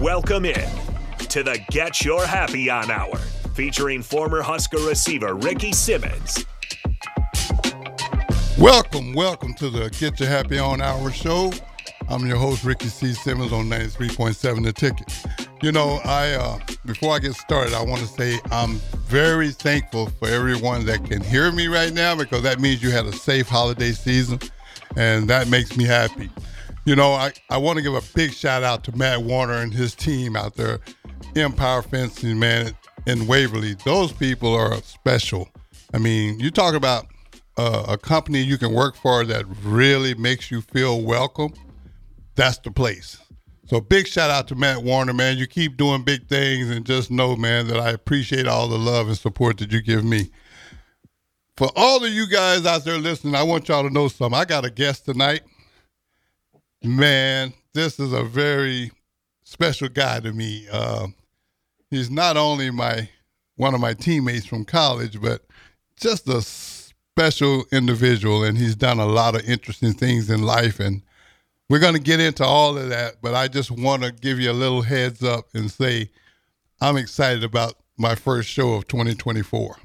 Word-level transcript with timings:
Welcome 0.00 0.44
in 0.44 0.68
to 1.28 1.42
the 1.42 1.58
Get 1.70 2.04
Your 2.04 2.26
Happy 2.26 2.68
On 2.68 2.90
Hour, 2.90 3.16
featuring 3.54 4.02
former 4.02 4.42
Husker 4.42 4.76
receiver 4.80 5.34
Ricky 5.34 5.72
Simmons. 5.72 6.44
Welcome, 8.58 9.14
welcome 9.14 9.54
to 9.54 9.70
the 9.70 9.88
Get 9.98 10.20
Your 10.20 10.28
Happy 10.28 10.58
On 10.58 10.82
Hour 10.82 11.10
show. 11.10 11.50
I'm 12.10 12.26
your 12.26 12.36
host, 12.36 12.62
Ricky 12.62 12.88
C. 12.88 13.14
Simmons 13.14 13.54
on 13.54 13.70
93.7 13.70 14.64
The 14.64 14.72
Ticket. 14.74 15.10
You 15.62 15.72
know, 15.72 15.98
I 16.04 16.32
uh, 16.32 16.58
before 16.84 17.14
I 17.14 17.18
get 17.18 17.32
started, 17.32 17.72
I 17.72 17.82
want 17.82 18.02
to 18.02 18.06
say 18.06 18.38
I'm 18.50 18.74
very 19.06 19.48
thankful 19.48 20.08
for 20.10 20.28
everyone 20.28 20.84
that 20.86 21.06
can 21.06 21.22
hear 21.22 21.50
me 21.52 21.68
right 21.68 21.94
now 21.94 22.14
because 22.14 22.42
that 22.42 22.60
means 22.60 22.82
you 22.82 22.90
had 22.90 23.06
a 23.06 23.12
safe 23.12 23.48
holiday 23.48 23.92
season, 23.92 24.40
and 24.94 25.26
that 25.30 25.48
makes 25.48 25.74
me 25.74 25.84
happy. 25.84 26.28
You 26.86 26.94
know, 26.94 27.14
I, 27.14 27.32
I 27.50 27.56
want 27.56 27.78
to 27.78 27.82
give 27.82 27.94
a 27.94 28.02
big 28.14 28.32
shout 28.32 28.62
out 28.62 28.84
to 28.84 28.96
Matt 28.96 29.22
Warner 29.22 29.54
and 29.54 29.74
his 29.74 29.92
team 29.96 30.36
out 30.36 30.54
there, 30.54 30.78
Empire 31.34 31.82
Fencing, 31.82 32.38
man, 32.38 32.76
in 33.08 33.26
Waverly. 33.26 33.74
Those 33.84 34.12
people 34.12 34.54
are 34.54 34.76
special. 34.82 35.48
I 35.92 35.98
mean, 35.98 36.38
you 36.38 36.52
talk 36.52 36.76
about 36.76 37.06
uh, 37.56 37.86
a 37.88 37.98
company 37.98 38.40
you 38.40 38.56
can 38.56 38.72
work 38.72 38.94
for 38.94 39.24
that 39.24 39.44
really 39.64 40.14
makes 40.14 40.52
you 40.52 40.60
feel 40.60 41.02
welcome. 41.02 41.54
That's 42.36 42.58
the 42.58 42.70
place. 42.70 43.18
So 43.64 43.80
big 43.80 44.06
shout 44.06 44.30
out 44.30 44.46
to 44.48 44.54
Matt 44.54 44.84
Warner, 44.84 45.12
man. 45.12 45.38
You 45.38 45.48
keep 45.48 45.76
doing 45.76 46.04
big 46.04 46.28
things 46.28 46.70
and 46.70 46.86
just 46.86 47.10
know, 47.10 47.34
man, 47.34 47.66
that 47.66 47.80
I 47.80 47.90
appreciate 47.90 48.46
all 48.46 48.68
the 48.68 48.78
love 48.78 49.08
and 49.08 49.18
support 49.18 49.58
that 49.58 49.72
you 49.72 49.82
give 49.82 50.04
me. 50.04 50.30
For 51.56 51.68
all 51.74 52.04
of 52.04 52.12
you 52.12 52.28
guys 52.28 52.64
out 52.64 52.84
there 52.84 52.98
listening, 52.98 53.34
I 53.34 53.42
want 53.42 53.66
y'all 53.66 53.82
to 53.82 53.90
know 53.92 54.06
something. 54.06 54.38
I 54.38 54.44
got 54.44 54.64
a 54.64 54.70
guest 54.70 55.06
tonight. 55.06 55.40
Man, 56.86 57.52
this 57.74 57.98
is 57.98 58.12
a 58.12 58.22
very 58.22 58.92
special 59.42 59.88
guy 59.88 60.20
to 60.20 60.32
me. 60.32 60.68
Uh, 60.70 61.08
he's 61.90 62.12
not 62.12 62.36
only 62.36 62.70
my 62.70 63.08
one 63.56 63.74
of 63.74 63.80
my 63.80 63.92
teammates 63.92 64.46
from 64.46 64.64
college, 64.64 65.20
but 65.20 65.44
just 65.98 66.28
a 66.28 66.42
special 66.42 67.64
individual, 67.72 68.44
and 68.44 68.56
he's 68.56 68.76
done 68.76 69.00
a 69.00 69.06
lot 69.06 69.34
of 69.34 69.48
interesting 69.48 69.94
things 69.94 70.30
in 70.30 70.42
life. 70.42 70.78
And 70.78 71.02
we're 71.68 71.80
going 71.80 71.94
to 71.94 72.00
get 72.00 72.20
into 72.20 72.44
all 72.44 72.78
of 72.78 72.88
that, 72.90 73.16
but 73.20 73.34
I 73.34 73.48
just 73.48 73.72
want 73.72 74.04
to 74.04 74.12
give 74.12 74.38
you 74.38 74.52
a 74.52 74.52
little 74.52 74.82
heads 74.82 75.24
up 75.24 75.46
and 75.54 75.68
say 75.68 76.10
I'm 76.80 76.96
excited 76.96 77.42
about 77.42 77.74
my 77.98 78.14
first 78.14 78.48
show 78.48 78.74
of 78.74 78.86
2024. 78.86 79.76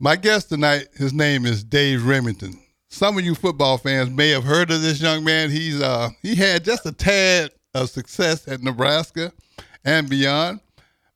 My 0.00 0.16
guest 0.16 0.48
tonight, 0.48 0.88
his 0.94 1.12
name 1.12 1.44
is 1.44 1.62
Dave 1.62 2.00
Rimington 2.00 2.62
some 2.92 3.16
of 3.16 3.24
you 3.24 3.34
football 3.34 3.78
fans 3.78 4.10
may 4.10 4.28
have 4.28 4.44
heard 4.44 4.70
of 4.70 4.82
this 4.82 5.00
young 5.00 5.24
man. 5.24 5.50
He's 5.50 5.80
uh 5.80 6.10
he 6.20 6.34
had 6.34 6.64
just 6.64 6.84
a 6.86 6.92
tad 6.92 7.50
of 7.74 7.88
success 7.88 8.46
at 8.46 8.62
Nebraska 8.62 9.32
and 9.84 10.08
beyond. 10.08 10.60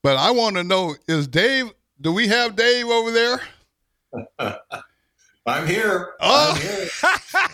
But 0.02 0.16
I 0.16 0.30
want 0.30 0.56
to 0.56 0.64
know 0.64 0.96
is 1.06 1.28
Dave 1.28 1.70
do 2.00 2.12
we 2.12 2.28
have 2.28 2.56
Dave 2.56 2.86
over 2.86 3.10
there? 3.10 3.40
I'm 5.46 5.66
here. 5.66 6.14
Oh, 6.20 6.54
I'm 6.54 6.60
here. 6.60 6.88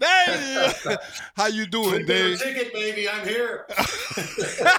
Dave, 0.00 0.98
how 1.34 1.46
you 1.46 1.66
doing, 1.66 2.06
Dave? 2.06 2.38
ticket, 2.40 2.72
baby. 2.72 3.08
I'm 3.08 3.26
here. 3.26 3.66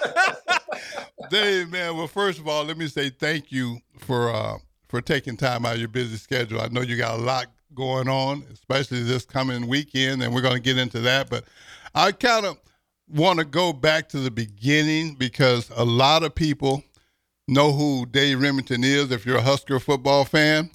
Dave, 1.30 1.70
man. 1.70 1.94
Well, 1.96 2.06
first 2.06 2.38
of 2.38 2.48
all, 2.48 2.64
let 2.64 2.78
me 2.78 2.86
say 2.86 3.10
thank 3.10 3.52
you 3.52 3.80
for 3.98 4.32
uh, 4.32 4.56
for 4.88 5.02
taking 5.02 5.36
time 5.36 5.66
out 5.66 5.74
of 5.74 5.78
your 5.78 5.88
busy 5.88 6.16
schedule. 6.16 6.62
I 6.62 6.68
know 6.68 6.80
you 6.80 6.96
got 6.96 7.18
a 7.18 7.22
lot 7.22 7.48
going 7.74 8.08
on, 8.08 8.44
especially 8.52 9.02
this 9.02 9.24
coming 9.24 9.66
weekend, 9.66 10.22
and 10.22 10.34
we're 10.34 10.40
going 10.42 10.54
to 10.54 10.60
get 10.60 10.78
into 10.78 11.00
that. 11.00 11.30
But 11.30 11.44
I 11.94 12.12
kind 12.12 12.46
of 12.46 12.58
want 13.08 13.38
to 13.38 13.44
go 13.44 13.72
back 13.72 14.08
to 14.10 14.18
the 14.18 14.30
beginning 14.30 15.14
because 15.14 15.70
a 15.74 15.84
lot 15.84 16.22
of 16.22 16.34
people 16.34 16.82
know 17.48 17.72
who 17.72 18.06
Dave 18.06 18.38
Rimington 18.38 18.84
is 18.84 19.10
if 19.10 19.26
you're 19.26 19.38
a 19.38 19.42
Husker 19.42 19.80
football 19.80 20.24
fan, 20.24 20.70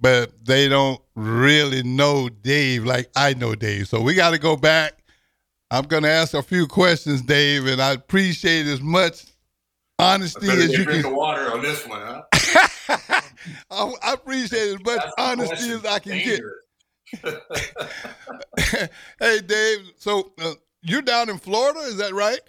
but 0.00 0.44
they 0.44 0.68
don't 0.68 1.00
really 1.14 1.82
know 1.82 2.28
Dave 2.28 2.84
like 2.84 3.10
I 3.16 3.34
know 3.34 3.54
Dave. 3.54 3.88
So 3.88 4.00
we 4.00 4.14
got 4.14 4.30
to 4.30 4.38
go 4.38 4.56
back. 4.56 4.94
I'm 5.70 5.84
going 5.84 6.02
to 6.04 6.10
ask 6.10 6.34
a 6.34 6.42
few 6.42 6.66
questions, 6.66 7.22
Dave, 7.22 7.66
and 7.66 7.80
I 7.80 7.92
appreciate 7.92 8.66
as 8.66 8.80
much 8.80 9.24
honesty 9.98 10.48
as 10.48 10.72
you 10.72 10.82
a 10.82 10.84
drink 10.84 11.02
can. 11.02 11.12
of 11.12 11.16
water 11.16 11.52
on 11.52 11.62
this 11.62 11.86
one, 11.86 12.02
huh? 12.02 12.22
I, 13.70 13.92
I 14.02 14.12
appreciate 14.14 14.68
as 14.68 14.84
much 14.84 14.96
That's 14.96 15.12
honesty 15.18 15.70
as 15.70 15.84
I 15.84 15.98
can 15.98 16.18
get. 16.18 16.40
Hey, 19.20 19.40
Dave. 19.40 19.90
So 19.96 20.32
uh, 20.40 20.54
you're 20.82 21.02
down 21.02 21.28
in 21.30 21.38
Florida, 21.38 21.80
is 21.80 21.96
that 21.98 22.12
right? 22.14 22.40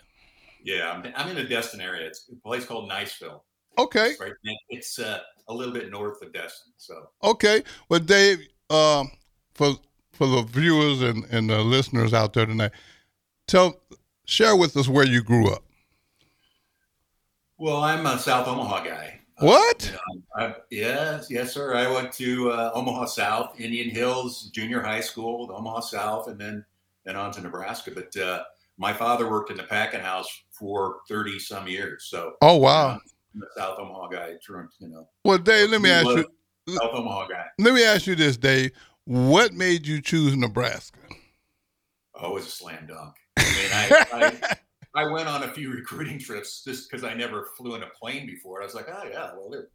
yeah, 0.64 0.92
I'm, 0.92 1.14
I'm 1.16 1.30
in 1.30 1.36
the 1.36 1.44
Destin 1.44 1.80
area. 1.80 2.08
It's 2.08 2.30
a 2.32 2.36
place 2.36 2.66
called 2.66 2.90
Niceville. 2.90 3.42
Okay, 3.80 4.14
Right, 4.20 4.34
it's 4.70 4.98
uh, 4.98 5.20
a 5.48 5.54
little 5.54 5.74
bit 5.74 5.92
north 5.92 6.22
of 6.24 6.34
Destin. 6.34 6.74
So 6.78 7.10
okay. 7.24 7.64
Well, 7.90 8.00
Dave, 8.00 8.40
um, 8.70 9.12
for 9.54 9.76
for 10.14 10.28
the 10.28 10.42
viewers 10.42 11.02
and, 11.02 11.26
and 11.26 11.50
the 11.50 11.60
listeners 11.60 12.14
out 12.14 12.34
there 12.34 12.48
tonight, 12.48 12.72
tell 13.48 13.80
share 14.26 14.56
with 14.56 14.76
us 14.76 14.88
where 14.88 15.06
you 15.06 15.22
grew 15.22 15.54
up. 15.54 15.64
Well, 17.60 17.78
I'm 17.78 18.06
a 18.06 18.18
South 18.18 18.48
Omaha 18.48 18.84
guy. 18.84 19.17
What? 19.40 19.94
Know, 19.94 20.22
I, 20.36 20.56
yes, 20.72 21.28
yes, 21.30 21.54
sir. 21.54 21.76
I 21.76 21.92
went 21.92 22.12
to 22.14 22.52
uh, 22.52 22.72
Omaha 22.74 23.06
South, 23.06 23.60
Indian 23.60 23.90
Hills 23.90 24.50
Junior 24.50 24.82
High 24.82 25.02
School, 25.02 25.52
Omaha 25.54 25.82
South, 25.82 26.28
and 26.28 26.40
then 26.40 26.66
then 27.06 27.16
on 27.16 27.32
to 27.34 27.42
Nebraska. 27.42 27.92
But 27.92 28.18
uh, 28.18 28.44
my 28.78 28.94
father 28.94 29.30
worked 29.30 29.52
in 29.52 29.58
the 29.58 29.64
packing 29.64 30.00
house 30.00 30.28
for 30.52 30.98
thirty 31.08 31.38
some 31.38 31.68
years, 31.68 32.06
so 32.10 32.34
Oh 32.42 32.58
wow. 32.58 33.00
I'm 33.36 33.42
a 33.44 33.60
South 33.60 33.80
Omaha 33.80 34.08
guy. 34.08 34.34
You 34.80 34.88
know, 34.88 35.08
Well, 35.24 35.38
Dave, 35.38 35.70
let 35.70 35.82
me 35.82 35.92
ask 35.92 36.08
you. 36.08 36.26
South 36.70 36.94
Omaha 36.94 37.28
guy. 37.28 37.46
Let 37.60 37.76
me 37.76 37.84
ask 37.84 38.08
you 38.08 38.16
this, 38.16 38.38
Dave. 38.38 38.72
What 39.06 39.54
made 39.54 39.86
you 39.86 40.02
choose 40.02 40.36
Nebraska? 40.36 41.00
Oh, 42.16 42.32
it 42.32 42.34
was 42.34 42.48
a 42.48 42.50
slam 42.50 42.88
dunk. 42.88 43.16
I 43.38 43.44
mean, 43.44 43.70
I, 44.12 44.58
I, 44.98 45.12
went 45.12 45.28
on 45.28 45.44
a 45.44 45.48
few 45.48 45.72
recruiting 45.74 46.20
trips 46.20 46.64
just 46.64 46.90
because 46.90 47.04
I 47.04 47.14
never 47.14 47.50
flew 47.58 47.76
in 47.76 47.84
a 47.84 47.88
plane 47.88 48.26
before. 48.26 48.62
I 48.62 48.66
was 48.66 48.76
like, 48.76 48.88
oh 48.90 49.04
yeah, 49.10 49.32
well, 49.36 49.50
they're, 49.50 49.70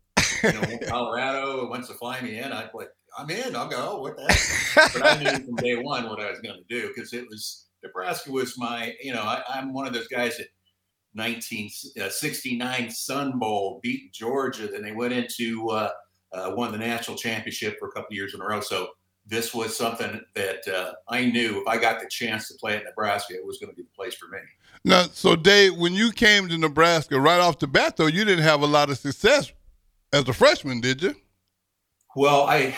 you 0.53 0.60
know, 0.60 0.78
Colorado 0.88 1.69
wants 1.69 1.88
to 1.88 1.94
fly 1.94 2.21
me 2.21 2.38
in. 2.38 2.53
I'd 2.53 2.71
like, 2.75 2.91
I'm 3.19 3.31
in. 3.31 3.55
I'll 3.55 3.69
go. 3.69 4.00
What 4.00 4.16
the 4.16 4.32
heck? 4.32 4.93
But 4.93 5.05
I 5.05 5.22
knew 5.22 5.44
from 5.44 5.56
day 5.56 5.77
one 5.82 6.09
what 6.09 6.21
I 6.21 6.31
was 6.31 6.41
going 6.41 6.56
to 6.56 6.81
do 6.81 6.88
because 6.88 7.12
it 7.12 7.27
was 7.28 7.66
Nebraska 7.82 8.31
was 8.31 8.56
my, 8.56 8.94
you 9.03 9.12
know, 9.12 9.22
I, 9.22 9.43
I'm 9.49 9.72
one 9.72 9.87
of 9.87 9.93
those 9.93 10.09
guys 10.09 10.38
that 10.38 10.49
1969 11.15 12.91
Sun 12.91 13.38
Bowl 13.38 13.81
beat 13.82 14.12
Georgia. 14.12 14.66
Then 14.66 14.82
they 14.82 14.93
went 14.93 15.12
into 15.12 15.69
uh, 15.69 15.91
uh, 16.32 16.53
won 16.56 16.72
the 16.72 16.78
national 16.78 17.16
championship 17.16 17.77
for 17.78 17.88
a 17.88 17.93
couple 17.93 18.09
of 18.09 18.15
years 18.15 18.34
in 18.34 18.41
a 18.41 18.44
row. 18.44 18.61
So 18.61 18.88
this 19.32 19.54
was 19.54 19.75
something 19.75 20.20
that 20.34 20.69
uh, 20.69 20.93
I 21.09 21.25
knew 21.25 21.62
if 21.62 21.66
I 21.66 21.78
got 21.78 22.00
the 22.00 22.06
chance 22.06 22.48
to 22.48 22.54
play 22.54 22.76
at 22.76 22.84
Nebraska, 22.84 23.34
it 23.34 23.44
was 23.44 23.59
going 23.59 23.70
to 23.70 23.76
be 23.76 23.82
the 23.82 23.88
place 23.97 24.15
for 24.15 24.28
me. 24.28 24.38
Now, 24.84 25.04
so 25.04 25.34
Dave, 25.37 25.75
when 25.76 25.94
you 25.94 26.12
came 26.12 26.48
to 26.48 26.59
Nebraska 26.59 27.19
right 27.19 27.41
off 27.41 27.59
the 27.59 27.66
bat, 27.66 27.97
though, 27.97 28.09
you 28.09 28.26
didn't 28.26 28.44
have 28.44 28.60
a 28.60 28.66
lot 28.66 28.91
of 28.91 28.98
success 28.98 29.50
as 30.12 30.28
a 30.28 30.34
freshman, 30.34 30.82
did 30.82 31.03
you? 31.03 31.15
Well, 32.15 32.43
I 32.43 32.76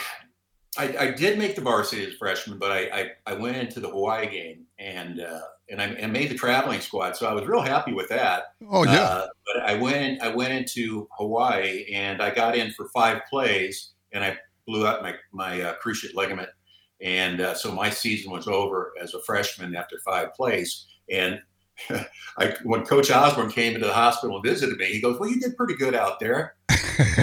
I, 0.79 0.97
I 0.99 1.11
did 1.11 1.39
make 1.39 1.57
the 1.57 1.61
varsity 1.61 2.05
as 2.05 2.15
a 2.15 2.17
freshman, 2.17 2.59
but 2.59 2.71
I, 2.71 2.79
I, 2.79 3.11
I 3.27 3.35
went 3.35 3.57
into 3.57 3.81
the 3.81 3.89
Hawaii 3.89 4.29
game 4.29 4.65
and 4.79 5.21
uh, 5.21 5.41
and 5.71 5.81
I 5.81 5.87
and 5.87 6.13
made 6.13 6.31
the 6.31 6.37
traveling 6.37 6.81
squad, 6.81 7.17
so 7.17 7.27
I 7.27 7.33
was 7.33 7.47
real 7.47 7.63
happy 7.63 7.93
with 7.93 8.09
that. 8.11 8.55
Oh 8.71 8.85
yeah. 8.85 9.03
Uh, 9.03 9.27
but 9.47 9.63
I 9.63 9.75
went 9.75 10.23
I 10.23 10.29
went 10.35 10.53
into 10.53 11.09
Hawaii 11.19 11.87
and 11.93 12.23
I 12.23 12.33
got 12.33 12.57
in 12.57 12.71
for 12.73 12.89
five 12.95 13.23
plays 13.29 13.93
and 14.13 14.23
I 14.23 14.39
blew 14.67 14.87
out 14.87 15.03
my 15.03 15.15
my 15.33 15.61
uh, 15.61 15.75
cruciate 15.83 16.15
ligament, 16.15 16.49
and 17.01 17.41
uh, 17.41 17.55
so 17.55 17.73
my 17.73 17.91
season 17.91 18.33
was 18.33 18.47
over 18.47 18.93
as 19.01 19.15
a 19.15 19.23
freshman 19.23 19.75
after 19.75 19.99
five 20.05 20.35
plays. 20.35 20.87
And 21.11 21.41
I, 22.39 22.55
when 22.63 22.85
Coach 22.85 23.11
Osborne 23.11 23.51
came 23.51 23.75
into 23.75 23.87
the 23.87 23.93
hospital 23.93 24.37
and 24.37 24.45
visited 24.45 24.79
me, 24.79 24.87
he 24.87 25.01
goes, 25.01 25.19
"Well, 25.19 25.31
you 25.31 25.41
did 25.41 25.57
pretty 25.57 25.75
good 25.75 25.95
out 25.95 26.21
there." 26.21 26.57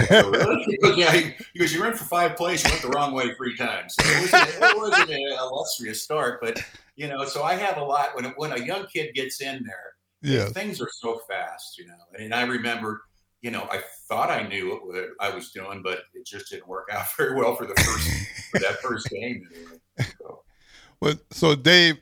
Go, 0.08 0.30
really? 0.30 0.64
He 0.64 0.76
goes, 0.76 0.98
yeah. 0.98 1.12
He, 1.12 1.34
he 1.52 1.58
goes, 1.58 1.72
"You 1.72 1.82
ran 1.82 1.94
for 1.94 2.04
five 2.04 2.36
plays. 2.36 2.62
You 2.62 2.70
went 2.70 2.82
the 2.82 2.88
wrong 2.90 3.12
way 3.12 3.34
three 3.34 3.56
times." 3.56 3.94
So 3.98 4.06
it 4.06 4.32
wasn't, 4.32 4.62
it 4.62 4.76
wasn't 4.76 5.10
an 5.10 5.38
illustrious 5.38 6.02
start, 6.02 6.40
but 6.40 6.62
you 6.96 7.08
know. 7.08 7.24
So 7.24 7.42
I 7.42 7.54
have 7.54 7.78
a 7.78 7.84
lot 7.84 8.14
when 8.14 8.26
when 8.36 8.52
a 8.52 8.58
young 8.58 8.86
kid 8.86 9.14
gets 9.14 9.40
in 9.40 9.64
there 9.64 9.94
yeah. 10.22 10.46
things 10.46 10.80
are 10.80 10.88
so 10.90 11.20
fast, 11.28 11.78
you 11.78 11.86
know. 11.86 11.94
And 12.18 12.34
I 12.34 12.42
remember, 12.42 13.02
you 13.42 13.50
know, 13.50 13.68
I 13.70 13.82
thought 14.08 14.30
I 14.30 14.46
knew 14.46 14.80
what 14.84 15.08
I 15.20 15.34
was 15.34 15.50
doing, 15.50 15.82
but 15.82 16.04
it 16.14 16.24
just 16.24 16.50
didn't 16.50 16.68
work 16.68 16.88
out 16.92 17.04
very 17.16 17.34
well 17.34 17.54
for 17.54 17.66
the 17.66 17.74
first 17.74 18.08
for 18.50 18.60
that 18.60 18.80
first 18.80 19.10
game. 19.10 19.46
Anyway. 19.54 20.12
So, 20.18 20.42
Well, 21.00 21.14
so 21.30 21.54
Dave, 21.54 21.98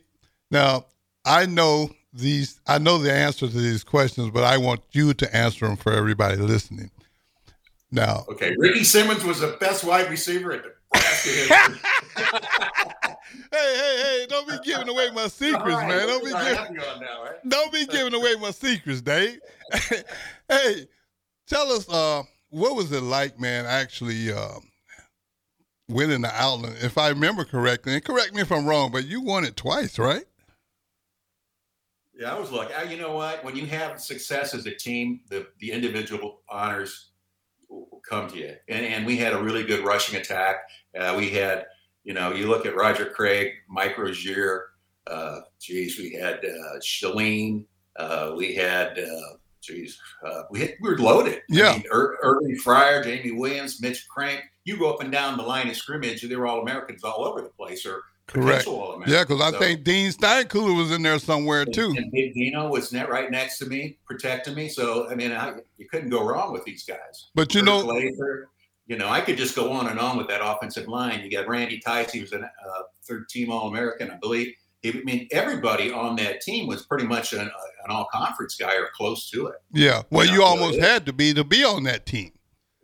now 0.50 0.86
I 1.24 1.46
know 1.46 1.90
these. 2.12 2.60
I 2.66 2.78
know 2.78 2.98
the 2.98 3.12
answer 3.12 3.48
to 3.48 3.56
these 3.56 3.82
questions, 3.82 4.30
but 4.30 4.44
I 4.44 4.58
want 4.58 4.82
you 4.92 5.14
to 5.14 5.36
answer 5.36 5.66
them 5.66 5.76
for 5.76 5.92
everybody 5.92 6.36
listening. 6.36 6.90
Now, 7.90 8.24
okay, 8.28 8.54
Ricky 8.56 8.84
Simmons 8.84 9.24
was 9.24 9.40
the 9.40 9.56
best 9.58 9.82
wide 9.82 10.08
receiver 10.10 10.52
at 10.52 10.62
the 10.62 10.74
hey, 10.94 11.76
hey, 13.52 14.02
hey! 14.02 14.26
Don't 14.28 14.48
be 14.48 14.58
giving 14.64 14.88
away 14.88 15.10
my 15.12 15.28
secrets, 15.28 15.64
right, 15.64 15.88
man. 15.88 16.08
Don't 16.08 16.24
be 16.24 16.30
giving. 16.32 16.74
Now, 16.76 17.24
right? 17.24 17.48
Don't 17.48 17.72
be 17.72 17.86
giving 17.86 18.14
away 18.14 18.34
my 18.40 18.50
secrets, 18.50 19.00
Dave. 19.00 19.38
hey, 20.48 20.86
tell 21.50 21.70
us, 21.72 21.88
uh, 21.90 22.22
what 22.48 22.76
was 22.76 22.90
it 22.92 23.02
like, 23.02 23.38
man? 23.38 23.66
Actually, 23.66 24.32
uh, 24.32 24.60
winning 25.88 26.22
the 26.22 26.32
Outland, 26.32 26.76
if 26.80 26.96
I 26.96 27.08
remember 27.08 27.44
correctly, 27.44 27.94
and 27.94 28.04
correct 28.04 28.32
me 28.32 28.40
if 28.40 28.50
I'm 28.50 28.66
wrong, 28.66 28.90
but 28.90 29.06
you 29.06 29.20
won 29.20 29.44
it 29.44 29.56
twice, 29.56 29.98
right? 29.98 30.24
Yeah, 32.14 32.34
I 32.34 32.38
was 32.38 32.50
lucky. 32.50 32.72
You 32.90 33.00
know 33.00 33.14
what? 33.14 33.44
When 33.44 33.56
you 33.56 33.66
have 33.66 34.00
success 34.00 34.54
as 34.54 34.66
a 34.66 34.74
team, 34.74 35.20
the 35.28 35.46
the 35.58 35.72
individual 35.72 36.42
honors 36.48 37.10
come 38.08 38.28
to 38.28 38.36
you. 38.36 38.54
And, 38.68 38.84
and 38.84 39.06
we 39.06 39.16
had 39.16 39.32
a 39.32 39.42
really 39.42 39.62
good 39.64 39.84
rushing 39.84 40.18
attack. 40.18 40.56
Uh, 40.98 41.14
we 41.16 41.30
had, 41.30 41.66
you 42.04 42.14
know, 42.14 42.32
you 42.32 42.48
look 42.48 42.66
at 42.66 42.74
Roger 42.74 43.06
Craig, 43.06 43.52
Mike 43.68 43.96
Rozier, 43.96 44.66
uh, 45.06 45.40
geez, 45.60 45.98
we 45.98 46.12
had 46.12 46.44
uh, 46.44 46.78
Schellen, 46.80 47.64
uh, 47.96 48.32
we 48.36 48.54
had, 48.54 48.98
uh, 48.98 49.36
geez, 49.60 49.98
uh, 50.26 50.42
we, 50.50 50.60
had, 50.60 50.74
we 50.80 50.90
were 50.90 50.98
loaded. 50.98 51.42
Yeah. 51.48 51.70
I 51.70 51.72
mean, 51.74 51.84
Ir- 51.92 52.18
Irving 52.22 52.56
Fryar, 52.56 53.04
Jamie 53.04 53.32
Williams, 53.32 53.80
Mitch 53.80 54.06
Krenk. 54.14 54.40
You 54.64 54.78
go 54.78 54.92
up 54.92 55.00
and 55.00 55.10
down 55.10 55.36
the 55.36 55.42
line 55.42 55.68
of 55.68 55.76
scrimmage, 55.76 56.22
they 56.22 56.36
were 56.36 56.46
all 56.46 56.60
Americans 56.62 57.02
all 57.02 57.24
over 57.24 57.40
the 57.40 57.48
place, 57.48 57.84
or 57.86 58.02
Correct. 58.32 58.66
Yeah, 59.08 59.24
because 59.24 59.40
I 59.40 59.50
so, 59.50 59.58
think 59.58 59.82
Dean 59.82 60.12
Steinkuhler 60.12 60.76
was 60.76 60.92
in 60.92 61.02
there 61.02 61.18
somewhere 61.18 61.64
too. 61.64 61.94
And 61.96 62.12
Big 62.12 62.32
Dino 62.32 62.68
was 62.68 62.92
net 62.92 63.10
right 63.10 63.28
next 63.28 63.58
to 63.58 63.66
me, 63.66 63.98
protecting 64.06 64.54
me. 64.54 64.68
So 64.68 65.10
I 65.10 65.16
mean, 65.16 65.32
I, 65.32 65.54
you 65.78 65.88
couldn't 65.88 66.10
go 66.10 66.24
wrong 66.24 66.52
with 66.52 66.64
these 66.64 66.84
guys. 66.84 67.30
But 67.34 67.56
you 67.56 67.62
know, 67.62 67.92
you 68.86 68.98
know, 68.98 69.08
I 69.08 69.20
could 69.20 69.36
just 69.36 69.56
go 69.56 69.72
on 69.72 69.88
and 69.88 69.98
on 69.98 70.16
with 70.16 70.28
that 70.28 70.42
offensive 70.44 70.86
line. 70.86 71.24
You 71.24 71.30
got 71.30 71.48
Randy 71.48 71.80
Theiss; 71.84 72.12
he 72.12 72.20
was 72.20 72.32
a 72.32 72.40
uh, 72.40 72.82
third 73.02 73.28
team 73.28 73.50
All 73.50 73.68
American, 73.68 74.12
I 74.12 74.16
believe. 74.16 74.54
I 74.84 75.00
mean, 75.04 75.26
everybody 75.32 75.92
on 75.92 76.14
that 76.16 76.40
team 76.40 76.68
was 76.68 76.86
pretty 76.86 77.06
much 77.06 77.32
an, 77.32 77.50
an 77.90 77.96
all 77.96 78.06
conference 78.12 78.56
guy 78.56 78.76
or 78.76 78.88
close 78.94 79.28
to 79.30 79.48
it. 79.48 79.56
Yeah, 79.72 80.02
well, 80.10 80.24
you, 80.24 80.32
know, 80.32 80.38
you 80.38 80.44
almost 80.44 80.74
so 80.78 80.82
had 80.82 81.06
to 81.06 81.12
be 81.12 81.34
to 81.34 81.44
be 81.44 81.64
on 81.64 81.82
that 81.84 82.06
team. 82.06 82.32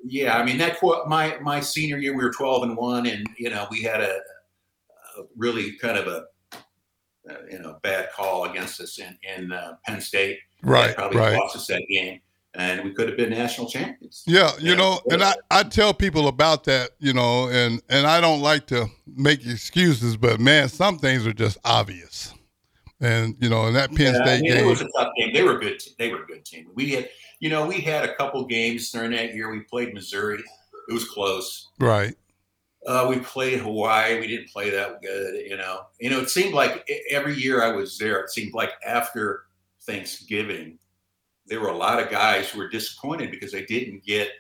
Yeah, 0.05 0.37
I 0.37 0.45
mean 0.45 0.59
that 0.59 0.79
my 1.07 1.39
my 1.41 1.61
senior 1.61 1.99
year 1.99 2.17
we 2.17 2.23
were 2.23 2.33
twelve 2.33 2.63
and 2.63 2.77
one, 2.77 3.07
and 3.07 3.27
you 3.39 3.51
know 3.51 3.67
we 3.71 3.83
had 3.83 4.01
a 4.01 4.19
really 5.37 5.73
kind 5.79 5.99
of 5.99 6.07
a 6.07 6.25
uh, 7.31 7.35
you 7.51 7.59
know 7.59 7.79
bad 7.83 8.11
call 8.15 8.45
against 8.45 8.81
us 8.81 8.99
in 8.99 9.17
in 9.37 9.53
uh, 9.53 9.77
Penn 9.85 10.01
State. 10.01 10.39
Right, 10.63 10.95
probably 10.95 11.19
right. 11.19 11.37
lost 11.37 11.57
us 11.57 11.67
that 11.69 11.83
game, 11.91 12.21
and 12.55 12.85
we 12.85 12.93
could 12.93 13.09
have 13.09 13.17
been 13.17 13.31
national 13.31 13.69
champions. 13.69 14.23
Yeah, 14.27 14.51
you 14.59 14.71
yeah. 14.71 14.77
know, 14.77 15.01
and 15.11 15.23
I 15.23 15.35
I 15.51 15.63
tell 15.65 15.93
people 15.93 16.29
about 16.29 16.65
that, 16.65 16.91
you 16.99 17.13
know, 17.13 17.49
and 17.49 17.83
and 17.89 18.07
I 18.07 18.21
don't 18.21 18.41
like 18.41 18.67
to 18.69 18.87
make 19.07 19.45
excuses, 19.45 20.17
but 20.17 20.41
man, 20.41 20.69
some 20.69 20.99
things 20.99 21.27
are 21.27 21.33
just 21.33 21.59
obvious. 21.65 22.33
And 23.01 23.37
you 23.41 23.51
know, 23.51 23.67
in 23.67 23.75
that 23.75 23.95
Penn 23.95 24.15
yeah, 24.15 24.25
State 24.25 24.39
I 24.39 24.41
mean, 24.41 24.53
game, 24.53 24.65
it 24.65 24.69
was 24.69 24.81
a 24.81 24.89
tough 24.97 25.13
game. 25.17 25.33
They 25.33 25.43
were 25.43 25.59
a 25.59 25.61
good. 25.61 25.79
Team. 25.79 25.95
They 25.99 26.11
were 26.11 26.23
a 26.23 26.27
good 26.27 26.45
team. 26.45 26.69
We 26.75 26.93
had, 26.93 27.11
you 27.41 27.51
know, 27.51 27.67
we 27.67 27.81
had 27.81 28.09
a 28.09 28.15
couple 28.15 28.45
games 28.47 28.91
during 28.91 29.11
that 29.13 29.35
year. 29.35 29.51
We 29.51 29.61
played 29.61 29.93
Missouri. 29.93 30.43
It 30.89 30.93
was 30.93 31.05
close. 31.09 31.69
Right. 31.79 32.15
Uh, 32.87 33.07
we 33.11 33.19
played 33.19 33.59
Hawaii. 33.59 34.21
We 34.21 34.29
didn't 34.29 34.49
play 34.49 34.71
that 34.71 35.03
good, 35.03 35.35
you 35.47 35.57
know. 35.57 35.83
You 36.01 36.09
know, 36.11 36.21
it 36.21 36.31
seemed 36.31 36.55
like 36.55 36.89
every 37.11 37.35
year 37.35 37.63
I 37.63 37.73
was 37.73 37.99
there, 37.99 38.21
it 38.21 38.31
seemed 38.31 38.55
like 38.55 38.71
after 38.87 39.47
Thanksgiving, 39.83 40.79
there 41.47 41.61
were 41.61 41.69
a 41.69 41.77
lot 41.77 42.01
of 42.01 42.11
guys 42.11 42.49
who 42.49 42.59
were 42.59 42.69
disappointed 42.69 43.31
because 43.31 43.53
they 43.53 43.65
didn't 43.65 44.05
get 44.05 44.31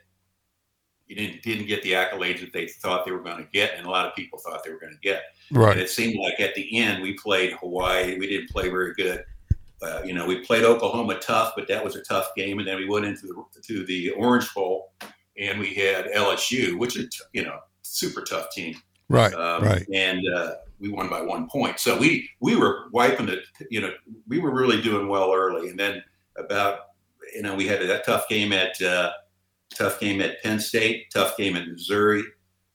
didn't 1.14 1.43
didn't 1.43 1.67
get 1.67 1.82
the 1.82 1.93
accolades 1.93 2.41
that 2.41 2.53
they 2.53 2.67
thought 2.67 3.05
they 3.05 3.12
were 3.12 3.23
going 3.23 3.38
to 3.38 3.49
get, 3.53 3.75
and 3.76 3.87
a 3.87 3.91
lot 3.91 4.06
of 4.06 4.14
people 4.14 4.38
thought 4.38 4.64
they 4.64 4.70
were 4.70 4.79
going 4.79 4.93
to 4.93 4.99
get. 5.00 5.23
Right. 5.53 5.73
And 5.73 5.81
it 5.81 5.91
seemed 5.91 6.19
like 6.20 6.41
at 6.41 6.55
the 6.55 6.76
end 6.76 7.03
we 7.03 7.14
played 7.14 7.53
Hawaii. 7.53 8.19
We 8.19 8.26
didn't 8.26 8.50
play 8.50 8.69
very 8.69 8.94
good. 8.94 9.25
Uh, 9.82 10.03
you 10.05 10.14
know, 10.14 10.26
we 10.26 10.41
played 10.41 10.64
Oklahoma 10.64 11.19
tough, 11.20 11.53
but 11.55 11.69
that 11.69 11.85
was 11.85 11.97
a 11.97 12.03
tough 12.03 12.29
game, 12.37 12.58
and 12.58 12.67
then 12.67 12.76
we 12.76 12.88
went 12.88 13.05
into 13.05 13.26
the 13.26 13.61
to 13.62 13.85
the 13.85 14.11
Orange 14.11 14.53
Bowl, 14.55 14.93
and 15.38 15.61
we 15.61 15.75
had 15.75 16.06
LSU, 16.06 16.79
which 16.79 16.97
is 16.97 17.09
you 17.32 17.44
know 17.44 17.59
super 17.82 18.23
tough 18.23 18.50
team. 18.50 18.76
Right, 19.09 19.32
um, 19.35 19.62
right. 19.62 19.87
And 19.93 20.23
uh, 20.35 20.55
we 20.81 20.88
won 20.88 21.09
by 21.09 21.20
one 21.20 21.49
point. 21.49 21.79
So 21.79 21.97
we 21.97 22.29
we 22.41 22.56
were 22.56 22.88
wiping 22.93 23.29
it. 23.29 23.44
You 23.70 23.82
know, 23.82 23.93
we 24.26 24.38
were 24.38 24.52
really 24.52 24.81
doing 24.82 25.09
well 25.09 25.32
early, 25.32 25.69
and 25.69 25.79
then 25.79 26.02
about 26.38 26.81
you 27.35 27.43
know 27.43 27.55
we 27.55 27.67
had 27.67 27.81
that 27.82 28.05
tough 28.05 28.29
game 28.29 28.52
at 28.52 28.81
uh, 28.82 29.12
tough 29.76 30.00
game 30.00 30.20
at 30.20 30.43
Penn 30.43 30.61
State, 30.61 31.11
tough 31.12 31.37
game 31.37 31.56
at 31.56 31.69
Missouri. 31.69 32.23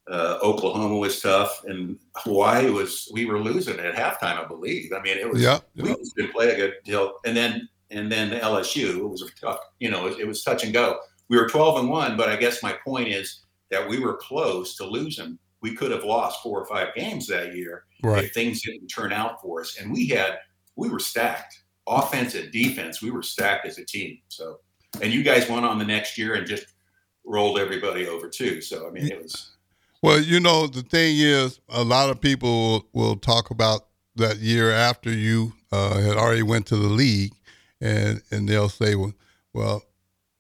Uh, 0.10 0.40
Oklahoma 0.42 0.98
was 0.98 1.22
tough, 1.22 1.64
and 1.66 1.98
Hawaii 2.18 2.70
was. 2.70 3.10
We 3.14 3.26
were 3.26 3.40
losing 3.40 3.80
at 3.80 3.94
halftime, 3.94 4.44
I 4.44 4.46
believe. 4.46 4.92
I 4.94 5.02
mean, 5.02 5.18
it 5.18 5.30
was. 5.30 5.42
Yeah, 5.42 5.60
we 5.76 5.90
yeah. 5.90 5.96
did 6.16 6.32
play 6.32 6.52
a 6.52 6.56
good 6.56 6.74
deal, 6.84 7.14
and 7.26 7.38
then 7.38 7.70
and 7.92 8.12
then 8.12 8.32
LSU. 8.32 8.98
It 8.98 9.08
was 9.08 9.22
a 9.22 9.30
tough. 9.40 9.60
You 9.80 9.92
know, 9.92 10.08
it, 10.08 10.20
it 10.20 10.28
was 10.28 10.44
touch 10.44 10.64
and 10.64 10.74
go. 10.74 11.00
We 11.30 11.38
were 11.38 11.48
twelve 11.48 11.80
and 11.80 11.90
one, 11.90 12.18
but 12.18 12.30
I 12.30 12.36
guess 12.36 12.64
my 12.64 12.74
point 12.84 13.10
is 13.10 13.42
that 13.72 13.88
we 13.88 14.00
were 14.00 14.18
close 14.18 14.76
to 14.76 14.86
losing. 14.86 15.40
We 15.62 15.76
could 15.76 15.92
have 15.92 16.04
lost 16.04 16.44
four 16.44 16.62
or 16.62 16.66
five 16.66 16.94
games 16.96 17.26
that 17.28 17.56
year 17.56 17.86
right. 18.04 18.26
if 18.26 18.34
things 18.34 18.62
didn't 18.62 18.88
turn 18.88 19.12
out 19.12 19.42
for 19.42 19.62
us. 19.62 19.78
And 19.80 19.92
we 19.92 20.08
had, 20.08 20.40
we 20.76 20.90
were 20.90 21.00
stacked, 21.00 21.64
offense 21.88 22.36
and 22.36 22.52
defense. 22.52 23.02
We 23.02 23.12
were 23.12 23.24
stacked 23.24 23.66
as 23.66 23.78
a 23.78 23.86
team. 23.86 24.20
So, 24.28 24.60
and 25.02 25.14
you 25.14 25.24
guys 25.24 25.50
went 25.50 25.66
on 25.66 25.80
the 25.80 25.86
next 25.86 26.18
year 26.18 26.36
and 26.36 26.46
just 26.46 26.66
rolled 27.26 27.60
everybody 27.60 28.08
over 28.08 28.28
too. 28.28 28.62
So, 28.62 28.88
I 28.88 28.92
mean, 28.92 29.08
it 29.08 29.22
was. 29.22 29.52
Well, 30.02 30.20
you 30.20 30.40
know, 30.40 30.68
the 30.68 30.82
thing 30.82 31.18
is, 31.18 31.60
a 31.70 31.84
lot 31.84 32.10
of 32.10 32.20
people 32.20 32.88
will 32.94 33.16
talk 33.18 33.52
about 33.52 33.88
that 34.16 34.38
year 34.38 34.72
after 34.72 35.12
you 35.12 35.54
uh, 35.72 36.00
had 36.00 36.18
already 36.18 36.44
went 36.44 36.66
to 36.68 36.76
the 36.76 36.88
league, 36.88 37.34
and 37.80 38.22
and 38.32 38.50
they'll 38.50 38.70
say, 38.70 38.96
well, 38.96 39.14
well, 39.54 39.84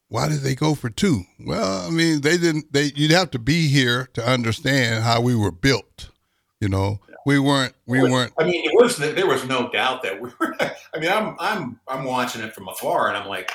why 0.07 0.27
did 0.27 0.41
they 0.41 0.55
go 0.55 0.75
for 0.75 0.89
two? 0.89 1.23
Well, 1.39 1.87
I 1.87 1.89
mean, 1.89 2.21
they 2.21 2.37
didn't. 2.37 2.73
They 2.73 2.91
you'd 2.95 3.11
have 3.11 3.31
to 3.31 3.39
be 3.39 3.67
here 3.67 4.09
to 4.13 4.27
understand 4.27 5.03
how 5.03 5.21
we 5.21 5.35
were 5.35 5.51
built. 5.51 6.09
You 6.59 6.69
know, 6.69 6.99
we 7.25 7.39
weren't. 7.39 7.73
We 7.85 8.01
weren't. 8.01 8.33
I 8.37 8.43
mean, 8.43 8.65
it 8.65 8.73
was 8.73 8.97
there 8.97 9.27
was 9.27 9.47
no 9.47 9.69
doubt 9.69 10.03
that 10.03 10.19
we 10.19 10.29
were. 10.39 10.55
I 10.93 10.99
mean, 10.99 11.11
I'm 11.11 11.35
I'm 11.39 11.79
I'm 11.87 12.03
watching 12.03 12.41
it 12.41 12.53
from 12.53 12.67
afar, 12.67 13.07
and 13.07 13.17
I'm 13.17 13.27
like, 13.27 13.51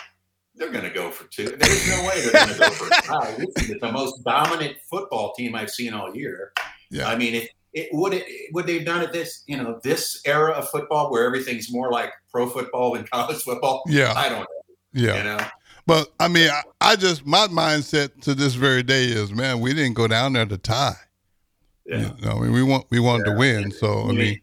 they're 0.56 0.72
going 0.72 0.84
to 0.84 0.90
go 0.90 1.10
for 1.10 1.28
two. 1.28 1.50
There's 1.50 1.88
no 1.88 2.06
way 2.06 2.20
they're 2.20 2.32
going 2.32 2.54
to 2.54 2.58
go 2.58 2.70
for 2.70 2.86
a 2.86 2.90
tie. 3.02 3.34
This 3.38 3.70
is 3.70 3.80
the 3.80 3.92
most 3.92 4.24
dominant 4.24 4.76
football 4.90 5.34
team 5.34 5.54
I've 5.54 5.70
seen 5.70 5.92
all 5.92 6.14
year. 6.14 6.52
Yeah. 6.90 7.08
I 7.08 7.16
mean, 7.16 7.34
if 7.34 7.48
it 7.72 7.90
would 7.92 8.14
it 8.14 8.24
would 8.52 8.66
they've 8.66 8.86
done 8.86 9.02
it 9.02 9.12
this 9.12 9.44
you 9.46 9.56
know 9.56 9.78
this 9.84 10.22
era 10.24 10.52
of 10.52 10.68
football 10.70 11.10
where 11.10 11.24
everything's 11.24 11.70
more 11.70 11.92
like 11.92 12.10
pro 12.32 12.48
football 12.48 12.94
than 12.94 13.04
college 13.12 13.42
football. 13.42 13.82
Yeah, 13.86 14.14
I 14.16 14.28
don't 14.28 14.40
know. 14.40 14.46
Yeah, 14.92 15.18
you 15.18 15.24
know. 15.24 15.46
But 15.86 16.12
I 16.18 16.28
mean, 16.28 16.50
I, 16.50 16.62
I, 16.80 16.96
just 16.96 17.24
my 17.24 17.46
mindset 17.46 18.20
to 18.22 18.34
this 18.34 18.54
very 18.54 18.82
day 18.82 19.04
is, 19.04 19.32
man, 19.32 19.60
we 19.60 19.72
didn't 19.72 19.94
go 19.94 20.08
down 20.08 20.32
there 20.32 20.46
to 20.46 20.58
tie. 20.58 20.96
Yeah. 21.84 22.12
You 22.18 22.26
know, 22.26 22.38
I 22.38 22.40
mean, 22.40 22.52
we 22.52 22.62
want 22.62 22.86
we 22.90 22.98
wanted 22.98 23.26
yeah. 23.26 23.32
to 23.34 23.38
win. 23.38 23.70
So 23.70 24.08
I 24.08 24.12
mean, 24.12 24.40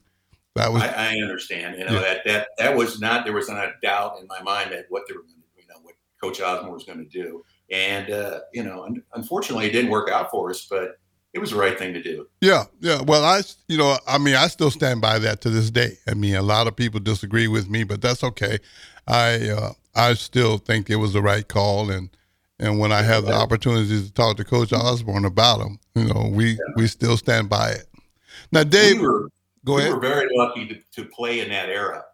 that 0.56 0.72
was. 0.72 0.84
I, 0.84 1.16
I 1.16 1.16
understand. 1.16 1.80
You 1.80 1.86
know 1.86 1.94
yeah. 1.94 2.02
that 2.02 2.22
that 2.26 2.48
that 2.60 2.78
was 2.78 3.02
not 3.02 3.26
there 3.26 3.34
was 3.34 3.50
not 3.50 3.66
a 3.66 3.74
doubt 3.82 4.20
in 4.22 4.28
my 4.28 4.42
mind 4.42 4.72
that 4.72 4.86
what 4.90 5.04
they 5.08 5.16
were 5.16 5.22
going 5.22 5.34
to, 5.34 5.62
you 5.62 5.68
know, 5.68 5.80
what 5.82 5.96
Coach 6.24 6.40
Osborne 6.40 6.72
was 6.72 6.86
going 6.86 7.00
to 7.00 7.06
do, 7.06 7.44
and 7.70 8.10
uh, 8.10 8.40
you 8.54 8.64
know, 8.64 8.88
unfortunately, 9.14 9.66
it 9.66 9.72
didn't 9.72 9.92
work 9.92 10.10
out 10.10 10.32
for 10.32 10.50
us, 10.50 10.66
but 10.70 10.98
it 11.34 11.40
was 11.40 11.52
the 11.52 11.58
right 11.58 11.78
thing 11.78 11.94
to 11.94 12.02
do. 12.02 12.28
Yeah, 12.42 12.64
yeah. 12.80 13.02
Well, 13.02 13.26
I, 13.26 13.42
you 13.68 13.78
know, 13.78 13.98
I 14.08 14.18
mean, 14.20 14.36
I 14.36 14.48
still 14.48 14.72
stand 14.72 15.02
by 15.02 15.20
that 15.20 15.42
to 15.42 15.50
this 15.50 15.70
day. 15.70 15.98
I 16.08 16.14
mean, 16.14 16.36
a 16.36 16.42
lot 16.42 16.68
of 16.68 16.76
people 16.76 17.00
disagree 17.00 17.48
with 17.48 17.70
me, 17.70 17.84
but 17.84 18.02
that's 18.02 18.24
okay. 18.24 18.60
I, 19.08 19.50
uh, 19.50 19.72
I 19.96 20.14
still 20.14 20.60
think 20.60 20.90
it 20.90 20.96
was 20.96 21.14
the 21.14 21.22
right 21.22 21.46
call, 21.46 21.90
and 21.90 22.10
and 22.60 22.80
when 22.80 22.94
I 22.94 23.02
have 23.02 23.26
the 23.26 23.34
opportunity 23.34 24.02
to 24.02 24.14
talk 24.14 24.38
to 24.38 24.46
Coach 24.46 24.72
Osborne 24.72 25.26
about 25.26 25.60
them, 25.60 25.80
you 25.96 26.06
know, 26.06 26.30
we 26.32 26.52
yeah. 26.52 26.58
we 26.78 26.88
still 26.88 27.18
stand 27.18 27.50
by 27.50 27.72
it. 27.72 27.88
Now, 28.52 28.64
Dave, 28.64 29.02
we 29.02 29.08
were, 29.08 29.30
go 29.66 29.76
we 29.76 29.82
ahead. 29.82 29.92
We 29.92 29.96
were 29.96 30.02
very 30.02 30.28
lucky 30.32 30.68
to, 30.68 30.80
to 31.02 31.10
play 31.10 31.42
in 31.42 31.50
that 31.50 31.68
era. 31.70 32.06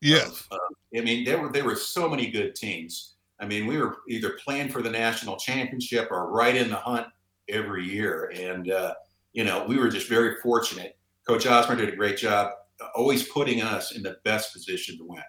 Yes, 0.00 0.48
of, 0.50 0.58
uh, 0.58 0.98
I 0.98 1.02
mean 1.02 1.24
there 1.24 1.40
were 1.40 1.52
there 1.52 1.64
were 1.64 1.76
so 1.76 2.08
many 2.08 2.28
good 2.28 2.56
teams. 2.56 3.11
I 3.42 3.44
mean, 3.44 3.66
we 3.66 3.76
were 3.76 3.98
either 4.08 4.38
playing 4.42 4.68
for 4.68 4.82
the 4.82 4.90
national 4.90 5.36
championship 5.36 6.08
or 6.12 6.30
right 6.30 6.56
in 6.56 6.70
the 6.70 6.76
hunt 6.76 7.08
every 7.48 7.84
year, 7.84 8.32
and 8.36 8.70
uh, 8.70 8.94
you 9.32 9.42
know, 9.42 9.64
we 9.66 9.78
were 9.78 9.88
just 9.88 10.08
very 10.08 10.36
fortunate. 10.40 10.96
Coach 11.26 11.46
Osborne 11.46 11.78
did 11.78 11.88
a 11.88 11.96
great 11.96 12.16
job, 12.16 12.52
always 12.94 13.24
putting 13.24 13.60
us 13.60 13.96
in 13.96 14.02
the 14.02 14.16
best 14.24 14.52
position 14.52 14.96
to 14.98 15.04
win. 15.04 15.22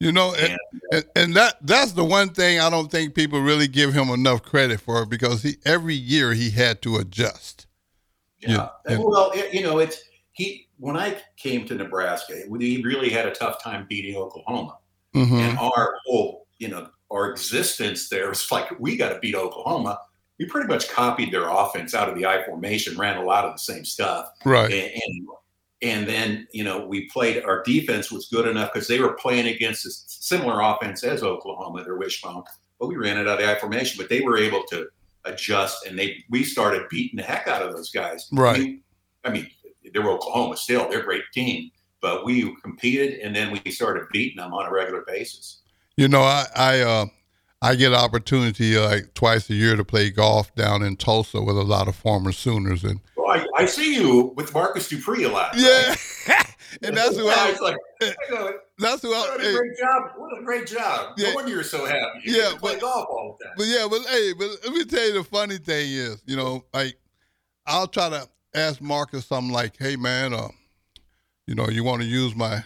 You 0.00 0.10
know, 0.10 0.34
and, 0.34 0.58
and, 0.92 1.04
and, 1.14 1.34
that 1.34 1.58
that's 1.60 1.92
the 1.92 2.04
one 2.04 2.30
thing 2.30 2.58
I 2.58 2.70
don't 2.70 2.90
think 2.90 3.14
people 3.14 3.40
really 3.40 3.68
give 3.68 3.92
him 3.92 4.08
enough 4.08 4.42
credit 4.42 4.80
for 4.80 5.06
because 5.06 5.42
he 5.42 5.56
every 5.64 5.94
year 5.94 6.32
he 6.32 6.50
had 6.50 6.82
to 6.82 6.96
adjust. 6.96 7.66
Yeah. 8.40 8.70
and, 8.86 9.04
well, 9.04 9.30
it, 9.32 9.54
you 9.54 9.62
know, 9.62 9.78
it's 9.78 10.02
he 10.32 10.66
when 10.78 10.96
I 10.96 11.18
came 11.36 11.66
to 11.66 11.74
Nebraska, 11.74 12.42
we 12.48 12.82
really 12.82 13.10
had 13.10 13.26
a 13.26 13.32
tough 13.32 13.62
time 13.62 13.86
beating 13.88 14.16
Oklahoma. 14.16 14.78
Mm-hmm. 15.14 15.34
And 15.34 15.58
our 15.58 15.96
whole, 16.06 16.46
you 16.58 16.68
know, 16.68 16.88
our 17.10 17.30
existence 17.30 18.08
there 18.08 18.28
was 18.28 18.50
like 18.50 18.78
we 18.78 18.96
got 18.96 19.10
to 19.10 19.18
beat 19.18 19.34
Oklahoma 19.34 19.98
we 20.40 20.46
pretty 20.46 20.68
much 20.68 20.88
copied 20.88 21.30
their 21.30 21.48
offense 21.50 21.94
out 21.94 22.08
of 22.08 22.16
the 22.16 22.24
I 22.24 22.42
formation, 22.46 22.96
ran 22.96 23.18
a 23.18 23.22
lot 23.22 23.44
of 23.44 23.52
the 23.52 23.58
same 23.58 23.84
stuff. 23.84 24.30
Right. 24.46 24.72
And, 24.72 24.90
and, 24.94 25.28
and 25.82 26.08
then, 26.08 26.48
you 26.50 26.64
know, 26.64 26.86
we 26.86 27.10
played, 27.10 27.44
our 27.44 27.62
defense 27.62 28.10
was 28.10 28.28
good 28.28 28.48
enough 28.48 28.72
because 28.72 28.88
they 28.88 29.00
were 29.00 29.12
playing 29.12 29.48
against 29.48 29.84
a 29.84 29.90
similar 29.90 30.62
offense 30.62 31.04
as 31.04 31.22
Oklahoma, 31.22 31.84
their 31.84 31.96
wishbone, 31.96 32.42
but 32.78 32.86
we 32.86 32.96
ran 32.96 33.18
it 33.18 33.28
out 33.28 33.38
of 33.38 33.38
the 33.40 33.50
I 33.50 33.58
formation, 33.58 33.98
but 33.98 34.08
they 34.08 34.22
were 34.22 34.38
able 34.38 34.62
to 34.70 34.88
adjust 35.26 35.86
and 35.86 35.98
they, 35.98 36.24
we 36.30 36.42
started 36.42 36.88
beating 36.88 37.18
the 37.18 37.22
heck 37.22 37.46
out 37.46 37.60
of 37.60 37.74
those 37.74 37.90
guys. 37.90 38.26
Right. 38.32 38.80
I 39.24 39.30
mean, 39.30 39.46
they 39.92 39.98
were 39.98 40.12
Oklahoma 40.12 40.56
still, 40.56 40.88
they're 40.88 41.00
a 41.00 41.04
great 41.04 41.24
team, 41.34 41.70
but 42.00 42.24
we 42.24 42.56
competed 42.62 43.20
and 43.20 43.36
then 43.36 43.52
we 43.62 43.70
started 43.70 44.04
beating 44.10 44.38
them 44.38 44.54
on 44.54 44.64
a 44.64 44.72
regular 44.72 45.04
basis. 45.06 45.60
You 46.00 46.08
know, 46.08 46.22
I, 46.22 46.46
I, 46.56 46.80
uh, 46.80 47.06
I 47.60 47.74
get 47.74 47.92
opportunity 47.92 48.74
uh, 48.74 48.88
like 48.88 49.12
twice 49.12 49.50
a 49.50 49.54
year 49.54 49.76
to 49.76 49.84
play 49.84 50.08
golf 50.08 50.54
down 50.54 50.82
in 50.82 50.96
Tulsa 50.96 51.42
with 51.42 51.58
a 51.58 51.62
lot 51.62 51.88
of 51.88 51.94
former 51.94 52.32
Sooners, 52.32 52.84
and 52.84 53.00
well, 53.16 53.32
I, 53.32 53.44
I 53.54 53.66
see 53.66 53.96
you 53.96 54.32
with 54.34 54.54
Marcus 54.54 54.88
Dupree 54.88 55.24
a 55.24 55.28
lot. 55.28 55.52
Yeah, 55.54 55.94
and 56.82 56.96
that's 56.96 57.18
who 57.18 57.28
I. 57.28 57.50
was 57.50 57.60
like, 57.60 57.76
that's 58.78 59.02
who 59.02 59.12
I. 59.12 59.18
What 59.18 59.40
a 59.40 59.42
hey, 59.42 59.52
great 59.54 59.78
job! 59.78 60.02
What 60.16 60.40
a 60.40 60.42
great 60.42 60.66
job! 60.66 61.18
Yeah, 61.18 61.28
no 61.28 61.34
wonder 61.34 61.50
you're 61.50 61.62
so 61.62 61.84
happy. 61.84 62.20
You 62.22 62.34
yeah, 62.34 62.54
play 62.56 62.76
but, 62.76 62.80
golf 62.80 63.06
all 63.10 63.36
the 63.38 63.44
time. 63.44 63.54
But 63.58 63.66
yeah, 63.66 63.86
but 63.90 64.00
hey, 64.06 64.32
but 64.38 64.48
let 64.64 64.72
me 64.72 64.84
tell 64.86 65.06
you 65.06 65.12
the 65.12 65.24
funny 65.24 65.58
thing 65.58 65.92
is, 65.92 66.22
you 66.24 66.34
know, 66.34 66.64
like 66.72 66.96
I'll 67.66 67.88
try 67.88 68.08
to 68.08 68.26
ask 68.54 68.80
Marcus 68.80 69.26
something 69.26 69.52
like, 69.52 69.76
"Hey, 69.78 69.96
man, 69.96 70.32
uh, 70.32 70.48
you 71.46 71.54
know, 71.54 71.68
you 71.68 71.84
want 71.84 72.00
to 72.00 72.08
use 72.08 72.34
my 72.34 72.64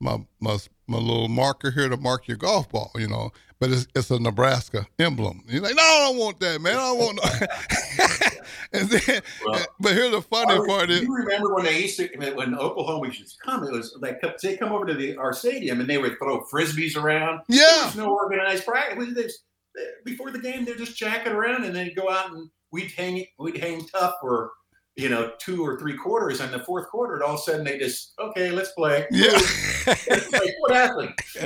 my 0.00 0.18
my 0.40 0.58
my 0.86 0.98
little 0.98 1.28
marker 1.28 1.70
here 1.70 1.88
to 1.88 1.96
mark 1.96 2.28
your 2.28 2.36
golf 2.36 2.68
ball, 2.70 2.90
you 2.96 3.08
know?" 3.08 3.30
but 3.58 3.70
it's, 3.70 3.86
it's 3.94 4.10
a 4.10 4.18
Nebraska 4.18 4.86
emblem. 4.98 5.42
He's 5.48 5.60
like, 5.60 5.74
no, 5.74 5.82
I 5.82 6.06
don't 6.08 6.18
want 6.18 6.40
that, 6.40 6.60
man. 6.60 6.76
I 6.76 6.80
don't 6.80 6.98
want 6.98 7.20
no. 7.22 8.36
and 8.80 8.90
then, 8.90 9.22
well, 9.44 9.66
but 9.80 9.92
here's 9.92 10.10
the 10.10 10.22
funny 10.22 10.66
part 10.66 10.90
is, 10.90 11.02
you 11.02 11.14
remember 11.14 11.54
when 11.54 11.64
they 11.64 11.80
used 11.80 11.96
to 11.98 12.08
when 12.34 12.54
Oklahoma 12.54 13.06
used 13.06 13.38
to 13.38 13.44
come, 13.44 13.64
it 13.64 13.72
was 13.72 13.96
like 14.00 14.20
they 14.42 14.56
come 14.56 14.72
over 14.72 14.84
to 14.86 14.94
the 14.94 15.16
our 15.16 15.32
stadium 15.32 15.80
and 15.80 15.88
they 15.88 15.98
would 15.98 16.18
throw 16.18 16.42
frisbees 16.44 16.96
around. 16.96 17.40
Yeah, 17.48 17.64
there 17.66 17.84
was 17.86 17.96
no 17.96 18.14
organized 18.14 18.66
practice. 18.66 19.42
Eh, 19.78 19.82
before 20.04 20.30
the 20.30 20.38
game, 20.38 20.64
they're 20.64 20.76
just 20.76 20.96
jacking 20.96 21.32
around 21.32 21.64
and 21.64 21.74
then 21.74 21.92
go 21.94 22.10
out 22.10 22.32
and 22.32 22.50
we'd 22.72 22.90
hang 22.92 23.26
we'd 23.38 23.56
hang 23.56 23.86
tough 23.86 24.16
for 24.20 24.52
you 24.96 25.10
know, 25.10 25.32
two 25.38 25.64
or 25.64 25.78
three 25.78 25.96
quarters, 25.96 26.40
and 26.40 26.52
the 26.52 26.58
fourth 26.60 26.88
quarter, 26.88 27.14
and 27.14 27.22
all 27.22 27.34
of 27.34 27.40
a 27.40 27.42
sudden 27.42 27.64
they 27.64 27.78
just 27.78 28.14
okay, 28.18 28.50
let's 28.50 28.72
play. 28.72 29.06
Yeah, 29.10 29.32
like, 29.86 30.54
what 30.60 30.74
happened? 30.74 31.14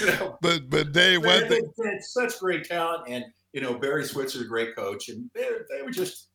you 0.00 0.06
know, 0.06 0.38
but 0.40 0.70
but 0.70 0.92
they 0.94 1.18
went. 1.18 1.48
They, 1.48 1.60
they 1.60 1.90
had 1.90 2.02
such 2.02 2.38
great 2.38 2.64
talent, 2.64 3.02
and 3.06 3.24
you 3.52 3.60
know 3.60 3.74
Barry 3.74 4.04
Switzer, 4.04 4.42
a 4.42 4.48
great 4.48 4.74
coach, 4.74 5.10
and 5.10 5.30
they, 5.34 5.48
they 5.70 5.82
were 5.82 5.90
just 5.90 6.28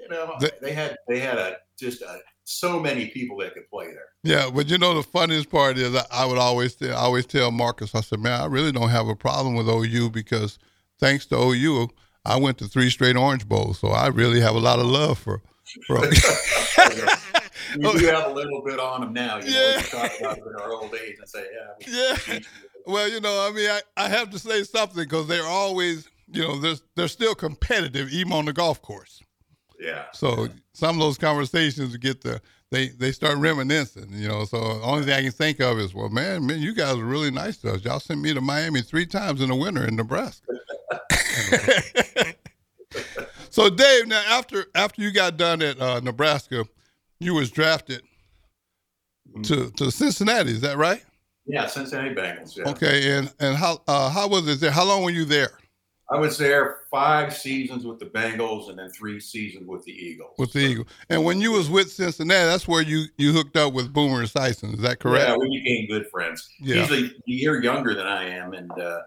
you 0.00 0.08
know 0.08 0.36
the, 0.38 0.52
they 0.62 0.72
had 0.72 0.96
they 1.08 1.18
had 1.18 1.38
a 1.38 1.56
just 1.78 2.02
a, 2.02 2.18
so 2.44 2.78
many 2.78 3.08
people 3.08 3.36
that 3.38 3.54
could 3.54 3.68
play 3.68 3.86
there. 3.86 4.10
Yeah, 4.22 4.48
but 4.54 4.68
you 4.68 4.78
know 4.78 4.94
the 4.94 5.02
funniest 5.02 5.50
part 5.50 5.76
is 5.76 5.96
I, 5.96 6.04
I 6.12 6.24
would 6.24 6.38
always 6.38 6.76
tell, 6.76 6.96
I 6.96 7.00
always 7.00 7.26
tell 7.26 7.50
Marcus, 7.50 7.96
I 7.96 8.00
said, 8.00 8.20
man, 8.20 8.40
I 8.40 8.46
really 8.46 8.70
don't 8.70 8.90
have 8.90 9.08
a 9.08 9.16
problem 9.16 9.56
with 9.56 9.68
OU 9.68 10.10
because 10.10 10.60
thanks 11.00 11.26
to 11.26 11.36
OU, 11.36 11.88
I 12.24 12.38
went 12.38 12.58
to 12.58 12.68
three 12.68 12.90
straight 12.90 13.16
Orange 13.16 13.48
Bowls, 13.48 13.80
so 13.80 13.88
I 13.88 14.06
really 14.06 14.40
have 14.40 14.54
a 14.54 14.60
lot 14.60 14.78
of 14.78 14.86
love 14.86 15.18
for 15.18 15.42
Bro. 15.88 16.00
we 16.00 17.92
do 17.98 18.06
have 18.06 18.30
a 18.30 18.34
little 18.34 18.62
bit 18.62 18.78
on 18.78 19.00
them 19.00 19.12
now. 19.12 19.38
You 19.38 19.52
yeah. 19.52 19.60
know, 19.60 19.76
we 19.76 19.82
talk 19.82 20.20
about 20.20 20.38
it 20.38 20.44
in 20.46 20.54
our 20.60 20.72
old 20.72 20.94
age 20.94 21.16
and 21.18 21.28
say, 21.28 21.46
yeah. 21.52 22.16
Yeah. 22.28 22.38
Well, 22.86 23.08
you 23.08 23.20
know, 23.20 23.48
I 23.48 23.54
mean, 23.54 23.68
I, 23.68 23.80
I 23.96 24.08
have 24.08 24.30
to 24.30 24.38
say 24.38 24.62
something 24.62 25.02
because 25.02 25.26
they're 25.26 25.46
always, 25.46 26.08
you 26.30 26.42
know, 26.42 26.60
they're, 26.60 26.76
they're 26.94 27.08
still 27.08 27.34
competitive 27.34 28.10
even 28.10 28.32
on 28.32 28.44
the 28.44 28.52
golf 28.52 28.80
course. 28.80 29.20
Yeah. 29.80 30.04
So 30.12 30.48
some 30.72 30.96
of 30.96 31.00
those 31.00 31.18
conversations 31.18 31.96
get 31.96 32.22
the 32.22 32.40
they 32.70 32.88
they 32.88 33.12
start 33.12 33.38
reminiscing, 33.38 34.08
you 34.10 34.26
know. 34.28 34.44
So 34.44 34.58
the 34.58 34.84
only 34.84 35.04
thing 35.04 35.14
I 35.14 35.22
can 35.22 35.32
think 35.32 35.60
of 35.60 35.78
is, 35.78 35.94
well, 35.94 36.08
man, 36.08 36.46
man, 36.46 36.60
you 36.60 36.74
guys 36.74 36.96
are 36.96 37.04
really 37.04 37.30
nice 37.30 37.58
to 37.58 37.74
us. 37.74 37.84
Y'all 37.84 38.00
sent 38.00 38.20
me 38.20 38.32
to 38.34 38.40
Miami 38.40 38.82
three 38.82 39.06
times 39.06 39.40
in 39.40 39.48
the 39.50 39.54
winter 39.54 39.86
in 39.86 39.96
Nebraska. 39.96 40.46
So 43.56 43.70
Dave, 43.70 44.06
now 44.06 44.22
after 44.28 44.66
after 44.74 45.00
you 45.00 45.10
got 45.10 45.38
done 45.38 45.62
at 45.62 45.80
uh, 45.80 46.00
Nebraska, 46.00 46.66
you 47.20 47.32
was 47.32 47.50
drafted 47.50 48.02
mm-hmm. 49.30 49.40
to 49.44 49.70
to 49.70 49.90
Cincinnati. 49.90 50.50
Is 50.50 50.60
that 50.60 50.76
right? 50.76 51.02
Yeah, 51.46 51.64
Cincinnati 51.64 52.14
Bengals. 52.14 52.54
Yeah. 52.54 52.68
Okay, 52.68 53.16
and 53.16 53.32
and 53.40 53.56
how 53.56 53.80
uh, 53.88 54.10
how 54.10 54.28
was 54.28 54.46
it 54.46 54.60
there? 54.60 54.70
How 54.70 54.84
long 54.84 55.02
were 55.02 55.10
you 55.10 55.24
there? 55.24 55.52
I 56.10 56.18
was 56.18 56.36
there 56.36 56.80
five 56.90 57.34
seasons 57.34 57.86
with 57.86 57.98
the 57.98 58.04
Bengals 58.04 58.68
and 58.68 58.78
then 58.78 58.90
three 58.90 59.18
seasons 59.18 59.66
with 59.66 59.82
the 59.84 59.92
Eagles. 59.92 60.34
With 60.36 60.52
the 60.52 60.58
Eagles, 60.58 60.88
and 61.08 61.24
when 61.24 61.40
you 61.40 61.52
was 61.52 61.70
with 61.70 61.90
Cincinnati, 61.90 62.44
that's 62.44 62.68
where 62.68 62.82
you 62.82 63.06
you 63.16 63.32
hooked 63.32 63.56
up 63.56 63.72
with 63.72 63.90
Boomer 63.90 64.22
Esiason. 64.22 64.74
Is 64.74 64.80
that 64.80 65.00
correct? 65.00 65.30
Yeah, 65.30 65.36
we 65.38 65.62
became 65.64 65.86
good 65.88 66.10
friends. 66.10 66.46
Yeah. 66.60 66.84
He's 66.84 67.04
a 67.04 67.10
year 67.24 67.62
younger 67.62 67.94
than 67.94 68.06
I 68.06 68.24
am, 68.24 68.52
and 68.52 68.70
uh, 68.72 69.00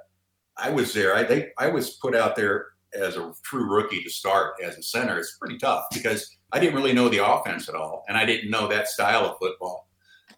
I 0.57 0.71
was 0.71 0.91
there. 0.91 1.15
I 1.15 1.21
they, 1.21 1.51
I 1.59 1.67
was 1.67 1.91
put 1.97 2.15
out 2.15 2.35
there 2.35 2.69
as 2.93 3.17
a 3.17 3.33
true 3.43 3.69
rookie 3.69 4.03
to 4.03 4.09
start 4.09 4.55
as 4.63 4.77
a 4.77 4.83
center 4.83 5.19
it's 5.19 5.37
pretty 5.37 5.57
tough 5.57 5.85
because 5.93 6.37
I 6.51 6.59
didn't 6.59 6.75
really 6.75 6.93
know 6.93 7.09
the 7.09 7.25
offense 7.25 7.69
at 7.69 7.75
all, 7.75 8.03
and 8.07 8.17
I 8.17 8.25
didn't 8.25 8.49
know 8.49 8.67
that 8.67 8.87
style 8.87 9.25
of 9.25 9.37
football. 9.37 9.87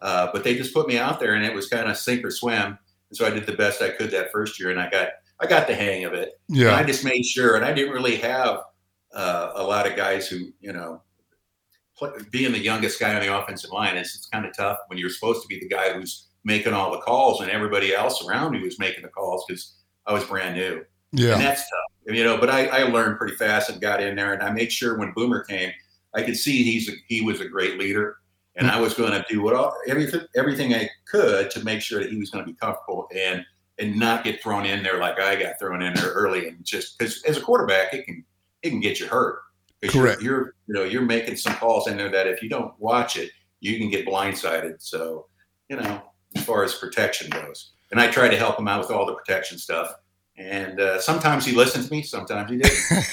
Uh, 0.00 0.28
but 0.32 0.44
they 0.44 0.56
just 0.56 0.74
put 0.74 0.88
me 0.88 0.98
out 0.98 1.20
there, 1.20 1.34
and 1.34 1.44
it 1.44 1.54
was 1.54 1.68
kind 1.68 1.88
of 1.88 1.96
sink 1.96 2.24
or 2.24 2.30
swim. 2.30 2.78
And 3.08 3.16
so 3.16 3.26
I 3.26 3.30
did 3.30 3.46
the 3.46 3.52
best 3.52 3.82
I 3.82 3.90
could 3.90 4.10
that 4.10 4.32
first 4.32 4.58
year, 4.58 4.70
and 4.70 4.80
I 4.80 4.90
got 4.90 5.08
I 5.40 5.46
got 5.46 5.66
the 5.66 5.74
hang 5.74 6.04
of 6.04 6.12
it. 6.12 6.40
Yeah, 6.48 6.68
and 6.68 6.76
I 6.76 6.84
just 6.84 7.04
made 7.04 7.24
sure, 7.24 7.56
and 7.56 7.64
I 7.64 7.72
didn't 7.72 7.92
really 7.92 8.16
have 8.16 8.60
uh, 9.14 9.52
a 9.54 9.62
lot 9.62 9.86
of 9.86 9.96
guys 9.96 10.28
who 10.28 10.52
you 10.60 10.72
know. 10.72 11.02
Being 12.32 12.50
the 12.50 12.58
youngest 12.58 12.98
guy 12.98 13.14
on 13.14 13.20
the 13.20 13.38
offensive 13.38 13.70
line, 13.70 13.96
it's, 13.96 14.16
it's 14.16 14.26
kind 14.26 14.44
of 14.44 14.56
tough 14.56 14.78
when 14.88 14.98
you're 14.98 15.10
supposed 15.10 15.40
to 15.42 15.46
be 15.46 15.60
the 15.60 15.68
guy 15.68 15.92
who's 15.92 16.30
making 16.42 16.72
all 16.72 16.90
the 16.90 16.98
calls, 16.98 17.40
and 17.40 17.50
everybody 17.50 17.94
else 17.94 18.26
around 18.26 18.54
you 18.54 18.62
was 18.62 18.78
making 18.80 19.02
the 19.02 19.08
calls 19.08 19.44
because 19.46 19.76
I 20.04 20.12
was 20.12 20.24
brand 20.24 20.56
new. 20.56 20.84
Yeah, 21.12 21.34
and 21.34 21.42
that's 21.42 21.62
tough, 21.62 22.14
you 22.14 22.24
know. 22.24 22.38
But 22.38 22.50
I, 22.50 22.66
I 22.66 22.82
learned 22.84 23.18
pretty 23.18 23.36
fast 23.36 23.68
and 23.70 23.80
got 23.80 24.02
in 24.02 24.16
there, 24.16 24.32
and 24.32 24.42
I 24.42 24.50
made 24.50 24.72
sure 24.72 24.96
when 24.96 25.12
Boomer 25.12 25.44
came, 25.44 25.70
I 26.14 26.22
could 26.22 26.36
see 26.36 26.62
he's 26.62 26.88
a, 26.88 26.92
he 27.06 27.20
was 27.20 27.40
a 27.40 27.48
great 27.48 27.78
leader, 27.78 28.16
and 28.56 28.66
mm. 28.66 28.70
I 28.70 28.80
was 28.80 28.94
going 28.94 29.12
to 29.12 29.24
do 29.28 29.42
what 29.42 29.54
all, 29.54 29.76
everything 29.86 30.22
everything 30.34 30.74
I 30.74 30.88
could 31.04 31.50
to 31.50 31.64
make 31.64 31.82
sure 31.82 32.00
that 32.00 32.10
he 32.10 32.16
was 32.16 32.30
going 32.30 32.44
to 32.44 32.50
be 32.50 32.56
comfortable 32.56 33.08
and 33.14 33.44
and 33.78 33.98
not 33.98 34.24
get 34.24 34.42
thrown 34.42 34.64
in 34.64 34.82
there 34.82 34.98
like 34.98 35.18
I 35.18 35.36
got 35.36 35.58
thrown 35.58 35.82
in 35.82 35.92
there 35.94 36.12
early, 36.12 36.48
and 36.48 36.64
just 36.64 36.98
because 36.98 37.22
as 37.24 37.36
a 37.36 37.42
quarterback, 37.42 37.92
it 37.92 38.06
can 38.06 38.24
it 38.62 38.70
can 38.70 38.80
get 38.80 38.98
you 38.98 39.06
hurt. 39.06 39.40
Correct. 39.84 40.22
You're, 40.22 40.32
you're 40.32 40.54
you 40.66 40.74
know 40.74 40.84
you're 40.84 41.02
making 41.02 41.36
some 41.36 41.54
calls 41.54 41.88
in 41.88 41.98
there 41.98 42.10
that 42.10 42.26
if 42.26 42.42
you 42.42 42.48
don't 42.48 42.72
watch 42.78 43.16
it, 43.16 43.32
you 43.60 43.78
can 43.78 43.90
get 43.90 44.06
blindsided. 44.06 44.76
So 44.78 45.26
you 45.68 45.76
know 45.76 46.00
as 46.34 46.42
far 46.44 46.64
as 46.64 46.74
protection 46.74 47.28
goes, 47.28 47.72
and 47.90 48.00
I 48.00 48.10
try 48.10 48.28
to 48.28 48.36
help 48.38 48.58
him 48.58 48.66
out 48.66 48.80
with 48.80 48.90
all 48.90 49.04
the 49.04 49.14
protection 49.14 49.58
stuff 49.58 49.92
and 50.38 50.80
uh, 50.80 50.98
sometimes 50.98 51.44
he 51.44 51.52
listened 51.52 51.84
to 51.84 51.92
me, 51.92 52.02
sometimes 52.02 52.50
he 52.50 52.56
didn't. 52.56 53.12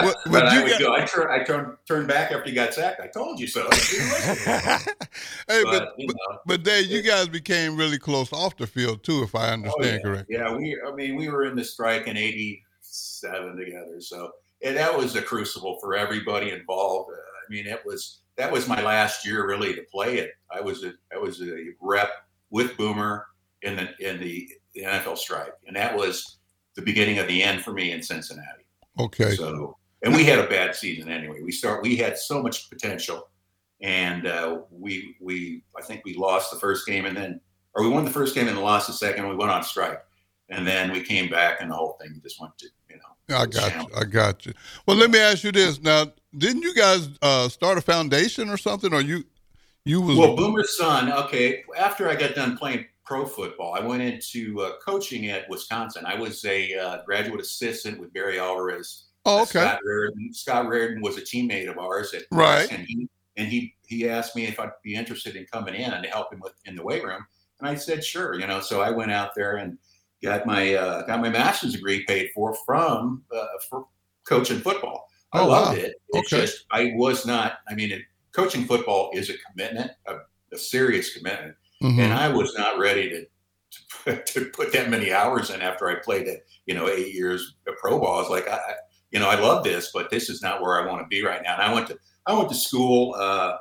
but, 0.00 0.16
but 0.30 0.46
I 0.46 0.62
would 0.62 0.78
go, 0.78 0.94
I, 0.94 1.04
turn, 1.04 1.28
I 1.28 1.42
turn, 1.42 1.76
turn 1.86 2.06
back 2.06 2.30
after 2.30 2.48
he 2.48 2.54
got 2.54 2.72
sacked. 2.72 3.00
I 3.00 3.08
told 3.08 3.40
you 3.40 3.48
so. 3.48 3.68
hey, 3.70 4.78
but, 5.48 5.64
but, 5.64 5.94
you 5.98 6.06
know, 6.06 6.38
but 6.46 6.62
Dave, 6.62 6.86
you 6.86 7.02
guys 7.02 7.28
became 7.28 7.76
really 7.76 7.98
close 7.98 8.32
off 8.32 8.56
the 8.56 8.66
field 8.66 9.02
too, 9.02 9.22
if 9.24 9.34
I 9.34 9.50
oh, 9.50 9.52
understand 9.54 9.86
oh, 9.86 9.90
yeah. 9.90 9.98
correctly. 9.98 10.36
Yeah, 10.36 10.54
we. 10.54 10.80
I 10.86 10.94
mean, 10.94 11.16
we 11.16 11.28
were 11.28 11.44
in 11.44 11.56
the 11.56 11.64
strike 11.64 12.06
in 12.06 12.16
'87 12.16 13.56
together, 13.56 14.00
so 14.00 14.30
and 14.62 14.76
that 14.76 14.96
was 14.96 15.16
a 15.16 15.22
crucible 15.22 15.78
for 15.80 15.96
everybody 15.96 16.50
involved. 16.50 17.10
Uh, 17.10 17.16
I 17.16 17.52
mean, 17.52 17.66
it 17.66 17.84
was 17.84 18.20
that 18.36 18.52
was 18.52 18.68
my 18.68 18.80
last 18.82 19.26
year 19.26 19.46
really 19.48 19.74
to 19.74 19.82
play 19.82 20.18
it. 20.18 20.32
I 20.50 20.60
was 20.60 20.84
a 20.84 20.92
I 21.12 21.18
was 21.18 21.42
a 21.42 21.70
rep 21.80 22.12
with 22.50 22.76
Boomer 22.76 23.26
in 23.64 23.76
the 23.76 23.88
in 23.98 24.20
the 24.20 24.48
the 24.74 24.82
NFL 24.82 25.18
strike, 25.18 25.54
and 25.66 25.74
that 25.76 25.96
was 25.96 26.36
the 26.74 26.82
beginning 26.82 27.18
of 27.18 27.26
the 27.28 27.42
end 27.42 27.62
for 27.62 27.72
me 27.72 27.92
in 27.92 28.02
Cincinnati. 28.02 28.66
Okay. 28.98 29.34
So, 29.34 29.76
and 30.02 30.14
we 30.14 30.24
had 30.24 30.38
a 30.38 30.46
bad 30.46 30.74
season 30.74 31.10
anyway. 31.10 31.40
We 31.42 31.52
start. 31.52 31.82
We 31.82 31.96
had 31.96 32.18
so 32.18 32.42
much 32.42 32.68
potential, 32.68 33.28
and 33.80 34.26
uh, 34.26 34.60
we 34.70 35.16
we 35.20 35.62
I 35.76 35.82
think 35.82 36.02
we 36.04 36.14
lost 36.14 36.50
the 36.50 36.58
first 36.58 36.86
game, 36.86 37.06
and 37.06 37.16
then 37.16 37.40
or 37.74 37.82
we 37.82 37.88
won 37.88 38.04
the 38.04 38.10
first 38.10 38.34
game 38.34 38.48
and 38.48 38.58
lost 38.60 38.86
the 38.86 38.92
second. 38.92 39.28
We 39.28 39.36
went 39.36 39.50
on 39.50 39.62
strike, 39.62 40.02
and 40.50 40.66
then 40.66 40.92
we 40.92 41.00
came 41.00 41.30
back, 41.30 41.60
and 41.60 41.70
the 41.70 41.74
whole 41.74 41.96
thing 42.00 42.20
just 42.22 42.40
went 42.40 42.56
to 42.58 42.66
you 42.90 42.96
know. 42.96 43.36
I 43.36 43.46
got 43.46 43.74
you. 43.74 43.96
I 43.96 44.04
got 44.04 44.46
you. 44.46 44.52
Well, 44.86 44.96
let 44.96 45.10
me 45.10 45.18
ask 45.18 45.44
you 45.44 45.52
this 45.52 45.80
now. 45.80 46.06
Didn't 46.36 46.62
you 46.62 46.74
guys 46.74 47.08
uh, 47.22 47.48
start 47.48 47.78
a 47.78 47.80
foundation 47.80 48.50
or 48.50 48.56
something, 48.56 48.92
or 48.92 49.00
you? 49.00 49.24
You 49.86 50.00
was 50.00 50.16
well, 50.16 50.34
Boomer's 50.34 50.76
son. 50.78 51.12
Okay, 51.12 51.62
after 51.76 52.08
I 52.08 52.16
got 52.16 52.34
done 52.34 52.56
playing 52.56 52.86
pro 53.04 53.26
football. 53.26 53.74
I 53.74 53.80
went 53.80 54.02
into 54.02 54.60
uh, 54.60 54.72
coaching 54.84 55.28
at 55.28 55.48
Wisconsin. 55.48 56.04
I 56.06 56.14
was 56.18 56.44
a 56.44 56.74
uh, 56.74 56.98
graduate 57.04 57.40
assistant 57.40 58.00
with 58.00 58.12
Barry 58.12 58.38
Alvarez. 58.38 59.04
Oh, 59.26 59.42
okay. 59.42 59.60
Scott 59.60 59.80
Raridon. 59.86 60.34
Scott 60.34 60.66
Raridon 60.66 61.02
was 61.02 61.16
a 61.16 61.22
teammate 61.22 61.70
of 61.70 61.78
ours 61.78 62.12
at 62.14 62.22
right, 62.30 62.70
and 62.70 62.86
he 62.86 63.08
and 63.36 63.48
he 63.48 63.74
he 63.86 64.08
asked 64.08 64.36
me 64.36 64.46
if 64.46 64.60
I'd 64.60 64.70
be 64.82 64.94
interested 64.94 65.36
in 65.36 65.46
coming 65.46 65.74
in 65.74 65.92
and 65.92 66.04
to 66.04 66.10
help 66.10 66.32
him 66.32 66.40
with 66.40 66.52
in 66.66 66.76
the 66.76 66.82
weight 66.82 67.04
room, 67.04 67.24
and 67.60 67.68
I 67.68 67.74
said 67.74 68.04
sure. 68.04 68.38
You 68.38 68.46
know, 68.46 68.60
so 68.60 68.80
I 68.82 68.90
went 68.90 69.12
out 69.12 69.34
there 69.34 69.56
and 69.56 69.78
got 70.22 70.46
my 70.46 70.74
uh, 70.74 71.02
got 71.06 71.20
my 71.20 71.30
master's 71.30 71.72
degree 71.72 72.04
paid 72.04 72.30
for 72.34 72.54
from 72.66 73.22
uh, 73.34 73.46
for 73.68 73.86
coaching 74.28 74.60
football. 74.60 75.08
I 75.32 75.40
Oh, 75.40 75.48
loved 75.48 75.78
wow. 75.78 75.84
it. 75.84 75.94
It's 76.10 76.32
Okay. 76.32 76.42
just 76.44 76.64
I 76.70 76.92
was 76.96 77.24
not. 77.26 77.58
I 77.68 77.74
mean, 77.74 77.92
it, 77.92 78.02
coaching 78.32 78.64
football 78.66 79.10
is 79.14 79.30
a 79.30 79.34
commitment, 79.50 79.90
a, 80.06 80.16
a 80.52 80.58
serious 80.58 81.16
commitment, 81.16 81.56
Mhm. 81.84 81.98
and 81.98 82.12
I 82.12 82.28
was 82.28 82.54
not 82.56 82.78
ready 82.78 83.10
to, 83.10 83.26
to 84.16 84.22
to 84.32 84.44
put 84.50 84.72
that 84.72 84.90
many 84.90 85.12
hours 85.12 85.50
in 85.50 85.60
after 85.62 85.88
I 85.88 85.96
played 85.96 86.26
it. 86.26 86.46
You 86.66 86.74
know, 86.74 86.88
eight 86.88 87.14
years 87.14 87.54
of 87.66 87.76
pro 87.76 87.98
ball. 87.98 88.16
I 88.18 88.20
was 88.20 88.30
like, 88.30 88.48
I, 88.48 88.56
I- 88.56 88.74
you 89.10 89.20
know, 89.20 89.28
I 89.30 89.38
love 89.38 89.62
this, 89.62 89.92
but 89.94 90.10
this 90.10 90.28
is 90.28 90.42
not 90.42 90.60
where 90.60 90.74
I 90.82 90.90
want 90.90 91.00
to 91.02 91.06
be 91.06 91.22
right 91.24 91.40
now. 91.40 91.54
And 91.54 91.62
I 91.62 91.72
went 91.72 91.86
to 91.86 91.98
I 92.26 92.32
went 92.34 92.48
to 92.48 92.54
school 92.56 93.14
uh, 93.16 93.58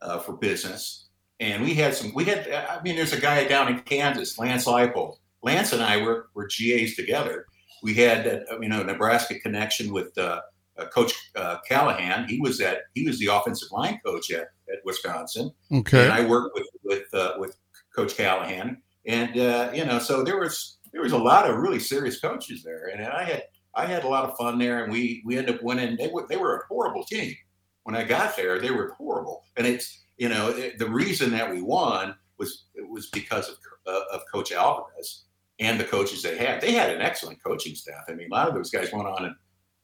uh, 0.00 0.18
for 0.20 0.32
business, 0.32 1.08
and 1.40 1.62
we 1.62 1.74
had 1.74 1.94
some. 1.94 2.14
We 2.14 2.24
had. 2.24 2.48
I 2.50 2.80
mean, 2.82 2.96
there's 2.96 3.12
a 3.12 3.20
guy 3.20 3.44
down 3.44 3.68
in 3.68 3.80
Kansas, 3.80 4.38
Lance 4.38 4.64
Leipold. 4.66 5.16
Lance 5.42 5.74
and 5.74 5.82
I 5.82 5.98
were 5.98 6.30
were 6.32 6.46
GAs 6.46 6.94
together. 6.94 7.44
We 7.82 7.92
had, 7.92 8.26
uh, 8.50 8.58
you 8.60 8.68
know, 8.70 8.82
Nebraska 8.82 9.38
connection 9.40 9.92
with 9.92 10.16
uh, 10.16 10.40
uh, 10.78 10.86
Coach 10.86 11.12
uh, 11.36 11.58
Callahan. 11.68 12.26
He 12.26 12.40
was 12.40 12.62
at 12.62 12.78
he 12.94 13.04
was 13.06 13.18
the 13.18 13.26
offensive 13.26 13.70
line 13.72 14.00
coach 14.06 14.30
at, 14.30 14.52
at 14.72 14.78
Wisconsin, 14.86 15.52
Okay. 15.70 16.02
and 16.04 16.12
I 16.14 16.24
worked 16.24 16.54
with 16.54 16.68
with 16.82 17.12
uh, 17.12 17.32
with 17.36 17.58
Coach 17.94 18.16
Callahan. 18.16 18.80
And 19.06 19.38
uh, 19.38 19.70
you 19.74 19.84
know, 19.84 19.98
so 19.98 20.22
there 20.22 20.38
was 20.38 20.78
there 20.92 21.02
was 21.02 21.12
a 21.12 21.18
lot 21.18 21.48
of 21.48 21.56
really 21.56 21.78
serious 21.80 22.20
coaches 22.20 22.62
there, 22.62 22.86
and 22.88 23.04
I 23.06 23.24
had 23.24 23.44
I 23.74 23.86
had 23.86 24.04
a 24.04 24.08
lot 24.08 24.24
of 24.24 24.36
fun 24.36 24.58
there, 24.58 24.82
and 24.84 24.92
we 24.92 25.22
we 25.26 25.36
ended 25.36 25.56
up 25.56 25.62
winning. 25.62 25.96
They 25.96 26.08
were 26.08 26.26
they 26.28 26.36
were 26.36 26.56
a 26.56 26.66
horrible 26.66 27.04
team 27.04 27.34
when 27.82 27.94
I 27.94 28.04
got 28.04 28.36
there. 28.36 28.58
They 28.60 28.70
were 28.70 28.94
horrible, 28.96 29.42
and 29.56 29.66
it's 29.66 30.04
you 30.16 30.28
know 30.28 30.48
it, 30.50 30.78
the 30.78 30.88
reason 30.88 31.30
that 31.32 31.50
we 31.50 31.60
won 31.60 32.14
was 32.38 32.64
it 32.74 32.88
was 32.88 33.08
because 33.10 33.48
of 33.50 33.56
uh, 33.86 34.00
of 34.12 34.22
Coach 34.32 34.52
Alvarez 34.52 35.24
and 35.60 35.78
the 35.78 35.84
coaches 35.84 36.22
they 36.22 36.38
had. 36.38 36.60
They 36.60 36.72
had 36.72 36.90
an 36.90 37.02
excellent 37.02 37.42
coaching 37.44 37.74
staff. 37.74 38.04
I 38.08 38.14
mean, 38.14 38.28
a 38.30 38.34
lot 38.34 38.48
of 38.48 38.54
those 38.54 38.70
guys 38.70 38.90
went 38.92 39.06
on 39.06 39.26
and 39.26 39.34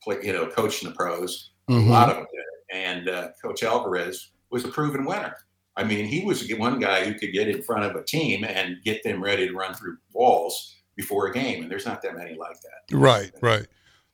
play, 0.03 0.17
you 0.23 0.33
know, 0.33 0.47
coached 0.47 0.83
in 0.83 0.89
the 0.89 0.95
pros. 0.97 1.51
A 1.69 1.73
Mhm. 1.73 1.89
lot 1.89 2.09
of 2.09 2.17
them 2.17 2.27
did. 2.33 2.77
And 2.77 3.09
uh, 3.09 3.29
Coach 3.41 3.63
Alvarez 3.63 4.31
was 4.51 4.65
a 4.65 4.69
proven 4.69 5.05
winner. 5.05 5.37
I 5.81 5.85
mean, 5.85 6.05
he 6.05 6.23
was 6.23 6.47
one 6.57 6.79
guy 6.79 7.07
who 7.07 7.15
could 7.15 7.33
get 7.33 7.49
in 7.49 7.63
front 7.63 7.85
of 7.85 7.97
a 7.97 8.05
team 8.05 8.45
and 8.45 8.83
get 8.85 9.03
them 9.03 9.23
ready 9.23 9.49
to 9.49 9.55
run 9.55 9.73
through 9.73 9.97
walls 10.13 10.77
before 10.95 11.29
a 11.29 11.33
game. 11.33 11.63
And 11.63 11.71
there's 11.71 11.87
not 11.87 12.03
that 12.03 12.15
many 12.15 12.35
like 12.35 12.59
that. 12.61 12.95
Right, 12.95 13.33
right. 13.41 13.67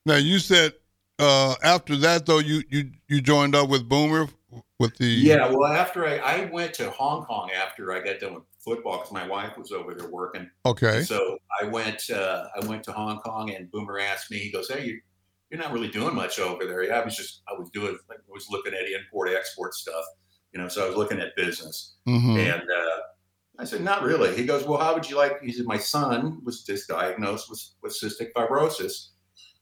Now 0.05 0.15
you 0.15 0.39
said 0.39 0.75
uh, 1.19 1.57
after 1.65 1.97
that 1.97 2.25
though 2.27 2.39
you 2.39 2.63
you 2.71 2.93
you 3.09 3.21
joined 3.21 3.57
up 3.57 3.69
with 3.69 3.89
Boomer 3.89 4.29
with 4.79 4.97
the 4.99 5.07
Yeah. 5.07 5.51
Well, 5.51 5.73
after 5.73 6.07
I, 6.07 6.19
I 6.19 6.45
went 6.53 6.73
to 6.75 6.89
Hong 6.91 7.25
Kong 7.25 7.51
after 7.51 7.93
I 7.93 8.01
got 8.01 8.21
done 8.21 8.35
with 8.35 8.45
football 8.61 8.99
because 8.99 9.13
my 9.13 9.27
wife 9.27 9.59
was 9.59 9.73
over 9.73 9.93
there 9.93 10.09
working. 10.09 10.49
Okay. 10.65 11.03
So 11.03 11.39
I 11.61 11.65
went 11.65 12.11
uh, 12.11 12.45
I 12.55 12.65
went 12.67 12.85
to 12.85 12.93
Hong 12.93 13.19
Kong 13.19 13.53
and 13.53 13.69
Boomer 13.73 13.99
asked 13.99 14.31
me, 14.31 14.39
he 14.39 14.53
goes, 14.53 14.69
Hey, 14.69 14.85
you, 14.85 15.01
you're 15.51 15.61
not 15.61 15.73
really 15.73 15.89
doing 15.89 16.15
much 16.15 16.39
over 16.39 16.65
there. 16.65 16.85
Yeah, 16.85 17.01
I 17.01 17.05
was 17.05 17.17
just 17.17 17.43
I 17.49 17.59
was 17.59 17.71
doing 17.71 17.99
like 18.09 18.19
I 18.19 18.31
was 18.33 18.47
looking 18.51 18.75
at 18.75 18.89
import 18.89 19.31
export 19.37 19.75
stuff, 19.75 20.05
you 20.53 20.61
know, 20.61 20.69
so 20.69 20.85
I 20.85 20.89
was 20.89 20.97
looking 20.97 21.21
at 21.21 21.37
business. 21.37 21.95
hmm 22.07 22.37
And 22.37 22.63
uh, 22.63 23.01
I 23.59 23.65
said, 23.65 23.83
not 23.83 24.03
really. 24.03 24.37
He 24.37 24.45
goes, 24.45 24.65
well, 24.65 24.79
how 24.79 24.95
would 24.95 25.09
you 25.09 25.17
like? 25.17 25.41
He 25.41 25.53
said, 25.53 25.67
my 25.67 25.79
son 25.79 26.41
was 26.45 26.63
just 26.63 26.89
diagnosed 26.89 27.49
with, 27.49 27.63
with 27.83 27.93
cystic 27.93 28.33
fibrosis. 28.37 29.09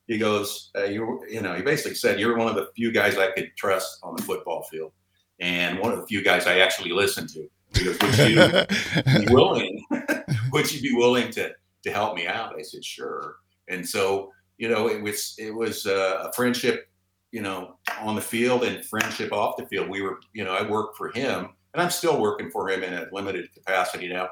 He 0.07 0.19
goes, 0.19 0.71
uh, 0.77 0.85
you, 0.85 1.21
you 1.31 1.41
know, 1.41 1.55
he 1.55 1.63
basically 1.63 1.95
said, 1.95 2.21
you're 2.21 2.37
one 2.37 2.49
of 2.49 2.57
the 2.57 2.69
few 2.77 2.93
guys 2.93 3.17
I 3.17 3.31
could 3.31 3.53
trust 3.57 4.01
on 4.03 4.17
the 4.17 4.23
football 4.23 4.65
field, 4.71 4.93
and 5.41 5.79
one 5.79 5.93
of 5.93 6.01
the 6.01 6.07
few 6.07 6.23
guys 6.23 6.47
I 6.47 6.59
actually 6.59 6.93
listen 6.93 7.27
to. 7.29 7.49
He 7.75 7.85
goes, 7.85 7.99
would 8.01 8.19
you 8.19 9.27
be 9.27 9.33
willing? 9.35 9.85
would 10.53 10.73
you 10.73 10.83
be 10.83 10.95
willing 10.95 11.31
to 11.33 11.53
to 11.85 11.91
help 11.91 12.17
me 12.17 12.27
out? 12.27 12.55
I 12.59 12.63
said, 12.63 12.85
sure. 12.85 13.37
And 13.69 13.89
so, 13.89 14.31
you 14.59 14.69
know, 14.69 14.89
it 14.89 15.03
was 15.03 15.35
it 15.39 15.55
was 15.55 15.87
uh, 15.87 16.29
a 16.29 16.33
friendship, 16.35 16.89
you 17.35 17.43
know, 17.43 17.75
on 18.01 18.15
the 18.15 18.21
field 18.21 18.63
and 18.63 18.85
friendship 18.85 19.33
off 19.33 19.57
the 19.57 19.67
field. 19.67 19.89
We 19.89 20.03
were, 20.03 20.21
you 20.35 20.45
know, 20.45 20.55
I 20.55 20.63
worked 20.63 20.97
for 20.97 21.11
him 21.11 21.49
and 21.73 21.83
I'm 21.83 21.91
still 21.91 22.21
working 22.21 22.49
for 22.49 22.71
him 22.71 22.85
in 22.85 22.95
a 22.95 23.09
limited 23.11 23.53
capacity 23.53 24.07
now 24.07 24.29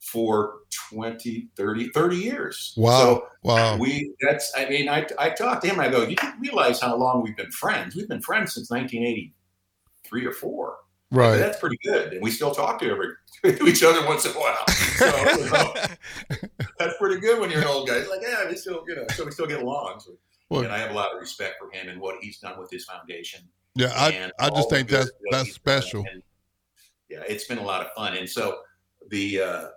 for 0.00 0.60
20, 0.88 1.48
30, 1.54 1.90
30 1.90 2.16
years. 2.16 2.72
Wow. 2.78 2.98
So 2.98 3.28
wow. 3.42 3.76
we, 3.76 4.14
that's, 4.22 4.50
I 4.56 4.70
mean, 4.70 4.88
I, 4.88 5.06
I 5.18 5.28
talked 5.28 5.64
to 5.64 5.68
him, 5.68 5.78
I 5.78 5.88
go, 5.88 6.04
you 6.04 6.16
don't 6.16 6.40
realize 6.40 6.80
how 6.80 6.96
long 6.96 7.22
we've 7.22 7.36
been 7.36 7.50
friends. 7.50 7.94
We've 7.94 8.08
been 8.08 8.22
friends 8.22 8.54
since 8.54 8.70
1983 8.70 10.24
or 10.24 10.32
four. 10.32 10.76
Right. 11.10 11.36
That's 11.36 11.60
pretty 11.60 11.76
good. 11.84 12.14
And 12.14 12.22
we 12.22 12.30
still 12.30 12.52
talk 12.52 12.80
to, 12.80 12.90
every, 12.90 13.08
to 13.58 13.66
each 13.66 13.82
other 13.82 14.06
once 14.06 14.24
in 14.24 14.30
a 14.30 14.34
while. 14.34 14.66
So, 14.96 15.06
you 15.44 15.50
know, 15.50 15.74
that's 16.78 16.96
pretty 16.98 17.20
good 17.20 17.38
when 17.38 17.50
you're 17.50 17.60
an 17.60 17.68
old 17.68 17.86
guy. 17.86 17.96
It's 17.96 18.08
like, 18.08 18.22
yeah, 18.22 18.48
we 18.48 18.56
still, 18.56 18.82
you 18.88 18.96
know, 18.96 19.04
so 19.14 19.26
we 19.26 19.30
still 19.30 19.46
get 19.46 19.60
along. 19.60 20.00
So, 20.00 20.12
Well- 20.48 20.62
and 20.62 20.72
I 20.72 20.78
have 20.78 20.90
a 20.90 20.94
lot 20.94 21.12
of 21.14 21.20
respect 21.20 21.56
for 21.58 21.70
him 21.70 21.88
and 21.88 22.00
what 22.00 22.16
he's 22.22 22.38
done 22.38 22.58
with 22.58 22.70
his 22.70 22.84
foundation. 22.84 23.40
Yeah, 23.74 23.92
I 23.94 24.30
I 24.40 24.48
just 24.50 24.70
think 24.70 24.88
that's 24.88 25.10
that's 25.30 25.52
special. 25.52 26.04
And, 26.10 26.22
yeah, 27.08 27.22
it's 27.28 27.44
been 27.46 27.58
a 27.58 27.62
lot 27.62 27.84
of 27.84 27.92
fun. 27.92 28.16
And 28.16 28.28
so 28.28 28.60
the 29.10 29.40
uh, 29.40 29.68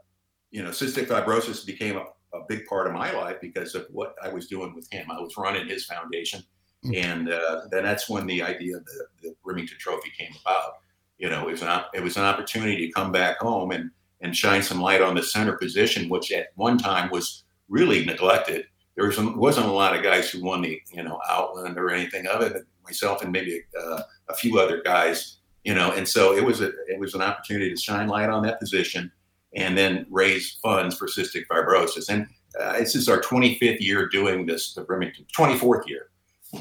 you 0.52 0.64
know 0.64 0.70
cystic 0.70 1.08
fibrosis 1.08 1.66
became 1.66 1.98
a, 1.98 2.06
a 2.38 2.42
big 2.48 2.66
part 2.66 2.88
of 2.88 2.94
my 2.94 3.12
life 3.12 3.38
because 3.42 3.76
of 3.76 3.88
what 3.92 4.16
I 4.24 4.30
was 4.30 4.48
doing 4.48 4.74
with 4.74 4.88
him. 4.92 5.12
I 5.12 5.20
was 5.20 5.36
running 5.38 5.68
his 5.68 5.86
foundation, 5.86 6.44
Mm. 6.86 6.96
and 6.96 7.30
uh, 7.30 7.64
then 7.72 7.84
that's 7.84 8.08
when 8.10 8.26
the 8.26 8.42
idea 8.42 8.78
of 8.78 8.86
the, 8.86 9.06
the 9.22 9.36
Rimington 9.46 9.78
Trophy 9.80 10.12
came 10.18 10.32
about. 10.42 10.76
You 11.18 11.30
know, 11.30 11.50
it 11.50 11.52
was 11.52 11.62
an 11.62 11.82
it 11.94 12.02
was 12.02 12.16
an 12.16 12.24
opportunity 12.24 12.88
to 12.88 12.94
come 12.94 13.12
back 13.12 13.40
home 13.40 13.72
and 13.72 13.92
and 14.22 14.34
shine 14.36 14.64
some 14.64 14.80
light 14.82 15.02
on 15.02 15.14
the 15.16 15.24
center 15.24 15.58
position, 15.58 16.08
which 16.08 16.32
at 16.32 16.48
one 16.56 16.78
time 16.78 17.10
was 17.12 17.44
really 17.68 18.06
neglected. 18.06 18.66
There 19.00 19.08
was 19.08 19.18
wasn't 19.18 19.68
a 19.68 19.72
lot 19.72 19.96
of 19.96 20.04
guys 20.04 20.30
who 20.30 20.44
won 20.44 20.62
the 20.62 20.82
you 20.92 21.04
know 21.04 21.22
Outland 21.30 21.78
or 21.78 21.90
anything 21.90 22.28
other 22.28 22.50
than 22.50 22.66
myself 22.84 23.24
and 23.24 23.32
maybe 23.32 23.64
uh, 23.82 24.02
a 24.28 24.34
few 24.34 24.60
other 24.60 24.82
guys. 24.82 25.38
You 25.64 25.74
know, 25.74 25.94
and 25.94 26.06
so 26.06 26.36
it 26.36 26.44
was 26.44 26.60
a 26.60 26.74
it 26.90 27.00
was 27.00 27.14
an 27.14 27.22
opportunity 27.22 27.70
to 27.70 27.80
shine 27.80 28.10
light 28.10 28.30
on 28.30 28.44
that 28.44 28.60
position 28.60 29.10
and 29.56 29.78
then 29.78 30.06
raise 30.10 30.58
funds 30.62 30.98
for 30.98 31.08
cystic 31.08 31.48
fibrosis. 31.50 32.10
And 32.10 32.28
uh, 32.60 32.74
this 32.74 32.94
is 32.94 33.08
our 33.08 33.22
25th 33.22 33.80
year 33.80 34.10
doing 34.10 34.46
this, 34.46 34.74
the 34.74 34.84
Rimington 34.84 35.28
24th 35.38 35.88
year 35.88 36.10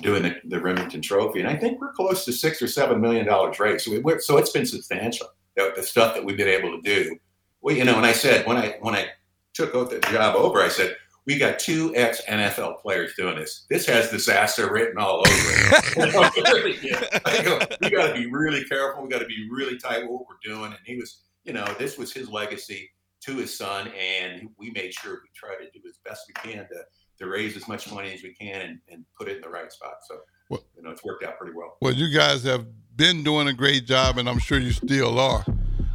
doing 0.01 0.23
the, 0.23 0.37
the 0.45 0.59
Rimington 0.59 1.03
Trophy, 1.03 1.41
and 1.41 1.49
I 1.49 1.57
think 1.57 1.81
we're 1.81 1.93
close 1.93 2.25
to 2.27 2.33
six 2.33 2.63
or 2.63 2.69
seven 2.69 3.01
million 3.01 3.27
dollars 3.27 3.59
raised. 3.59 3.85
So, 3.85 3.99
we, 4.01 4.21
so 4.21 4.37
it's 4.37 4.51
been 4.51 4.67
substantial. 4.67 5.27
The, 5.57 5.73
the 5.75 5.83
stuff 5.83 6.15
that 6.15 6.25
we've 6.25 6.37
been 6.37 6.47
able 6.47 6.81
to 6.81 6.83
do. 6.83 7.19
Well, 7.63 7.75
you 7.75 7.85
know, 7.85 7.97
and 7.97 8.07
I 8.07 8.13
said 8.13 8.47
when 8.47 8.59
I 8.59 8.77
when 8.81 8.95
I 8.95 9.09
took 9.55 9.73
the 9.73 9.99
job 10.13 10.37
over, 10.37 10.63
I 10.63 10.69
said 10.69 10.95
we 11.29 11.37
got 11.37 11.59
two 11.59 11.95
ex 11.95 12.23
NFL 12.27 12.81
players 12.81 13.13
doing 13.15 13.37
this. 13.37 13.67
This 13.69 13.85
has 13.87 14.11
disaster 14.11 14.73
written 14.73 14.97
all 14.97 15.19
over 15.19 15.27
it. 15.29 16.83
yeah. 16.83 17.05
I 17.27 17.77
we 17.83 17.91
got 17.91 18.09
to 18.09 18.15
be 18.15 18.27
really 18.27 18.65
careful. 18.65 19.03
We 19.03 19.11
got 19.11 19.19
to 19.19 19.27
be 19.27 19.47
really 19.51 19.77
tight 19.77 20.01
with 20.01 20.11
what 20.11 20.23
we're 20.23 20.55
doing. 20.55 20.73
And 20.73 20.81
he 20.87 20.97
was, 20.97 21.25
you 21.45 21.53
know, 21.53 21.67
this 21.79 21.99
was 21.99 22.15
his 22.15 22.31
legacy 22.31 22.91
to 23.27 23.37
his 23.37 23.57
son, 23.57 23.89
and 23.89 24.49
we 24.59 24.71
made 24.71 24.95
sure 24.95 25.13
we 25.13 25.29
tried 25.35 25.57
to 25.57 25.71
do 25.79 25.87
as 25.87 25.99
best 26.03 26.23
we 26.29 26.51
can 26.51 26.67
to 26.67 26.83
to 27.21 27.27
raise 27.27 27.57
as 27.57 27.69
much 27.69 27.93
money 27.93 28.13
as 28.13 28.23
we 28.23 28.33
can 28.33 28.63
and, 28.63 28.79
and 28.89 29.05
put 29.19 29.29
it 29.29 29.37
in 29.37 29.43
the 29.43 29.49
right 29.49 29.71
spot. 29.71 29.97
So, 30.09 30.21
Well- 30.49 30.65
you 30.77 30.83
know, 30.83 30.91
it's 30.91 31.05
worked 31.05 31.25
out 31.25 31.37
pretty 31.37 31.53
well. 31.55 31.77
Well, 31.83 31.93
you 31.93 32.17
guys 32.17 32.45
have 32.45 32.65
been 32.97 33.23
doing 33.23 33.49
a 33.49 33.53
great 33.53 33.85
job, 33.85 34.17
and 34.17 34.29
I'm 34.29 34.39
sure 34.39 34.59
you 34.59 34.71
still 34.71 35.19
are. 35.19 35.45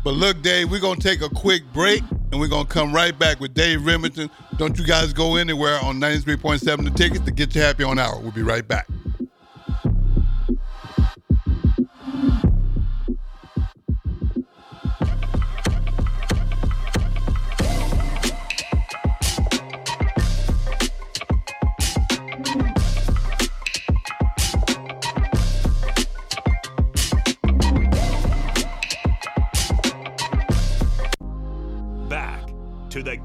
But 0.03 0.15
look, 0.15 0.41
Dave, 0.41 0.69
we're 0.69 0.81
gonna 0.81 0.99
take 0.99 1.21
a 1.21 1.29
quick 1.29 1.63
break, 1.73 2.03
and 2.31 2.39
we're 2.39 2.49
gonna 2.49 2.67
come 2.67 2.93
right 2.93 3.17
back 3.17 3.39
with 3.39 3.53
Dave 3.53 3.81
Rimington. 3.81 4.29
Don't 4.57 4.77
you 4.77 4.85
guys 4.85 5.13
go 5.13 5.35
anywhere 5.35 5.79
on 5.81 5.99
93.7 5.99 6.83
The 6.83 6.91
Ticket 6.91 7.25
to 7.25 7.31
get 7.31 7.55
you 7.55 7.61
happy 7.61 7.83
on 7.83 7.97
hour. 7.97 8.19
We'll 8.19 8.31
be 8.31 8.41
right. 8.41 8.67
Back 8.67 8.87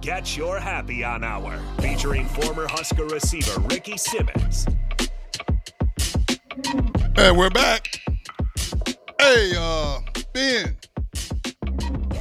to 0.09 0.15
the 0.15 0.21
Get 0.21 0.37
Your 0.37 0.59
Happy 0.59 1.05
On 1.05 1.23
Hour, 1.23 1.61
featuring 1.81 2.27
former 2.27 2.67
Husker 2.69 3.05
receiver 3.07 3.61
Ricky 3.61 3.97
Simmons. 3.97 4.67
And 7.17 7.37
we're 7.37 7.51
back. 7.51 8.01
Hey, 9.19 9.53
uh, 9.57 10.01
Ben, 10.33 10.77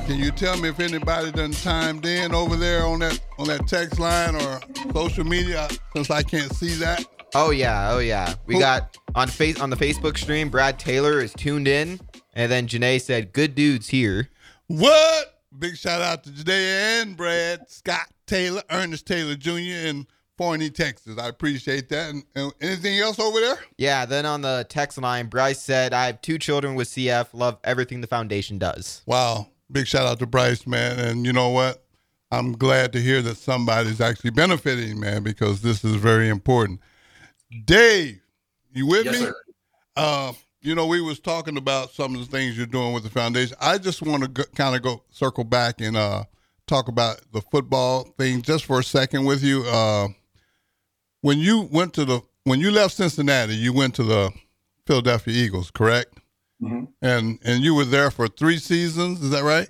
can 0.06 0.18
you 0.18 0.32
tell 0.32 0.58
me 0.58 0.70
if 0.70 0.80
anybody 0.80 1.32
done 1.32 1.52
timed 1.52 2.06
in 2.06 2.34
over 2.34 2.56
there 2.56 2.86
on 2.86 3.00
that 3.00 3.20
on 3.38 3.48
that 3.48 3.68
text 3.68 4.00
line 4.00 4.36
or 4.36 4.60
social 4.94 5.24
media? 5.24 5.68
Since 5.96 6.10
I 6.10 6.24
can't 6.24 6.54
see 6.54 6.74
that. 6.76 7.06
Oh 7.36 7.52
yeah, 7.52 7.92
oh 7.92 8.00
yeah. 8.00 8.34
We 8.46 8.56
Who- 8.56 8.60
got 8.60 8.98
on 9.16 9.28
face 9.28 9.60
on 9.60 9.70
the 9.70 9.78
Facebook 9.78 10.18
stream. 10.18 10.50
Brad 10.50 10.80
Taylor 10.80 11.22
is 11.22 11.34
tuned 11.34 11.68
in, 11.68 12.00
and 12.36 12.52
then 12.52 12.68
Janae 12.68 13.02
said, 13.02 13.34
"Good 13.34 13.56
dudes 13.56 13.90
here." 13.90 14.30
What? 14.68 15.37
Big 15.58 15.76
shout 15.78 16.02
out 16.02 16.24
to 16.24 16.30
Janae 16.30 17.02
and 17.02 17.18
Brad, 17.18 17.70
Scott 17.70 18.08
Taylor, 18.26 18.62
Ernest 18.70 19.08
Taylor 19.08 19.36
Jr., 19.36 19.88
and 19.88 20.08
Forney, 20.38 20.70
Texas. 20.70 21.18
I 21.18 21.30
appreciate 21.30 21.90
that. 21.90 22.12
And, 22.12 22.24
and 22.36 22.54
anything 22.62 23.00
else 23.00 23.18
over 23.20 23.40
there? 23.40 23.58
Yeah, 23.78 24.06
then 24.06 24.26
on 24.26 24.42
the 24.42 24.66
text 24.70 25.00
line, 25.00 25.28
Bryce 25.28 25.60
said, 25.62 25.94
I 25.94 26.06
have 26.06 26.22
two 26.22 26.38
children 26.38 26.76
with 26.76 26.88
CF, 26.90 27.30
love 27.34 27.58
everything 27.64 28.02
the 28.02 28.08
foundation 28.08 28.60
does. 28.60 29.02
Wow. 29.08 29.48
Big 29.72 29.88
shout 29.88 30.06
out 30.06 30.20
to 30.20 30.28
Bryce, 30.28 30.68
man. 30.68 31.00
And 31.00 31.26
you 31.26 31.34
know 31.34 31.50
what? 31.50 31.84
I'm 32.30 32.52
glad 32.54 32.94
to 32.94 33.02
hear 33.02 33.22
that 33.24 33.38
somebody's 33.38 34.00
actually 34.00 34.30
benefiting, 34.32 35.00
man, 35.00 35.24
because 35.24 35.62
this 35.62 35.84
is 35.84 35.96
very 35.96 36.30
important. 36.30 36.82
Dave, 37.66 38.20
you 38.74 38.86
with 38.86 39.06
Yes, 39.06 39.20
me? 39.20 39.26
sir. 39.26 39.34
Uh, 39.96 40.34
you 40.68 40.76
know, 40.76 40.86
we 40.86 41.00
was 41.00 41.18
talking 41.18 41.56
about 41.56 41.92
some 41.92 42.14
of 42.14 42.20
the 42.20 42.28
things 42.28 42.58
you're 42.58 42.66
doing 42.66 42.92
with 42.92 43.04
the 43.04 43.10
foundation. 43.10 43.56
I 43.62 43.78
just 43.78 44.02
want 44.02 44.36
to 44.36 44.44
kind 44.48 44.76
of 44.76 44.82
go 44.82 45.02
circle 45.12 45.46
back 45.46 45.80
and 45.80 45.96
uh, 45.96 46.26
talk 46.68 46.90
about 46.90 47.22
the 47.32 47.40
football 47.40 48.04
thing 48.18 48.42
just 48.42 48.66
for 48.66 48.80
a 48.80 48.84
second 48.84 49.24
with 49.24 49.42
you. 49.42 49.64
Uh, 49.64 50.10
when 51.22 51.40
you 51.40 51.70
went 51.72 51.94
to 51.94 52.04
the 52.04 52.22
when 52.44 52.60
you 52.60 52.72
left 52.72 52.96
Cincinnati, 52.96 53.56
you 53.56 53.72
went 53.72 53.96
to 53.96 54.04
the 54.04 54.30
Philadelphia 54.86 55.34
Eagles, 55.34 55.72
correct? 55.72 56.20
Mhm. 56.62 56.90
And 57.02 57.40
and 57.46 57.64
you 57.64 57.74
were 57.74 57.86
there 57.86 58.12
for 58.12 58.28
three 58.28 58.58
seasons. 58.58 59.22
Is 59.24 59.30
that 59.30 59.44
right? 59.44 59.70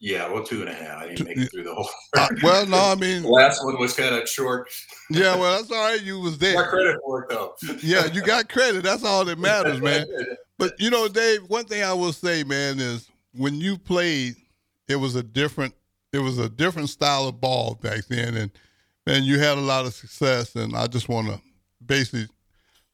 Yeah, 0.00 0.28
well, 0.30 0.42
two 0.44 0.60
and 0.60 0.68
a 0.68 0.74
half. 0.74 0.98
I 1.02 1.08
didn't 1.08 1.26
make 1.26 1.38
it 1.38 1.50
through 1.50 1.64
the 1.64 1.74
whole. 1.74 1.88
Uh, 2.16 2.28
well, 2.42 2.66
no, 2.66 2.76
I 2.76 2.94
the 2.94 3.00
mean, 3.00 3.22
last 3.30 3.64
one 3.64 3.78
was 3.78 3.94
kind 3.94 4.14
of 4.14 4.28
short. 4.28 4.68
yeah, 5.10 5.34
well, 5.36 5.56
that's 5.56 5.70
all 5.70 5.78
right. 5.90 6.02
You 6.02 6.20
was 6.20 6.32
Got 6.36 6.40
there. 6.40 6.68
credit 6.68 6.96
for 7.04 7.22
it 7.22 7.28
though. 7.30 7.54
Yeah, 7.82 8.06
you 8.06 8.20
got 8.22 8.48
credit. 8.48 8.82
That's 8.82 9.04
all 9.04 9.24
that 9.24 9.38
matters, 9.38 9.80
man. 9.80 10.06
But 10.58 10.74
you 10.78 10.90
know, 10.90 11.08
Dave, 11.08 11.42
one 11.48 11.64
thing 11.64 11.82
I 11.82 11.94
will 11.94 12.12
say, 12.12 12.44
man, 12.44 12.78
is 12.80 13.08
when 13.32 13.54
you 13.54 13.78
played, 13.78 14.34
it 14.88 14.96
was 14.96 15.16
a 15.16 15.22
different 15.22 15.74
it 16.12 16.18
was 16.18 16.38
a 16.38 16.48
different 16.48 16.90
style 16.90 17.26
of 17.26 17.40
ball 17.40 17.74
back 17.80 18.04
then 18.08 18.36
and 18.36 18.50
and 19.06 19.24
you 19.24 19.38
had 19.38 19.58
a 19.58 19.60
lot 19.60 19.84
of 19.86 19.94
success 19.94 20.54
and 20.54 20.76
I 20.76 20.86
just 20.86 21.08
wanna 21.08 21.40
basically 21.84 22.28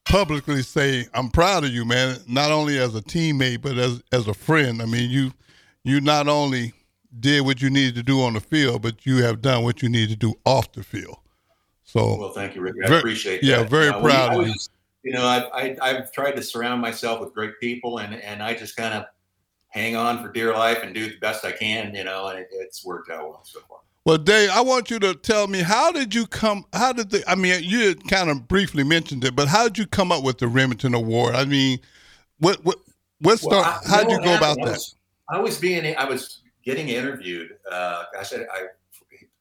publicly 0.06 0.62
say 0.62 1.06
I'm 1.12 1.28
proud 1.28 1.64
of 1.64 1.70
you, 1.70 1.84
man, 1.84 2.16
not 2.26 2.50
only 2.50 2.78
as 2.78 2.94
a 2.94 3.02
teammate 3.02 3.60
but 3.62 3.76
as 3.76 4.02
as 4.12 4.26
a 4.28 4.34
friend. 4.34 4.80
I 4.80 4.86
mean 4.86 5.10
you 5.10 5.32
you 5.84 6.00
not 6.00 6.28
only 6.28 6.72
did 7.18 7.44
what 7.44 7.60
you 7.60 7.70
needed 7.70 7.94
to 7.96 8.02
do 8.02 8.20
on 8.22 8.34
the 8.34 8.40
field, 8.40 8.82
but 8.82 9.04
you 9.04 9.22
have 9.24 9.40
done 9.42 9.64
what 9.64 9.82
you 9.82 9.88
need 9.88 10.08
to 10.10 10.16
do 10.16 10.34
off 10.44 10.72
the 10.72 10.82
field. 10.82 11.16
So 11.84 12.16
Well, 12.18 12.30
thank 12.32 12.54
you, 12.54 12.60
Rick. 12.60 12.76
I 12.84 12.86
Very- 12.88 12.98
appreciate 13.00 13.42
yeah, 13.42 13.58
that. 13.58 13.70
very 13.70 13.90
we- 13.90 14.00
proud 14.00 14.40
of 14.40 14.46
you. 14.46 14.54
You 15.02 15.12
know, 15.14 15.24
I've, 15.26 15.44
I, 15.54 15.76
I've 15.80 16.12
tried 16.12 16.32
to 16.32 16.42
surround 16.42 16.82
myself 16.82 17.20
with 17.20 17.32
great 17.32 17.58
people, 17.58 17.98
and 17.98 18.14
and 18.14 18.42
I 18.42 18.52
just 18.54 18.76
kind 18.76 18.92
of 18.92 19.06
hang 19.68 19.96
on 19.96 20.22
for 20.22 20.30
dear 20.30 20.52
life 20.54 20.82
and 20.82 20.94
do 20.94 21.06
the 21.08 21.16
best 21.20 21.42
I 21.44 21.52
can. 21.52 21.94
You 21.94 22.04
know, 22.04 22.26
and 22.28 22.38
it, 22.38 22.48
it's 22.52 22.84
worked 22.84 23.10
out 23.10 23.30
well 23.30 23.40
so 23.42 23.60
far. 23.66 23.78
Well, 24.04 24.18
Dave, 24.18 24.50
I 24.50 24.60
want 24.60 24.90
you 24.90 24.98
to 24.98 25.14
tell 25.14 25.46
me 25.46 25.60
how 25.62 25.90
did 25.90 26.14
you 26.14 26.26
come? 26.26 26.66
How 26.74 26.92
did 26.92 27.08
the? 27.10 27.24
I 27.26 27.34
mean, 27.34 27.62
you 27.64 27.94
kind 27.94 28.28
of 28.28 28.46
briefly 28.46 28.84
mentioned 28.84 29.24
it, 29.24 29.34
but 29.34 29.48
how 29.48 29.64
did 29.64 29.78
you 29.78 29.86
come 29.86 30.12
up 30.12 30.22
with 30.22 30.36
the 30.36 30.46
Rimington 30.46 30.94
Award? 30.94 31.34
I 31.34 31.46
mean, 31.46 31.78
what 32.38 32.62
what 32.62 32.76
what 33.20 33.38
start? 33.38 33.52
Well, 33.52 33.80
I- 33.86 33.88
how 33.88 34.02
did 34.04 34.12
you 34.12 34.22
go 34.22 34.36
about? 34.36 34.58
I 34.60 34.64
that? 34.66 34.72
was, 34.72 34.94
I 35.30 35.38
was 35.40 35.58
being, 35.58 35.96
I 35.96 36.04
was 36.04 36.42
getting 36.64 36.88
interviewed. 36.88 37.56
Uh, 37.70 38.04
I 38.18 38.22
said, 38.22 38.46
I, 38.52 38.66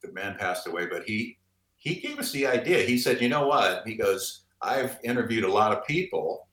the 0.01 0.11
man 0.11 0.35
passed 0.37 0.67
away, 0.67 0.87
but 0.87 1.03
he, 1.03 1.37
he 1.77 1.95
gave 1.95 2.19
us 2.19 2.31
the 2.31 2.47
idea. 2.47 2.79
He 2.79 2.97
said, 2.97 3.21
you 3.21 3.29
know 3.29 3.47
what? 3.47 3.87
He 3.87 3.95
goes, 3.95 4.45
I've 4.61 4.97
interviewed 5.03 5.43
a 5.43 5.51
lot 5.51 5.71
of 5.71 5.85
people. 5.85 6.47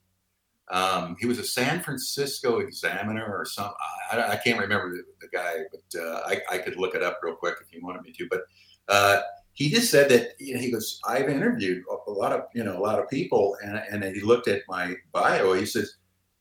Um, 0.71 1.17
he 1.21 1.27
was 1.27 1.39
a 1.39 1.45
San 1.45 1.81
Francisco 1.81 2.59
examiner 2.59 3.27
or 3.27 3.45
something. 3.45 3.75
I, 4.13 4.33
I 4.33 4.37
can't 4.37 4.61
remember 4.61 4.97
the, 4.97 5.03
the 5.21 5.29
guy, 5.29 5.59
but 5.71 6.01
uh, 6.01 6.23
I, 6.27 6.41
I 6.51 6.59
could 6.59 6.77
look 6.77 6.95
it 6.95 7.03
up 7.03 7.21
real 7.23 7.37
quick 7.37 7.55
if 7.61 7.73
you 7.73 7.85
wanted 7.85 8.03
me 8.03 8.13
to. 8.13 8.27
But 8.29 8.43
uh, 8.89 9.21
he 9.53 9.71
just 9.71 9.91
said 9.91 10.09
that 10.11 10.33
you 10.39 10.55
know, 10.55 10.61
he 10.61 10.71
goes, 10.71 11.01
I've 11.07 11.29
interviewed 11.29 11.85
a, 12.07 12.11
lot 12.11 12.33
of 12.33 12.43
you 12.55 12.65
know 12.65 12.77
a 12.77 12.83
lot 12.83 12.99
of 12.99 13.09
people, 13.09 13.57
and 13.63 13.81
and 13.91 14.05
he 14.15 14.21
looked 14.21 14.49
at 14.49 14.63
my 14.69 14.95
bio. 15.13 15.53
He 15.55 15.67
says 15.67 15.97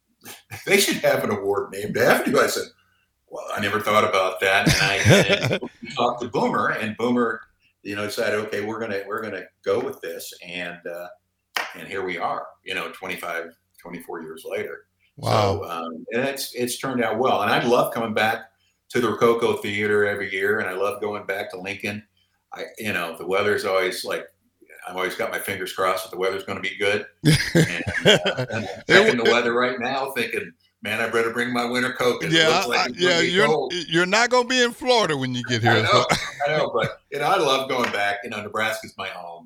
they 0.65 0.79
should 0.79 0.97
have 0.97 1.23
an 1.23 1.31
award 1.31 1.71
named 1.71 1.97
after 1.97 2.31
you. 2.31 2.39
I 2.39 2.47
said, 2.47 2.65
well, 3.35 3.45
I 3.53 3.59
never 3.59 3.81
thought 3.81 4.07
about 4.07 4.39
that. 4.39 4.67
And 4.81 5.59
I 5.61 5.93
talked 5.95 6.21
to 6.21 6.29
Boomer, 6.29 6.69
and 6.69 6.95
Boomer, 6.95 7.41
you 7.83 7.95
know, 7.95 8.05
decided, 8.05 8.39
okay, 8.45 8.63
we're 8.63 8.79
gonna 8.79 9.01
we're 9.05 9.21
gonna 9.21 9.43
go 9.63 9.79
with 9.79 9.99
this, 9.99 10.33
and 10.45 10.79
uh, 10.87 11.07
and 11.75 11.87
here 11.87 12.05
we 12.05 12.17
are. 12.17 12.47
You 12.63 12.75
know, 12.75 12.91
25, 12.91 13.53
24 13.77 14.21
years 14.21 14.45
later. 14.49 14.85
Wow. 15.17 15.61
So, 15.61 15.69
um, 15.69 16.05
and 16.13 16.23
it's 16.23 16.53
it's 16.55 16.77
turned 16.77 17.03
out 17.03 17.19
well, 17.19 17.41
and 17.41 17.51
I 17.51 17.61
love 17.65 17.93
coming 17.93 18.13
back 18.13 18.51
to 18.89 19.01
the 19.01 19.09
Rococo 19.09 19.57
Theater 19.57 20.05
every 20.05 20.31
year, 20.31 20.59
and 20.59 20.69
I 20.69 20.73
love 20.73 21.01
going 21.01 21.25
back 21.25 21.51
to 21.51 21.59
Lincoln. 21.59 22.03
I, 22.53 22.65
you 22.77 22.93
know, 22.93 23.17
the 23.17 23.27
weather's 23.27 23.65
always 23.65 24.05
like. 24.05 24.25
I've 24.87 24.95
always 24.95 25.15
got 25.15 25.31
my 25.31 25.39
fingers 25.39 25.73
crossed 25.73 26.03
that 26.03 26.11
the 26.11 26.19
weather's 26.19 26.43
going 26.43 26.61
to 26.61 26.69
be 26.69 26.77
good. 26.77 27.07
And, 27.55 27.83
uh, 28.05 28.45
and 28.51 28.65
I'm 28.65 28.83
checking 28.87 29.17
the 29.17 29.23
weather 29.23 29.51
right 29.51 29.79
now, 29.79 30.11
thinking, 30.11 30.51
man, 30.81 31.01
I 31.01 31.09
better 31.09 31.31
bring 31.31 31.51
my 31.53 31.65
winter 31.65 31.93
coat. 31.93 32.23
yeah, 32.29 32.63
like 32.65 32.91
yeah. 32.97 33.19
You're 33.19 33.47
cold. 33.47 33.73
you're 33.87 34.05
not 34.05 34.29
gonna 34.29 34.47
be 34.47 34.61
in 34.61 34.71
Florida 34.71 35.17
when 35.17 35.33
you 35.35 35.43
get 35.43 35.65
I 35.65 35.73
here. 35.75 35.83
know, 35.83 36.05
So. 36.09 36.17
I 36.47 36.57
know, 36.57 36.71
but 36.73 36.99
you 37.11 37.19
know, 37.19 37.25
I 37.25 37.37
love 37.37 37.69
going 37.69 37.91
back. 37.91 38.19
You 38.23 38.29
know, 38.29 38.41
Nebraska's 38.41 38.93
my 38.97 39.07
home, 39.09 39.45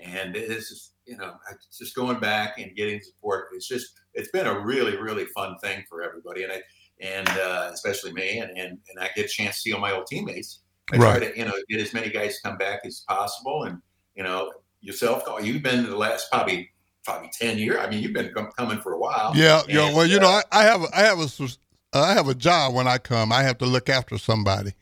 and 0.00 0.14
and 0.14 0.36
it's 0.36 0.68
just 0.68 0.92
you 1.06 1.16
know, 1.16 1.34
it's 1.52 1.78
just 1.78 1.94
going 1.94 2.20
back 2.20 2.58
and 2.58 2.74
getting 2.76 3.00
support. 3.00 3.48
It's 3.54 3.66
just 3.68 3.92
it's 4.14 4.30
been 4.30 4.46
a 4.46 4.58
really 4.60 4.96
really 4.96 5.26
fun 5.26 5.56
thing 5.58 5.84
for 5.88 6.02
everybody, 6.02 6.44
and 6.44 6.52
I 6.52 6.62
and 7.00 7.28
uh, 7.28 7.70
especially 7.72 8.12
me, 8.12 8.38
and, 8.38 8.50
and 8.50 8.78
and 8.88 8.98
I 9.00 9.10
get 9.16 9.26
a 9.26 9.28
chance 9.28 9.56
to 9.56 9.60
see 9.62 9.72
all 9.72 9.80
my 9.80 9.92
old 9.92 10.06
teammates. 10.06 10.60
I 10.92 10.96
Right. 10.96 11.18
try 11.20 11.30
to 11.30 11.38
you 11.38 11.44
know 11.44 11.52
get 11.68 11.80
as 11.80 11.94
many 11.94 12.10
guys 12.10 12.36
to 12.36 12.48
come 12.48 12.58
back 12.58 12.80
as 12.84 13.04
possible, 13.08 13.64
and 13.64 13.78
you 14.14 14.22
know 14.22 14.52
yourself, 14.80 15.22
you've 15.42 15.62
been 15.62 15.84
to 15.84 15.90
the 15.90 15.96
last 15.96 16.26
probably 16.30 16.68
probably 17.04 17.30
ten 17.32 17.58
years. 17.58 17.78
I 17.80 17.88
mean, 17.88 18.02
you've 18.02 18.12
been 18.12 18.32
com- 18.34 18.50
coming 18.56 18.78
for 18.80 18.92
a 18.92 18.98
while. 18.98 19.32
Yeah, 19.34 19.62
yeah. 19.68 19.92
Well, 19.94 20.06
you 20.06 20.18
uh, 20.18 20.20
know, 20.20 20.28
I, 20.28 20.42
I 20.52 20.62
have 20.64 20.82
a, 20.82 20.86
I 20.94 21.00
have 21.00 21.18
a 21.18 21.22
s- 21.24 21.58
I 21.92 22.12
have 22.14 22.28
a 22.28 22.34
job 22.34 22.74
when 22.74 22.86
I 22.88 22.98
come. 22.98 23.32
I 23.32 23.42
have 23.42 23.58
to 23.58 23.66
look 23.66 23.88
after 23.88 24.18
somebody 24.18 24.72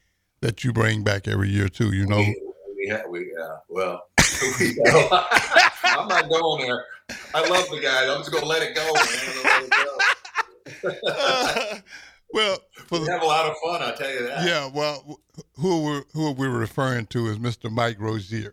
that 0.40 0.64
you 0.64 0.72
bring 0.72 1.02
back 1.02 1.28
every 1.28 1.50
year 1.50 1.68
too. 1.68 1.92
You 1.92 2.06
know. 2.06 2.18
We, 2.18 2.36
we, 2.76 2.92
we 3.10 3.36
uh, 3.36 3.56
well, 3.68 4.02
we, 4.60 4.78
I'm 5.84 6.08
not 6.08 6.28
going 6.28 6.66
there. 6.66 6.84
I 7.34 7.48
love 7.48 7.68
the 7.70 7.80
guy. 7.82 8.12
I'm 8.12 8.18
just 8.20 8.30
going 8.30 8.42
to 8.42 8.48
let 8.48 8.62
it 8.62 8.74
go, 8.74 8.84
man. 8.84 8.94
Let 9.44 9.62
it 9.64 9.70
go. 9.70 9.98
well, 12.32 12.58
We 12.90 12.98
the, 13.04 13.10
have 13.10 13.22
a 13.22 13.26
lot 13.26 13.46
of 13.46 13.56
fun, 13.64 13.82
I'll 13.82 13.96
tell 13.96 14.10
you 14.12 14.26
that. 14.28 14.46
yeah. 14.46 14.70
Well, 14.72 15.20
who 15.56 15.82
we're 15.82 16.04
who 16.12 16.30
we're 16.32 16.56
referring 16.56 17.06
to 17.06 17.26
is 17.26 17.38
Mr. 17.38 17.70
Mike 17.70 17.96
Rozier. 17.98 18.52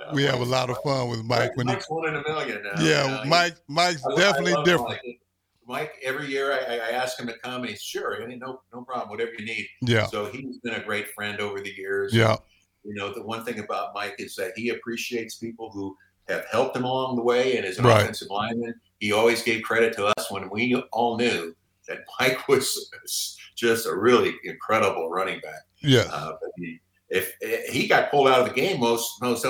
Yeah, 0.00 0.12
we 0.14 0.22
have 0.24 0.40
a 0.40 0.44
lot 0.44 0.70
of 0.70 0.78
fun 0.82 1.08
with 1.08 1.22
Mike 1.24 1.56
when 1.56 1.68
he. 1.68 1.74
Mike's 1.74 1.88
one 1.90 2.08
in 2.08 2.16
a 2.16 2.22
million 2.26 2.62
now. 2.62 2.82
Yeah. 2.82 3.24
Mike. 3.26 3.56
Mike's 3.68 4.02
I- 4.06 4.12
I 4.12 4.16
definitely 4.16 4.52
love 4.54 4.64
different. 4.64 4.88
Mike. 5.04 5.20
Mike, 5.66 5.92
every 6.02 6.26
year 6.26 6.52
I, 6.52 6.76
I 6.78 6.90
ask 6.90 7.18
him 7.20 7.28
to 7.28 7.34
come, 7.44 7.60
and 7.62 7.70
he's 7.70 7.80
sure, 7.82 8.14
and 8.14 8.32
he, 8.32 8.36
no, 8.38 8.60
no 8.74 8.82
problem, 8.82 9.08
whatever 9.08 9.30
you 9.38 9.44
need. 9.44 9.68
Yeah, 9.82 10.06
So 10.06 10.26
he's 10.26 10.58
been 10.58 10.74
a 10.74 10.82
great 10.82 11.08
friend 11.08 11.38
over 11.40 11.60
the 11.60 11.70
years. 11.70 12.12
yeah, 12.12 12.36
You 12.82 12.94
know, 12.94 13.14
the 13.14 13.22
one 13.22 13.44
thing 13.44 13.60
about 13.60 13.94
Mike 13.94 14.16
is 14.18 14.34
that 14.34 14.52
he 14.56 14.70
appreciates 14.70 15.36
people 15.36 15.70
who 15.70 15.96
have 16.28 16.44
helped 16.50 16.76
him 16.76 16.82
along 16.84 17.14
the 17.16 17.22
way. 17.22 17.56
And 17.56 17.64
as 17.64 17.78
an 17.78 17.84
Right. 17.84 18.00
offensive 18.02 18.30
lineman, 18.30 18.74
he 18.98 19.12
always 19.12 19.42
gave 19.42 19.62
credit 19.62 19.92
to 19.94 20.06
us 20.06 20.28
when 20.32 20.50
we 20.50 20.74
all 20.92 21.16
knew 21.16 21.54
that 21.86 21.98
Mike 22.18 22.48
was 22.48 23.36
just 23.54 23.86
a 23.86 23.94
really 23.94 24.34
incredible 24.42 25.08
running 25.08 25.38
back. 25.40 25.62
yeah, 25.82 26.08
Uh, 26.12 26.32
he, 26.56 26.80
if, 27.10 27.34
if 27.40 27.72
he 27.72 27.88
got 27.88 28.10
pulled 28.10 28.28
out 28.28 28.40
of 28.40 28.48
the 28.48 28.54
game 28.54 28.80
most 28.80 29.20
most 29.20 29.44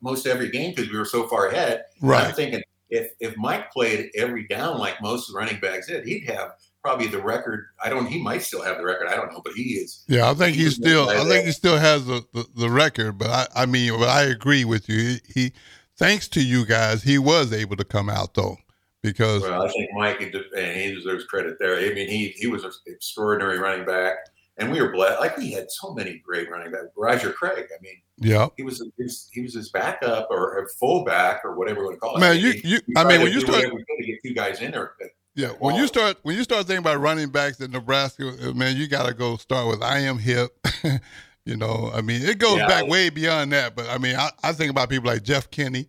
most 0.00 0.26
every 0.26 0.50
game 0.50 0.72
because 0.74 0.90
we 0.90 0.98
were 0.98 1.04
so 1.04 1.26
far 1.26 1.48
ahead, 1.48 1.84
Right. 2.00 2.26
I'm 2.26 2.34
thinking 2.34 2.62
if 2.90 3.12
if 3.20 3.36
Mike 3.36 3.72
played 3.72 4.10
every 4.14 4.46
down 4.46 4.78
like 4.78 5.00
most 5.02 5.32
running 5.34 5.58
backs 5.60 5.88
did, 5.88 6.06
he'd 6.06 6.24
have 6.28 6.52
probably 6.82 7.08
the 7.08 7.20
record. 7.20 7.66
I 7.82 7.88
don't. 7.88 8.06
He 8.06 8.22
might 8.22 8.42
still 8.42 8.62
have 8.62 8.78
the 8.78 8.84
record. 8.84 9.08
I 9.08 9.16
don't 9.16 9.32
know, 9.32 9.40
but 9.44 9.54
he 9.54 9.74
is. 9.74 10.04
Yeah, 10.06 10.30
I 10.30 10.34
think 10.34 10.56
he 10.56 10.70
still. 10.70 11.08
I 11.08 11.16
think 11.16 11.28
that. 11.28 11.46
he 11.46 11.52
still 11.52 11.78
has 11.78 12.06
the, 12.06 12.24
the, 12.32 12.46
the 12.56 12.70
record. 12.70 13.18
But 13.18 13.30
I, 13.30 13.62
I 13.62 13.66
mean, 13.66 13.98
but 13.98 14.08
I 14.08 14.22
agree 14.22 14.64
with 14.64 14.88
you. 14.88 14.98
He, 14.98 15.20
he, 15.34 15.52
thanks 15.96 16.28
to 16.28 16.42
you 16.42 16.64
guys, 16.64 17.02
he 17.02 17.18
was 17.18 17.52
able 17.52 17.76
to 17.76 17.84
come 17.84 18.08
out 18.08 18.34
though, 18.34 18.56
because 19.02 19.42
Well, 19.42 19.62
I 19.62 19.68
think 19.68 19.90
Mike 19.94 20.20
and 20.20 20.76
he 20.76 20.94
deserves 20.94 21.24
credit 21.24 21.56
there. 21.58 21.76
I 21.76 21.92
mean, 21.92 22.08
he 22.08 22.28
he 22.36 22.46
was 22.46 22.62
an 22.62 22.70
extraordinary 22.86 23.58
running 23.58 23.84
back, 23.84 24.16
and 24.58 24.70
we 24.72 24.80
were 24.80 24.90
blessed. 24.90 25.20
Like 25.20 25.36
we 25.36 25.52
had 25.52 25.70
so 25.70 25.92
many 25.94 26.18
great 26.18 26.50
running 26.50 26.72
backs. 26.72 26.86
Roger 26.96 27.30
Craig. 27.32 27.66
I 27.70 27.82
mean, 27.82 27.94
yeah, 28.18 28.48
he 28.56 28.62
was 28.62 28.78
he 28.96 29.02
was, 29.02 29.28
he 29.32 29.42
was 29.42 29.54
his 29.54 29.70
backup 29.70 30.28
or 30.30 30.62
a 30.64 30.68
fullback 30.68 31.44
or 31.44 31.54
whatever 31.56 31.80
you 31.80 31.84
want 31.86 31.96
to 31.96 32.00
call 32.00 32.16
it. 32.16 32.20
man, 32.20 32.32
I 32.32 32.34
you, 32.34 32.54
you. 32.64 32.78
I 32.96 33.04
mean, 33.04 33.22
when 33.22 33.32
you 33.32 33.40
start, 33.40 33.62
to 33.62 34.04
get 34.06 34.18
two 34.24 34.34
guys 34.34 34.60
in 34.60 34.72
there. 34.72 34.92
yeah, 35.34 35.48
when 35.58 35.76
you 35.76 35.86
start, 35.86 36.16
when 36.22 36.36
you 36.36 36.42
start 36.44 36.66
thinking 36.66 36.78
about 36.78 36.98
running 37.00 37.28
backs 37.28 37.60
in 37.60 37.70
Nebraska, 37.70 38.28
uh, 38.42 38.52
man, 38.52 38.76
you 38.76 38.88
got 38.88 39.06
to 39.06 39.14
go 39.14 39.36
start 39.36 39.68
with 39.68 39.82
I.M. 39.82 40.18
Hipp. 40.18 40.48
you 41.44 41.56
know, 41.56 41.90
I 41.94 42.00
mean, 42.00 42.22
it 42.22 42.38
goes 42.38 42.56
Yeah. 42.58 42.66
back 42.68 42.86
way 42.88 43.10
beyond 43.10 43.52
that. 43.52 43.76
But 43.76 43.88
I 43.88 43.98
mean, 43.98 44.16
I, 44.16 44.30
I 44.42 44.52
think 44.52 44.70
about 44.70 44.88
people 44.88 45.10
like 45.10 45.22
Jeff 45.22 45.50
Kinney. 45.50 45.86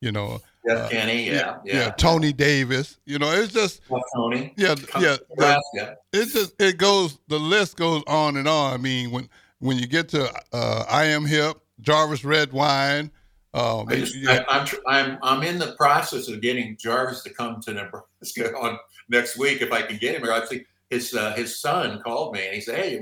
You 0.00 0.12
know, 0.12 0.40
Jeff 0.68 0.78
Uh, 0.86 0.88
Kinney, 0.88 1.26
yeah, 1.30 1.56
yeah, 1.64 1.90
Tony 1.90 2.32
Davis. 2.32 2.98
You 3.06 3.18
know, 3.18 3.30
it's 3.32 3.52
just 3.52 3.80
Jeff 3.88 4.02
Tony, 4.14 4.54
yeah, 4.56 4.74
yeah. 4.98 5.16
the- 5.36 5.96
it's 6.12 6.32
just 6.32 6.54
it 6.60 6.78
goes 6.78 7.18
the 7.28 7.38
list 7.38 7.76
goes 7.76 8.02
on 8.06 8.36
and 8.36 8.46
on. 8.48 8.74
I 8.74 8.76
mean, 8.76 9.10
when 9.10 9.28
when 9.60 9.78
you 9.78 9.86
get 9.86 10.08
to 10.10 10.32
uh, 10.52 10.84
I.M. 10.88 11.24
Hipp, 11.26 11.56
Jarvis 11.80 12.24
Redwine, 12.24 13.10
Um, 13.54 13.88
I 13.88 13.96
just, 13.96 14.14
yeah. 14.14 14.44
I, 14.48 14.58
I'm, 14.60 14.68
I'm, 14.86 15.18
I'm 15.22 15.42
in 15.42 15.58
the 15.58 15.72
process 15.76 16.28
of 16.28 16.40
getting 16.42 16.76
Jarvis 16.76 17.22
to 17.24 17.30
come 17.30 17.60
to 17.62 17.72
Nebraska 17.72 18.54
on 18.62 18.78
next 19.08 19.36
week 19.38 19.62
if 19.62 19.72
I 19.72 19.82
can 19.82 19.96
get 19.96 20.14
him. 20.16 20.28
I 20.30 20.44
think 20.46 20.66
his 20.90 21.14
uh, 21.14 21.32
his 21.34 21.58
son 21.60 22.00
called 22.02 22.34
me 22.34 22.44
and 22.44 22.54
he 22.54 22.60
said, 22.60 22.76
"Hey, 22.78 23.00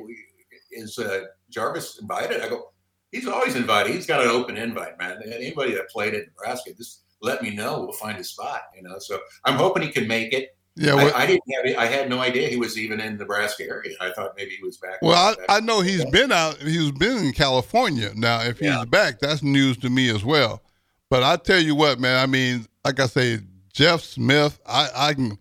is 0.71 0.99
uh, 0.99 1.25
Jarvis 1.51 1.99
invited?" 2.01 2.41
I 2.43 2.49
go, 2.49 2.71
"He's 3.13 3.27
always 3.29 3.55
invited. 3.57 3.93
He's 3.95 4.07
got 4.07 4.23
an 4.23 4.29
open 4.29 4.57
invite, 4.57 4.99
man. 4.99 5.21
Anybody 5.25 5.73
that 5.75 5.91
played 5.91 6.15
at 6.15 6.27
Nebraska, 6.27 6.73
just 6.75 7.03
let 7.23 7.43
me 7.43 7.51
know. 7.55 7.81
We'll 7.81 7.93
find 7.93 8.19
a 8.19 8.25
spot." 8.25 8.63
You 8.77 8.83
know, 8.83 8.99
so 8.99 9.19
I'm 9.45 9.55
hoping 9.57 9.83
he 9.83 9.91
can 9.91 10.07
make 10.07 10.33
it. 10.33 10.57
yeah. 10.77 10.95
Well, 10.95 11.13
I, 11.15 11.23
I 11.23 11.27
didn't 11.27 11.43
have 11.55 11.65
it. 11.67 11.77
I 11.77 11.87
had 11.87 12.09
no 12.11 12.21
idea 12.21 12.49
he 12.49 12.57
was 12.57 12.79
even 12.79 13.01
in 13.01 13.17
Nebraska 13.17 13.65
area. 13.65 13.95
I 14.01 14.11
thought 14.13 14.35
maybe 14.37 14.51
he 14.53 14.63
was 14.63 14.77
back. 14.77 15.01
well 15.03 15.35
I, 15.49 15.57
I 15.57 15.61
know 15.61 15.81
he's 15.81 16.05
been 16.07 16.31
out. 16.33 16.57
He's 16.59 16.91
been 16.93 17.19
in 17.19 17.33
California. 17.33 18.13
Now, 18.15 18.43
if 18.43 18.59
he's 18.59 18.69
Yeah. 18.69 18.85
back, 18.85 19.19
that's 19.21 19.43
news 19.43 19.77
to 19.79 19.91
me 19.91 20.09
as 20.11 20.25
well. 20.25 20.63
But 21.09 21.23
I 21.23 21.37
tell 21.37 21.61
you 21.61 21.75
what, 21.75 21.99
man. 22.01 22.19
I 22.23 22.27
mean, 22.27 22.67
like 22.85 22.99
I 23.01 23.07
say, 23.07 23.39
Jeff 23.73 24.03
Smith. 24.03 24.59
I, 24.67 24.89
I 24.95 25.15
can. 25.15 25.39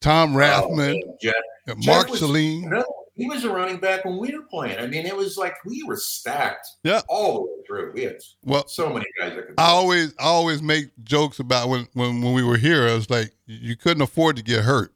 Tom 0.00 0.36
Oh, 0.36 0.38
Rathman, 0.38 0.76
man, 0.76 1.02
Jeff, 1.20 1.34
Mark 1.66 1.80
Jeff 2.06 2.10
was- 2.10 2.20
Saline. 2.20 2.68
No, 2.70 2.84
he 3.18 3.26
was 3.26 3.44
a 3.44 3.50
running 3.50 3.76
back 3.78 4.04
when 4.06 4.16
we 4.16 4.34
were 4.34 4.44
playing. 4.44 4.78
I 4.78 4.86
mean, 4.86 5.04
it 5.04 5.14
was 5.16 5.36
like 5.36 5.54
we 5.66 5.82
were 5.82 5.96
stacked 5.96 6.66
Yeah. 6.84 7.02
all 7.08 7.34
the 7.34 7.40
way 7.42 7.48
through. 7.66 7.92
We 7.92 8.04
had 8.04 8.18
Well, 8.44 8.66
so 8.68 8.88
many 8.90 9.04
guys 9.20 9.34
that 9.34 9.46
could. 9.48 9.54
I 9.58 9.66
always 9.68 10.14
I 10.18 10.24
always 10.24 10.62
make 10.62 10.90
jokes 11.04 11.38
about 11.40 11.68
when 11.68 11.88
when, 11.92 12.22
when 12.22 12.32
we 12.32 12.42
were 12.42 12.56
here. 12.56 12.88
I 12.88 12.94
was 12.94 13.10
like, 13.10 13.32
you 13.46 13.76
couldn't 13.76 14.02
afford 14.02 14.36
to 14.36 14.42
get 14.42 14.64
hurt. 14.64 14.94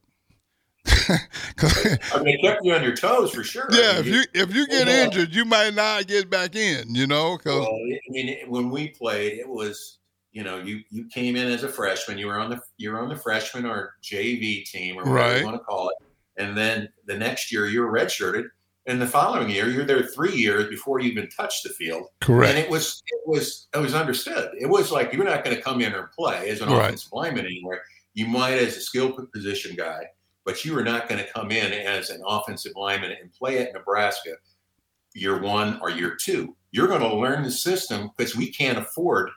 I 0.86 2.22
mean, 2.22 2.38
it 2.38 2.42
kept 2.42 2.64
you 2.64 2.74
on 2.74 2.82
your 2.82 2.96
toes 2.96 3.32
for 3.32 3.44
sure. 3.44 3.68
I 3.72 3.76
yeah, 3.78 3.92
mean, 3.92 4.00
if 4.00 4.06
you 4.06 4.22
if 4.42 4.54
you 4.54 4.66
get 4.66 4.88
injured, 4.88 5.34
you 5.34 5.44
might 5.44 5.74
not 5.74 6.06
get 6.06 6.30
back 6.30 6.56
in. 6.56 6.94
You 6.94 7.06
know, 7.06 7.36
because 7.36 7.60
well, 7.60 7.68
I 7.68 7.98
mean, 8.10 8.36
when 8.48 8.70
we 8.70 8.88
played, 8.88 9.38
it 9.38 9.48
was 9.48 9.98
you 10.32 10.42
know 10.42 10.58
you 10.58 10.80
you 10.90 11.06
came 11.08 11.36
in 11.36 11.46
as 11.48 11.62
a 11.62 11.68
freshman. 11.68 12.18
You 12.18 12.26
were 12.28 12.38
on 12.38 12.50
the 12.50 12.60
you 12.78 12.90
were 12.90 13.00
on 13.00 13.08
the 13.08 13.16
freshman 13.16 13.64
or 13.66 13.94
JV 14.02 14.64
team 14.64 14.96
or 14.98 15.04
whatever 15.04 15.14
Right. 15.14 15.38
you 15.40 15.44
want 15.44 15.56
to 15.56 15.64
call 15.64 15.88
it, 15.90 15.96
and 16.36 16.56
then 16.56 16.88
the 17.06 17.16
next 17.16 17.52
year 17.52 17.66
you're 17.66 17.92
redshirted, 17.92 18.44
and 18.86 19.00
the 19.00 19.06
following 19.06 19.48
year 19.50 19.68
you're 19.68 19.84
there 19.84 20.02
three 20.02 20.34
years 20.34 20.68
before 20.68 21.00
you 21.00 21.10
even 21.10 21.28
touched 21.28 21.62
the 21.62 21.68
field. 21.70 22.06
correct. 22.20 22.50
And 22.50 22.58
it 22.58 22.70
was 22.70 23.02
it 23.06 23.20
was 23.26 23.68
it 23.74 23.78
was 23.78 23.94
understood. 23.94 24.50
It 24.58 24.66
was 24.66 24.90
like 24.92 25.12
you're 25.12 25.24
not 25.24 25.44
going 25.44 25.56
to 25.56 25.62
come 25.62 25.80
in 25.80 25.92
and 25.92 26.10
play 26.10 26.48
as 26.50 26.60
an 26.60 26.68
Right. 26.68 26.86
offensive 26.86 27.12
lineman 27.12 27.46
anywhere. 27.46 27.82
You 28.14 28.26
might 28.26 28.54
as 28.54 28.76
a 28.76 28.80
skill 28.80 29.16
position 29.32 29.74
guy, 29.76 30.04
but 30.44 30.64
you 30.64 30.76
are 30.76 30.84
not 30.84 31.08
going 31.08 31.24
to 31.24 31.30
come 31.32 31.50
in 31.50 31.72
as 31.72 32.10
an 32.10 32.20
offensive 32.26 32.72
lineman 32.76 33.12
and 33.12 33.32
play 33.32 33.58
at 33.58 33.72
Nebraska 33.72 34.32
year 35.14 35.40
one 35.40 35.78
or 35.80 35.90
year 35.90 36.16
two. 36.20 36.56
You're 36.72 36.88
going 36.88 37.00
to 37.02 37.14
learn 37.14 37.42
the 37.42 37.50
system 37.50 38.10
because 38.16 38.34
we 38.34 38.50
can't 38.50 38.78
afford. 38.78 39.30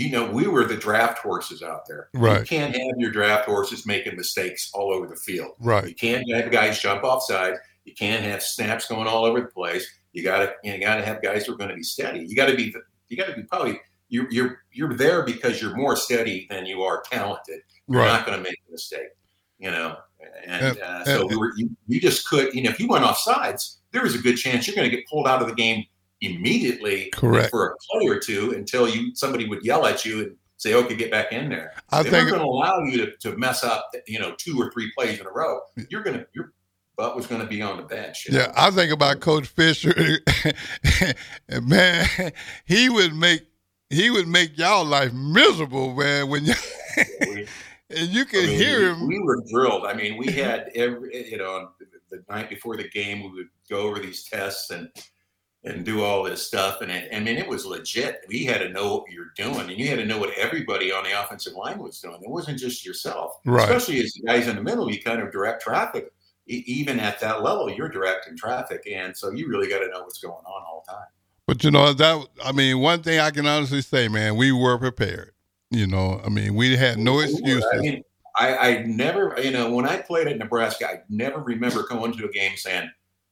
You 0.00 0.10
know, 0.10 0.30
we 0.30 0.46
were 0.48 0.64
the 0.64 0.78
draft 0.78 1.18
horses 1.18 1.62
out 1.62 1.86
there. 1.86 2.08
Right. 2.14 2.40
You 2.40 2.46
can't 2.46 2.74
have 2.74 2.94
your 2.96 3.10
draft 3.10 3.44
horses 3.44 3.84
making 3.84 4.16
mistakes 4.16 4.70
all 4.72 4.94
over 4.94 5.06
the 5.06 5.14
field. 5.14 5.56
Right. 5.60 5.86
You 5.88 5.94
can't 5.94 6.24
have 6.32 6.50
guys 6.50 6.80
jump 6.80 7.04
off 7.04 7.22
sides. 7.22 7.58
You 7.84 7.92
can't 7.92 8.24
have 8.24 8.42
snaps 8.42 8.86
going 8.88 9.06
all 9.06 9.26
over 9.26 9.42
the 9.42 9.48
place. 9.48 9.86
You 10.12 10.22
gotta 10.22 10.54
you 10.64 10.80
gotta 10.80 11.04
have 11.04 11.20
guys 11.20 11.44
who 11.44 11.52
are 11.52 11.56
going 11.58 11.68
to 11.68 11.76
be 11.76 11.82
steady. 11.82 12.24
You 12.26 12.34
got 12.34 12.46
to 12.46 12.56
be 12.56 12.74
you 13.08 13.16
got 13.18 13.26
to 13.26 13.34
be 13.34 13.42
probably 13.42 13.78
you're 14.08 14.30
you're 14.30 14.62
you're 14.72 14.94
there 14.94 15.22
because 15.22 15.60
you're 15.60 15.76
more 15.76 15.96
steady 15.96 16.46
than 16.48 16.64
you 16.64 16.82
are 16.82 17.02
talented. 17.10 17.60
You're 17.86 18.00
Right. 18.00 18.06
not 18.06 18.24
going 18.24 18.38
to 18.38 18.42
make 18.42 18.56
a 18.68 18.72
mistake, 18.72 19.08
you 19.58 19.70
know. 19.70 19.98
And 20.46 20.80
uh, 20.80 21.04
so 21.04 21.26
we 21.26 21.36
were, 21.36 21.52
you, 21.56 21.68
you 21.88 22.00
just 22.00 22.26
could 22.26 22.54
you 22.54 22.62
know 22.62 22.70
if 22.70 22.80
you 22.80 22.88
went 22.88 23.04
off 23.04 23.18
sides, 23.18 23.80
there 23.92 24.02
was 24.02 24.14
a 24.14 24.18
good 24.18 24.36
chance 24.36 24.66
you're 24.66 24.76
going 24.76 24.90
to 24.90 24.96
get 24.96 25.06
pulled 25.08 25.26
out 25.28 25.42
of 25.42 25.48
the 25.48 25.54
game 25.54 25.84
immediately 26.20 27.10
Correct. 27.10 27.50
for 27.50 27.68
a 27.68 27.76
play 27.90 28.06
or 28.06 28.18
two 28.18 28.52
until 28.52 28.88
you 28.88 29.14
somebody 29.14 29.48
would 29.48 29.64
yell 29.64 29.86
at 29.86 30.04
you 30.04 30.20
and 30.20 30.36
say, 30.56 30.74
"Okay, 30.74 30.96
get 30.96 31.10
back 31.10 31.32
in 31.32 31.48
there." 31.48 31.72
I 31.90 32.02
they 32.02 32.10
think 32.10 32.30
weren't 32.30 32.36
going 32.36 32.42
to 32.42 32.46
allow 32.46 32.82
you 32.84 33.06
to, 33.06 33.16
to 33.18 33.36
mess 33.36 33.64
up, 33.64 33.90
you 34.06 34.18
know, 34.18 34.34
two 34.38 34.60
or 34.60 34.70
three 34.70 34.90
plays 34.96 35.18
in 35.18 35.26
a 35.26 35.30
row. 35.30 35.60
You're 35.88 36.02
going 36.02 36.18
to 36.18 36.26
your 36.32 36.52
butt 36.96 37.16
was 37.16 37.26
going 37.26 37.40
to 37.40 37.46
be 37.46 37.62
on 37.62 37.78
the 37.78 37.82
bench. 37.82 38.26
Yeah, 38.28 38.46
know? 38.46 38.52
I 38.56 38.70
think 38.70 38.92
about 38.92 39.20
Coach 39.20 39.46
Fischer. 39.46 40.18
man, 41.62 42.32
he 42.66 42.88
would 42.88 43.14
make 43.14 43.46
he 43.88 44.08
would 44.08 44.28
make 44.28 44.56
y'all 44.56 44.84
life 44.84 45.12
miserable, 45.12 45.94
man. 45.94 46.28
When 46.28 46.44
you 46.44 46.54
and 47.90 48.08
you 48.08 48.22
I 48.22 48.24
could 48.24 48.46
mean, 48.46 48.58
hear 48.58 48.92
him. 48.92 49.06
We 49.06 49.18
were 49.18 49.42
drilled. 49.50 49.84
I 49.84 49.94
mean, 49.94 50.16
we 50.16 50.26
had 50.32 50.70
every, 50.74 51.30
you 51.30 51.38
know, 51.38 51.70
the 52.10 52.22
night 52.28 52.48
before 52.48 52.76
the 52.76 52.88
game, 52.88 53.22
we 53.22 53.30
would 53.30 53.48
go 53.68 53.80
over 53.80 53.98
these 53.98 54.24
tests 54.24 54.70
and 54.70 54.88
and 55.64 55.84
do 55.84 56.02
all 56.02 56.22
this 56.22 56.46
stuff. 56.46 56.80
And 56.80 56.90
it, 56.90 57.10
I 57.14 57.20
mean, 57.20 57.36
it 57.36 57.46
was 57.46 57.66
legit. 57.66 58.22
We 58.28 58.44
had 58.44 58.58
to 58.58 58.70
know 58.70 58.96
what 58.96 59.10
you're 59.10 59.32
doing, 59.36 59.68
and 59.68 59.78
you 59.78 59.88
had 59.88 59.98
to 59.98 60.06
know 60.06 60.18
what 60.18 60.32
everybody 60.36 60.92
on 60.92 61.04
the 61.04 61.22
offensive 61.22 61.54
line 61.54 61.78
was 61.78 62.00
doing. 62.00 62.22
It 62.22 62.30
wasn't 62.30 62.58
just 62.58 62.84
yourself, 62.84 63.38
Right. 63.44 63.64
especially 63.64 64.00
as 64.00 64.12
the 64.12 64.22
guys 64.26 64.48
in 64.48 64.56
the 64.56 64.62
middle. 64.62 64.90
You 64.90 65.02
kind 65.02 65.20
of 65.20 65.30
direct 65.30 65.62
traffic. 65.62 66.12
Even 66.46 66.98
at 66.98 67.20
that 67.20 67.42
level, 67.42 67.70
you're 67.70 67.88
directing 67.88 68.36
traffic, 68.36 68.82
and 68.90 69.16
so 69.16 69.30
you 69.30 69.48
really 69.48 69.68
got 69.68 69.80
to 69.80 69.88
know 69.88 70.02
what's 70.02 70.18
going 70.18 70.34
on 70.34 70.62
all 70.66 70.82
the 70.84 70.92
time. 70.92 71.06
But 71.46 71.62
you 71.62 71.70
know 71.70 71.92
that 71.92 72.26
I 72.44 72.52
mean, 72.52 72.80
one 72.80 73.02
thing 73.02 73.20
I 73.20 73.30
can 73.30 73.46
honestly 73.46 73.82
say, 73.82 74.08
man, 74.08 74.36
we 74.36 74.50
were 74.50 74.78
prepared. 74.78 75.32
You 75.70 75.86
know, 75.86 76.20
I 76.24 76.28
mean, 76.28 76.54
we 76.56 76.76
had 76.76 76.98
no 76.98 77.20
excuses. 77.20 77.64
I 77.72 77.76
mean, 77.76 78.02
I, 78.36 78.56
I 78.56 78.82
never, 78.84 79.36
you 79.40 79.52
know, 79.52 79.72
when 79.72 79.86
I 79.86 79.98
played 79.98 80.26
at 80.26 80.38
Nebraska, 80.38 80.88
I 80.88 81.00
never 81.08 81.40
remember 81.40 81.86
going 81.86 82.12
to 82.16 82.24
a 82.24 82.32
game 82.32 82.56
saying, 82.56 82.90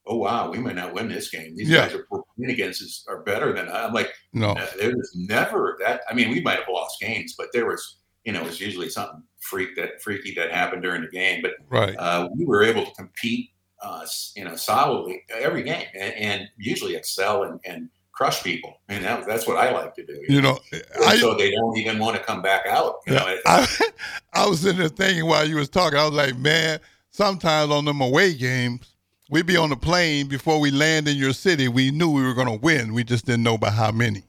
"Oh 0.08 0.16
wow, 0.16 0.50
we 0.50 0.58
might 0.58 0.74
not 0.76 0.94
win 0.94 1.08
this 1.08 1.30
game. 1.30 1.54
These 1.56 1.68
Yeah. 1.70 1.86
guys 1.88 1.94
are 1.94 2.06
playing 2.10 2.50
against 2.50 2.82
us 2.82 3.04
are 3.08 3.22
better 3.22 3.52
than 3.52 3.68
us." 3.68 3.86
I'm 3.88 3.92
like, 3.94 4.12
no, 4.32 4.54
there 4.78 4.96
was 4.96 5.12
never 5.14 5.76
that. 5.84 6.02
I 6.10 6.14
mean, 6.14 6.30
we 6.30 6.40
might 6.40 6.58
have 6.58 6.68
lost 6.68 7.00
games, 7.00 7.34
but 7.36 7.48
there 7.52 7.66
was, 7.66 7.98
you 8.24 8.32
know, 8.32 8.40
it 8.40 8.46
was 8.46 8.60
usually 8.60 8.88
something 8.88 9.22
freak 9.40 9.76
that 9.76 10.02
freaky 10.02 10.34
that 10.34 10.50
happened 10.50 10.82
during 10.82 11.02
the 11.02 11.08
game. 11.08 11.42
But 11.42 11.52
right. 11.68 11.94
uh, 11.98 12.28
we 12.36 12.44
were 12.44 12.62
able 12.62 12.84
to 12.84 12.92
compete, 12.92 13.50
uh, 13.82 14.06
you 14.34 14.44
know, 14.44 14.56
solidly 14.56 15.22
every 15.30 15.62
game, 15.62 15.86
and, 15.94 16.14
and 16.14 16.48
usually 16.58 16.96
excel 16.96 17.44
and, 17.44 17.60
and 17.64 17.88
crush 18.12 18.42
people. 18.42 18.80
I 18.88 18.94
mean, 18.94 19.02
that, 19.02 19.26
that's 19.28 19.46
what 19.46 19.56
I 19.58 19.70
like 19.70 19.94
to 19.94 20.04
do. 20.04 20.20
You 20.28 20.42
know, 20.42 20.58
And 20.72 20.82
I, 21.06 21.16
so 21.18 21.34
they 21.34 21.52
don't 21.52 21.76
even 21.78 22.00
want 22.00 22.16
to 22.16 22.22
come 22.22 22.42
back 22.42 22.66
out. 22.66 22.96
You 23.06 23.14
know, 23.14 23.26
Yeah, 23.28 23.36
I, 23.46 23.88
I 24.32 24.46
was 24.48 24.60
sitting 24.60 24.80
there 24.80 24.88
thinking 24.88 25.24
while 25.26 25.48
you 25.48 25.54
was 25.54 25.68
talking, 25.68 25.98
I 25.98 26.04
was 26.04 26.14
like, 26.14 26.36
man, 26.36 26.80
sometimes 27.12 27.70
on 27.70 27.84
them 27.84 28.00
away 28.00 28.34
games, 28.34 28.92
we'd 29.30 29.46
be 29.46 29.56
on 29.56 29.70
the 29.70 29.76
plane 29.76 30.26
before 30.28 30.58
we 30.60 30.70
land 30.70 31.08
in 31.08 31.16
your 31.16 31.32
city. 31.32 31.68
We 31.68 31.90
knew 31.90 32.10
we 32.10 32.22
were 32.22 32.34
going 32.34 32.48
to 32.48 32.58
win. 32.64 32.94
We 32.94 33.04
just 33.04 33.26
didn't 33.26 33.42
know 33.42 33.58
by 33.58 33.70
how 33.70 33.90
many. 33.92 34.22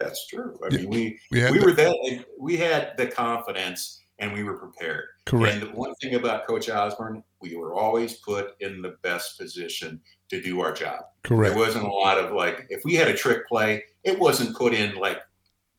That's 0.00 0.26
true. 0.26 0.58
I 0.64 0.74
mean, 0.74 0.88
we 0.90 1.20
We 1.30 1.40
had 1.40 1.52
we 1.52 1.58
the- 1.58 1.64
were 1.66 1.72
that 1.72 2.24
we 2.38 2.56
had 2.56 2.96
the 2.96 3.06
confidence 3.06 4.00
and 4.18 4.32
we 4.32 4.42
were 4.44 4.56
prepared. 4.58 5.04
correct. 5.26 5.54
And 5.54 5.62
the 5.62 5.76
one 5.76 5.94
thing 5.96 6.14
about 6.14 6.46
Coach 6.46 6.68
Osborne, 6.68 7.22
we 7.40 7.56
were 7.56 7.74
always 7.74 8.14
put 8.14 8.54
in 8.60 8.82
the 8.82 8.96
best 9.02 9.38
position 9.38 10.00
to 10.30 10.40
do 10.40 10.60
our 10.60 10.72
job. 10.72 11.00
correct. 11.22 11.54
There 11.54 11.64
wasn't 11.64 11.84
a 11.84 11.88
lot 11.88 12.18
of 12.18 12.32
like 12.32 12.66
if 12.70 12.84
we 12.84 12.94
had 12.94 13.08
a 13.08 13.14
trick 13.14 13.46
play, 13.48 13.82
it 14.04 14.18
wasn't 14.18 14.56
put 14.56 14.74
in 14.74 14.96
like 14.96 15.20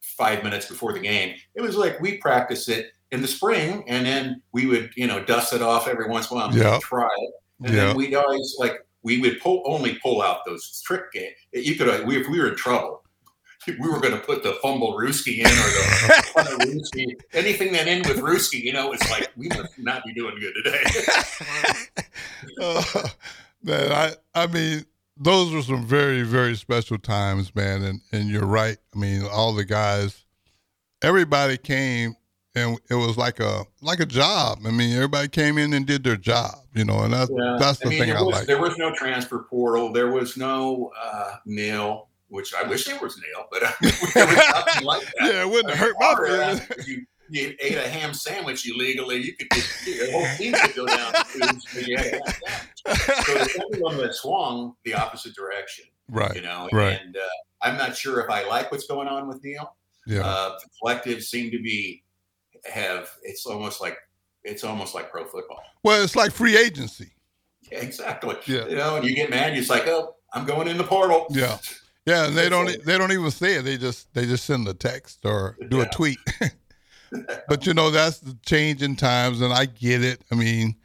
five 0.02 0.44
minutes 0.44 0.68
before 0.68 0.94
the 0.94 1.00
game. 1.00 1.36
It 1.56 1.62
was 1.62 1.76
like 1.76 2.00
we 2.00 2.18
practiced 2.18 2.70
it 2.70 2.92
in 3.12 3.22
the 3.22 3.28
spring 3.28 3.84
and 3.88 4.06
then 4.06 4.42
we 4.54 4.66
would, 4.66 4.92
you 4.96 5.08
know, 5.08 5.24
dust 5.24 5.54
it 5.54 5.62
off 5.62 5.88
every 5.88 6.08
once 6.08 6.30
in 6.32 6.38
a 6.38 6.40
while 6.40 6.50
and 6.50 6.58
Yeah. 6.58 6.80
try 6.82 7.08
it. 7.18 7.34
And 7.64 7.74
Yeah. 7.74 7.86
then 7.88 7.96
we'd 7.98 8.14
always 8.16 8.56
like 8.60 8.86
we 9.04 9.20
would 9.22 9.40
pull 9.40 9.64
only 9.66 9.96
pull 10.02 10.22
out 10.22 10.40
those 10.46 10.82
trick 10.86 11.12
game. 11.14 11.32
You 11.54 11.76
could 11.76 12.06
we 12.06 12.20
if 12.20 12.28
we 12.28 12.40
were 12.40 12.48
in 12.50 12.56
trouble, 12.56 13.04
we 13.68 13.78
were 13.90 14.00
going 14.00 14.14
to 14.14 14.20
put 14.20 14.44
the 14.44 14.54
fumblerooski 14.64 15.40
in 15.40 15.46
or 15.46 16.44
the 16.44 16.84
Ruski. 16.94 17.06
Anything 17.34 17.72
that 17.74 17.88
ended 17.88 18.08
with 18.08 18.24
Ruski, 18.24 18.62
you 18.62 18.74
know, 18.74 18.92
it's 18.94 19.10
like 19.10 19.32
we 19.36 19.48
must 19.50 19.78
not 19.80 20.04
be 20.06 20.14
doing 20.14 20.36
good 20.40 20.54
today. 20.64 20.84
Uh, 22.62 22.84
man, 23.64 23.92
I 23.92 24.14
I 24.34 24.48
mean, 24.48 24.86
those 25.18 25.52
were 25.54 25.62
some 25.62 25.86
very 25.86 26.22
very 26.24 26.56
special 26.56 26.98
times, 26.98 27.54
man. 27.56 27.82
And 27.84 28.02
and 28.12 28.30
you're 28.30 28.46
right. 28.46 28.78
I 28.96 29.00
mean, 29.00 29.24
all 29.32 29.54
the 29.54 29.66
guys, 29.66 30.26
everybody 31.02 31.58
came, 31.58 32.16
and 32.56 32.80
it 32.90 32.96
was 32.96 33.18
like 33.18 33.40
a 33.40 33.66
like 33.82 34.00
a 34.00 34.06
job. 34.06 34.60
I 34.66 34.72
mean, 34.72 34.94
everybody 34.96 35.28
came 35.28 35.58
in 35.58 35.74
and 35.74 35.86
did 35.86 36.04
their 36.04 36.16
job, 36.18 36.56
you 36.74 36.86
know. 36.86 37.02
And 37.02 37.14
that's 37.14 37.30
Yeah. 37.32 37.58
that's 37.60 37.80
the 37.80 37.88
I 37.88 37.90
mean, 37.90 38.00
thing 38.00 38.10
there 38.10 38.18
I 38.20 38.22
was, 38.22 38.36
like. 38.36 38.48
There 38.48 38.62
was 38.62 38.78
no 38.78 38.94
transfer 38.94 39.46
portal. 39.50 39.92
There 39.92 40.12
was 40.12 40.38
no 40.38 40.92
uh, 41.02 41.36
NIL, 41.46 42.08
which 42.30 42.54
I 42.54 42.64
wish 42.68 42.86
there 42.86 43.00
was 43.00 43.18
NIL, 43.18 43.46
but 43.52 43.64
uh, 43.64 43.72
there 44.14 44.26
was 44.26 44.38
nothing 44.38 44.86
like 44.86 45.02
that. 45.06 45.14
Yeah, 45.22 45.42
it 45.42 45.50
wouldn't 45.50 45.74
hurt 45.76 45.96
my 46.00 46.16
feelings. 46.16 46.62
If 46.78 46.88
you, 46.88 47.06
you 47.30 47.56
ate 47.60 47.78
a 47.78 47.88
ham 47.88 48.14
sandwich 48.14 48.68
illegally, 48.70 49.18
you 49.22 49.36
could 49.36 49.48
just, 49.54 49.86
the 49.86 50.12
whole 50.12 50.28
team 50.38 50.54
could 50.54 50.76
go 50.76 50.86
down. 50.86 51.12
the 51.14 51.84
you 51.88 51.98
had 51.98 52.14
a. 52.14 52.20
So 53.26 53.34
the 53.34 53.50
pendulum 53.72 53.98
that 53.98 54.14
swung 54.14 54.76
the 54.86 54.94
opposite 54.94 55.36
direction, 55.36 55.86
Right. 56.08 56.36
you 56.36 56.42
know. 56.44 56.70
right. 56.72 57.00
And 57.04 57.18
uh, 57.18 57.20
I'm 57.64 57.78
not 57.78 57.98
sure 57.98 58.22
if 58.22 58.30
I 58.30 58.48
like 58.48 58.72
what's 58.72 58.86
going 58.86 59.08
on 59.08 59.28
with 59.28 59.44
NIL. 59.44 59.76
Yeah. 60.06 60.22
Uh, 60.24 60.50
the 60.62 60.70
collective 60.80 61.24
seem 61.24 61.50
to 61.50 61.60
be 61.60 62.04
have. 62.72 63.10
It's 63.24 63.46
almost 63.46 63.82
like 63.82 63.98
it's 64.44 64.64
almost 64.64 64.94
like 64.96 65.12
pro 65.12 65.26
football. 65.26 65.62
well, 65.84 66.04
it's 66.04 66.16
like 66.16 66.32
free 66.32 66.58
agency. 66.58 67.12
Yeah, 67.72 67.80
exactly. 67.80 68.36
Yeah. 68.46 68.68
You 68.68 68.76
know, 68.76 68.98
and 68.98 69.06
you 69.06 69.16
get 69.16 69.30
mad, 69.32 69.48
you're 69.54 69.58
just 69.62 69.70
like, 69.72 69.88
oh, 69.88 70.16
I'm 70.34 70.46
going 70.46 70.68
in 70.68 70.78
the 70.78 70.84
portal. 70.84 71.26
Yeah. 71.30 71.58
Yeah, 72.06 72.28
and 72.28 72.38
they 72.38 72.50
don't 72.50 72.70
they 72.86 72.98
don't 73.00 73.12
even 73.12 73.32
say 73.32 73.56
it. 73.56 73.64
They 73.64 73.78
just 73.78 74.14
they 74.14 74.28
just 74.28 74.46
send 74.46 74.68
a 74.68 74.74
text 74.76 75.26
or 75.26 75.58
do 75.70 75.78
Yeah. 75.78 75.84
a 75.84 75.90
tweet. 75.90 76.20
but 77.48 77.66
you 77.66 77.74
know 77.74 77.90
that's 77.90 78.20
the 78.20 78.38
change 78.46 78.82
in 78.84 78.96
times, 78.96 79.42
and 79.42 79.52
I 79.54 79.66
get 79.66 80.04
it. 80.04 80.22
I 80.32 80.36
mean, 80.36 80.76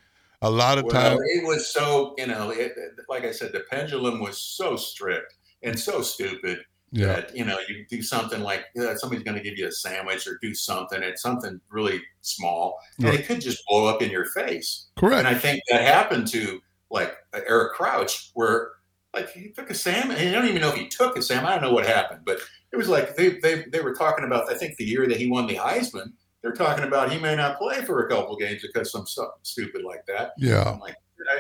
a 0.43 0.51
lot 0.51 0.79
of 0.79 0.85
Well, 0.85 0.93
times, 0.95 1.21
it 1.25 1.47
was 1.47 1.69
so 1.69 2.15
you 2.17 2.27
know, 2.27 2.51
it, 2.51 2.73
like 3.09 3.25
I 3.25 3.33
said, 3.33 3.53
the 3.53 3.65
pendulum 3.71 4.21
was 4.21 4.39
so 4.39 4.77
strict 4.77 5.35
and 5.63 5.79
so 5.79 6.01
stupid 6.03 6.61
yeah, 6.93 7.07
that 7.07 7.37
you 7.37 7.45
know 7.45 7.59
you 7.69 7.85
do 7.89 8.03
something 8.03 8.41
like 8.41 8.65
yeah, 8.75 8.95
somebody's 8.97 9.25
going 9.25 9.37
to 9.37 9.43
give 9.43 9.57
you 9.59 9.67
a 9.69 9.73
sandwich 9.73 10.27
or 10.27 10.39
do 10.43 10.55
something. 10.55 11.03
It's 11.03 11.23
something 11.23 11.61
really 11.71 12.01
small, 12.23 12.79
and 12.99 13.07
Right. 13.09 13.21
it 13.21 13.27
could 13.27 13.41
just 13.41 13.63
blow 13.69 13.87
up 13.87 14.03
in 14.03 14.11
your 14.11 14.27
face. 14.27 14.89
correct. 14.97 15.19
And 15.19 15.29
I 15.29 15.35
think 15.35 15.63
that 15.71 15.83
happened 15.83 16.27
to 16.29 16.61
like 16.91 17.15
Eric 17.33 17.75
Crouch, 17.75 18.31
where 18.35 18.71
like 19.15 19.31
he 19.33 19.51
took 19.51 19.71
a 19.71 19.75
salmon. 19.75 20.17
and 20.17 20.29
I 20.29 20.33
don't 20.33 20.49
even 20.49 20.61
know 20.61 20.71
if 20.71 20.77
he 20.77 20.89
took 20.89 21.17
a 21.17 21.23
salmon. 21.23 21.47
I 21.47 21.53
don't 21.55 21.63
know 21.63 21.73
what 21.73 21.87
happened, 21.87 22.21
but 22.25 22.39
it 22.73 22.77
was 22.77 22.89
like 22.89 23.17
they 23.17 23.39
they, 23.41 23.65
they 23.73 23.81
were 23.81 23.95
talking 23.95 24.25
about. 24.25 24.51
I 24.51 24.55
think 24.57 24.77
the 24.77 24.85
year 24.85 25.07
that 25.09 25.17
he 25.17 25.29
won 25.31 25.47
the 25.47 25.57
Heisman, 25.57 26.13
they're 26.43 26.53
talking 26.53 26.85
about 26.85 27.13
he 27.13 27.19
may 27.19 27.35
not 27.37 27.59
play 27.59 27.85
for 27.85 28.05
a 28.05 28.09
couple 28.09 28.37
games 28.37 28.63
because 28.63 28.91
some 28.93 29.07
something 29.07 29.33
stupid 29.43 29.83
like 29.85 30.05
that. 30.07 30.33
yeah, 30.39 30.63
I'm 30.65 30.79
like, 30.81 30.97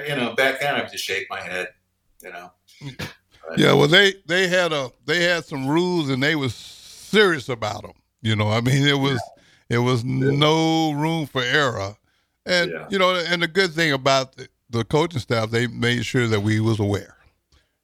you 0.09 0.15
know, 0.17 0.35
back 0.35 0.61
then 0.61 0.75
I 0.75 0.83
would 0.83 0.91
just 0.93 1.05
shake 1.05 1.27
my 1.31 1.41
head. 1.41 1.69
You 2.23 2.31
know. 2.33 2.53
yeah. 3.57 3.73
Well, 3.73 3.89
they 3.89 4.15
they 4.27 4.49
had 4.49 4.73
a 4.73 4.91
they 5.07 5.23
had 5.25 5.45
some 5.45 5.67
rules, 5.69 6.09
and 6.11 6.23
they 6.23 6.37
was 6.37 6.55
serious 6.55 7.49
about 7.49 7.83
them. 7.83 7.93
You 8.23 8.37
know, 8.37 8.49
I 8.49 8.61
mean, 8.61 8.87
it 8.87 8.99
was 8.99 9.21
it 9.69 9.79
was 9.79 10.05
no 10.05 10.93
room 10.93 11.27
for 11.27 11.43
error, 11.43 11.97
and 12.47 12.71
Yeah. 12.71 12.87
you 12.91 12.99
know, 12.99 13.15
and 13.15 13.43
the 13.43 13.49
good 13.49 13.73
thing 13.73 13.93
about 13.93 14.37
the, 14.37 14.49
the 14.71 14.85
coaching 14.85 15.21
staff, 15.21 15.51
they 15.51 15.67
made 15.67 16.05
sure 16.05 16.27
that 16.27 16.41
we 16.41 16.61
was 16.61 16.81
aware. 16.81 17.17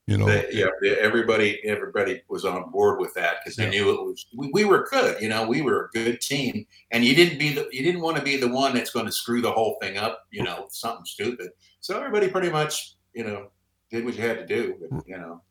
You 0.07 0.19
know, 0.19 0.27
They- 0.27 0.49
yeah, 0.53 0.67
everybody 1.01 1.59
everybody 1.65 2.23
was 2.29 2.45
on 2.45 2.71
board 2.71 3.01
with 3.01 3.13
that 3.15 3.39
because 3.43 3.57
they 3.57 3.65
Yeah. 3.65 3.71
knew 3.71 3.91
it 3.91 4.03
was 4.05 4.27
we, 4.37 4.51
we 4.53 4.65
were 4.65 4.87
good. 4.91 5.21
You 5.21 5.29
know, 5.29 5.49
we 5.49 5.63
were 5.63 5.87
a 5.87 5.99
good 5.99 6.21
team, 6.21 6.65
and 6.93 7.05
you 7.05 7.15
didn't 7.17 7.39
be 7.39 7.53
the 7.53 7.69
you 7.73 7.83
didn't 7.83 8.03
want 8.03 8.17
to 8.17 8.23
be 8.23 8.37
the 8.37 8.47
one 8.49 8.73
that's 8.75 8.91
going 8.91 9.07
to 9.07 9.13
screw 9.13 9.41
the 9.41 9.51
whole 9.51 9.79
thing 9.81 9.97
up. 9.97 10.25
You 10.31 10.45
know, 10.45 10.67
something 10.71 11.05
stupid. 11.07 11.51
So 11.81 11.97
everybody 11.97 12.29
pretty 12.29 12.51
much 12.51 12.95
you 13.15 13.25
know 13.25 13.49
did 13.91 14.05
what 14.05 14.15
you 14.17 14.23
had 14.23 14.39
to 14.39 14.47
do. 14.47 14.77
But, 14.81 15.09
you 15.09 15.17
know, 15.17 15.43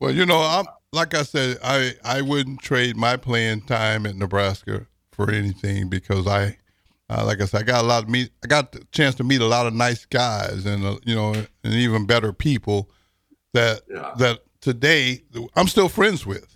Well, 0.00 0.12
you 0.12 0.26
know, 0.26 0.40
I'm 0.40 0.66
like 0.92 1.14
I 1.14 1.22
said, 1.22 1.58
I 1.62 1.94
I 2.04 2.20
wouldn't 2.22 2.60
trade 2.60 2.96
my 2.96 3.16
playing 3.16 3.62
time 3.62 4.06
at 4.06 4.16
Nebraska 4.16 4.86
for 5.12 5.30
anything 5.30 5.88
because 5.88 6.26
I, 6.26 6.56
uh, 7.08 7.24
like 7.24 7.40
I 7.40 7.44
said, 7.44 7.60
I 7.60 7.64
got 7.64 7.84
a 7.84 7.86
lot 7.86 8.04
of 8.04 8.08
meet. 8.08 8.30
I 8.42 8.46
got 8.46 8.72
the 8.72 8.84
chance 8.92 9.14
to 9.16 9.24
meet 9.24 9.40
a 9.40 9.46
lot 9.46 9.66
of 9.66 9.74
nice 9.74 10.04
guys 10.06 10.66
and 10.66 10.84
uh, 10.84 10.96
you 11.04 11.14
know, 11.14 11.32
and 11.64 11.74
even 11.74 12.06
better 12.06 12.32
people 12.32 12.90
that 13.52 13.82
yeah, 13.88 14.12
that 14.18 14.40
today 14.60 15.22
I'm 15.56 15.68
still 15.68 15.88
friends 15.88 16.24
with. 16.26 16.54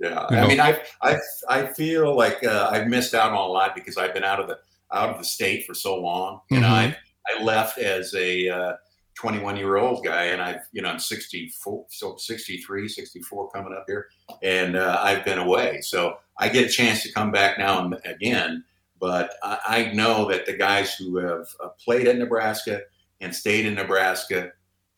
yeah. 0.00 0.26
You 0.30 0.36
I 0.36 0.46
mean, 0.48 0.60
I 0.60 0.80
I 1.02 1.16
I 1.48 1.66
feel 1.66 2.14
like 2.16 2.44
uh, 2.44 2.68
I've 2.70 2.86
missed 2.88 3.14
out 3.14 3.30
on 3.30 3.36
a 3.36 3.46
lot 3.46 3.74
because 3.74 3.96
I've 3.96 4.14
been 4.14 4.24
out 4.24 4.40
of 4.40 4.48
the 4.48 4.58
out 4.92 5.10
of 5.10 5.18
the 5.18 5.24
state 5.24 5.66
for 5.66 5.74
so 5.74 5.96
long. 6.00 6.40
Know, 6.50 6.60
Mhm. 6.60 6.64
I 6.64 6.96
I 7.28 7.42
left 7.42 7.78
as 7.78 8.14
a 8.14 8.48
uh, 8.48 8.72
21 9.18 9.56
year 9.56 9.76
old 9.76 10.04
guy, 10.04 10.26
and 10.26 10.40
I've 10.40 10.60
you 10.72 10.80
know 10.80 10.88
I'm 10.88 11.00
64, 11.00 11.86
so 11.90 12.16
63, 12.16 12.88
64 12.88 13.50
coming 13.50 13.72
up 13.72 13.84
here, 13.88 14.06
and 14.42 14.76
uh, 14.76 15.00
I've 15.02 15.24
been 15.24 15.40
away, 15.40 15.80
so 15.80 16.18
I 16.38 16.48
get 16.48 16.66
a 16.66 16.72
chance 16.72 17.02
to 17.02 17.12
come 17.12 17.32
back 17.32 17.58
now 17.58 17.84
and 17.84 17.96
again. 18.04 18.64
But 19.00 19.34
I, 19.42 19.58
I 19.66 19.92
know 19.92 20.28
that 20.30 20.46
the 20.46 20.56
guys 20.56 20.94
who 20.94 21.16
have 21.18 21.46
uh, 21.62 21.68
played 21.84 22.06
at 22.06 22.16
Nebraska 22.16 22.82
and 23.20 23.34
stayed 23.34 23.66
in 23.66 23.74
Nebraska, 23.74 24.52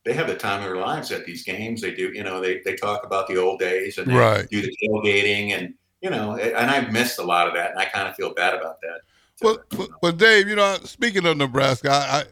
they 0.05 0.13
have 0.13 0.27
the 0.27 0.37
time 0.37 0.63
of 0.63 0.67
their 0.67 0.77
lives 0.77 1.13
at 1.13 1.25
these 1.25 1.43
games. 1.43 1.81
They 1.81 1.95
do, 1.95 2.13
you 2.13 2.23
know, 2.23 2.41
they 2.41 2.61
they 2.65 2.77
talk 2.77 3.05
about 3.05 3.27
the 3.27 3.39
old 3.39 3.59
days 3.59 3.97
and 3.97 4.07
they 4.11 4.15
Right. 4.15 4.49
do 4.51 4.61
the 4.61 4.77
tailgating 4.85 5.53
and 5.53 5.75
you 6.03 6.11
know, 6.11 6.37
and 6.37 6.71
I've 6.71 6.93
missed 6.93 7.19
a 7.19 7.23
lot 7.23 7.47
of 7.49 7.55
that, 7.55 7.71
and 7.71 7.79
I 7.79 7.87
kind 7.87 8.09
of 8.09 8.17
feel 8.17 8.33
bad 8.35 8.55
about 8.55 8.81
that. 8.83 9.01
Well, 9.43 9.59
but, 9.71 9.89
but 10.03 10.17
Dave, 10.19 10.49
you 10.49 10.57
know, 10.57 10.77
speaking 10.85 11.27
of 11.27 11.37
Nebraska, 11.37 11.91
I 11.91 12.19
I, 12.21 12.25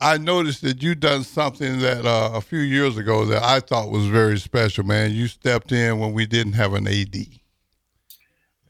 I 0.00 0.18
noticed 0.18 0.62
that 0.62 0.82
you 0.82 0.94
done 0.94 1.24
something 1.24 1.80
that 1.80 2.04
uh, 2.04 2.32
a 2.34 2.40
few 2.40 2.58
years 2.58 2.98
ago 2.98 3.24
that 3.26 3.42
I 3.42 3.60
thought 3.60 3.90
was 3.90 4.06
very 4.06 4.38
special, 4.38 4.84
man. 4.84 5.12
You 5.12 5.26
stepped 5.26 5.72
in 5.72 5.98
when 5.98 6.12
we 6.12 6.26
didn't 6.26 6.52
have 6.52 6.74
an 6.74 6.86
AD. 6.86 7.16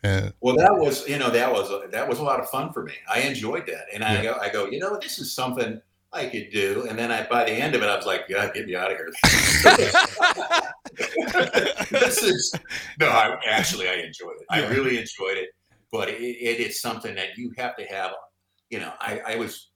And 0.04 0.32
Well, 0.40 0.56
that 0.56 0.76
was 0.76 1.08
you 1.08 1.18
know 1.18 1.30
that 1.30 1.52
was 1.52 1.68
that 1.90 2.08
was 2.08 2.20
a 2.20 2.22
lot 2.22 2.38
of 2.38 2.48
fun 2.48 2.72
for 2.72 2.84
me. 2.84 2.92
I 3.12 3.20
enjoyed 3.20 3.66
that, 3.66 3.86
and 3.92 4.04
I 4.04 4.22
go 4.22 4.38
I 4.40 4.50
go 4.50 4.66
you 4.66 4.78
know 4.78 4.98
this 5.00 5.18
is 5.18 5.32
something 5.32 5.80
I 6.12 6.26
could 6.26 6.50
do, 6.52 6.86
and 6.88 6.96
then 6.96 7.10
I 7.10 7.26
by 7.26 7.44
the 7.44 7.52
end 7.52 7.74
of 7.74 7.82
it 7.82 7.88
I 7.88 7.96
was 7.96 8.06
like, 8.06 8.28
God, 8.28 8.54
get 8.54 8.66
me 8.66 8.76
out 8.76 8.92
of 8.92 8.96
here. 8.96 9.10
this 11.90 12.22
is 12.22 12.54
no, 13.00 13.08
I 13.08 13.36
actually 13.48 13.88
I 13.88 13.94
enjoyed 13.94 14.36
it. 14.38 14.46
I 14.48 14.64
really 14.68 14.98
enjoyed 14.98 15.38
it, 15.38 15.48
but 15.90 16.08
it, 16.08 16.20
it 16.20 16.60
is 16.60 16.80
something 16.80 17.16
that 17.16 17.36
you 17.36 17.52
have 17.58 17.74
to 17.76 17.84
have. 17.86 18.12
You 18.70 18.78
know, 18.80 18.92
I, 19.00 19.20
I 19.26 19.36
was 19.36 19.70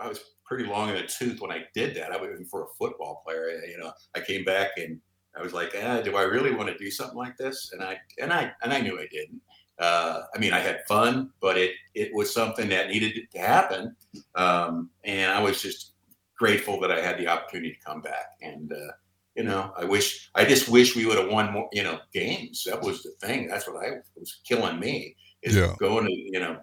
I 0.00 0.08
was 0.08 0.20
pretty 0.46 0.64
long 0.64 0.88
in 0.90 0.96
the 0.96 1.02
tooth 1.06 1.40
when 1.40 1.50
I 1.50 1.64
did 1.74 1.94
that. 1.96 2.12
I 2.12 2.16
was 2.16 2.30
even 2.32 2.46
for 2.46 2.64
a 2.64 2.68
football 2.78 3.22
player. 3.26 3.50
You 3.68 3.78
know, 3.78 3.92
I 4.14 4.20
came 4.20 4.44
back 4.44 4.70
and 4.76 5.00
I 5.36 5.42
was 5.42 5.52
like, 5.52 5.74
ah, 5.82 6.00
do 6.00 6.16
I 6.16 6.22
really 6.22 6.54
want 6.54 6.68
to 6.68 6.78
do 6.78 6.90
something 6.90 7.16
like 7.18 7.36
this? 7.36 7.70
And 7.72 7.82
I 7.82 7.98
and 8.20 8.32
I 8.32 8.52
and 8.62 8.72
I 8.72 8.80
knew 8.80 8.98
I 8.98 9.06
didn't. 9.10 9.40
Uh, 9.78 10.22
I 10.34 10.38
mean, 10.38 10.54
I 10.54 10.60
had 10.60 10.80
fun, 10.88 11.30
but 11.40 11.58
it 11.58 11.72
it 11.94 12.14
was 12.14 12.32
something 12.32 12.68
that 12.70 12.88
needed 12.88 13.28
to 13.30 13.38
happen, 13.38 13.94
um, 14.34 14.88
and 15.04 15.30
I 15.30 15.42
was 15.42 15.60
just 15.60 15.92
grateful 16.38 16.80
that 16.80 16.90
I 16.92 17.00
had 17.00 17.18
the 17.18 17.28
opportunity 17.28 17.72
to 17.72 17.80
come 17.84 18.00
back. 18.00 18.36
And 18.40 18.72
uh, 18.72 18.92
you 19.34 19.44
know, 19.44 19.74
I 19.76 19.84
wish 19.84 20.30
I 20.34 20.46
just 20.46 20.68
wish 20.70 20.96
we 20.96 21.04
would 21.04 21.18
have 21.18 21.28
won 21.30 21.52
more, 21.52 21.68
you 21.72 21.82
know, 21.82 21.98
games. 22.14 22.64
That 22.64 22.80
was 22.80 23.02
the 23.02 23.10
thing. 23.20 23.48
That's 23.48 23.68
what 23.68 23.84
I 23.84 23.98
was 24.16 24.40
killing 24.48 24.80
me 24.80 25.16
is 25.42 25.54
Yeah. 25.56 25.74
going 25.78 26.06
to 26.06 26.12
you 26.12 26.40
know 26.40 26.58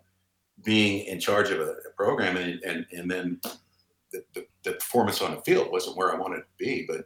being 0.63 1.05
in 1.05 1.19
charge 1.19 1.51
of 1.51 1.59
a, 1.59 1.71
a 1.71 1.91
program 1.95 2.37
and 2.37 2.59
and 2.63 2.85
and 2.91 3.11
then 3.11 3.39
the, 4.13 4.23
the, 4.33 4.45
the 4.63 4.71
performance 4.73 5.21
on 5.21 5.35
the 5.35 5.41
field 5.41 5.71
wasn't 5.71 5.97
where 5.97 6.13
I 6.13 6.17
wanted 6.17 6.37
to 6.37 6.45
be, 6.57 6.85
but. 6.87 7.05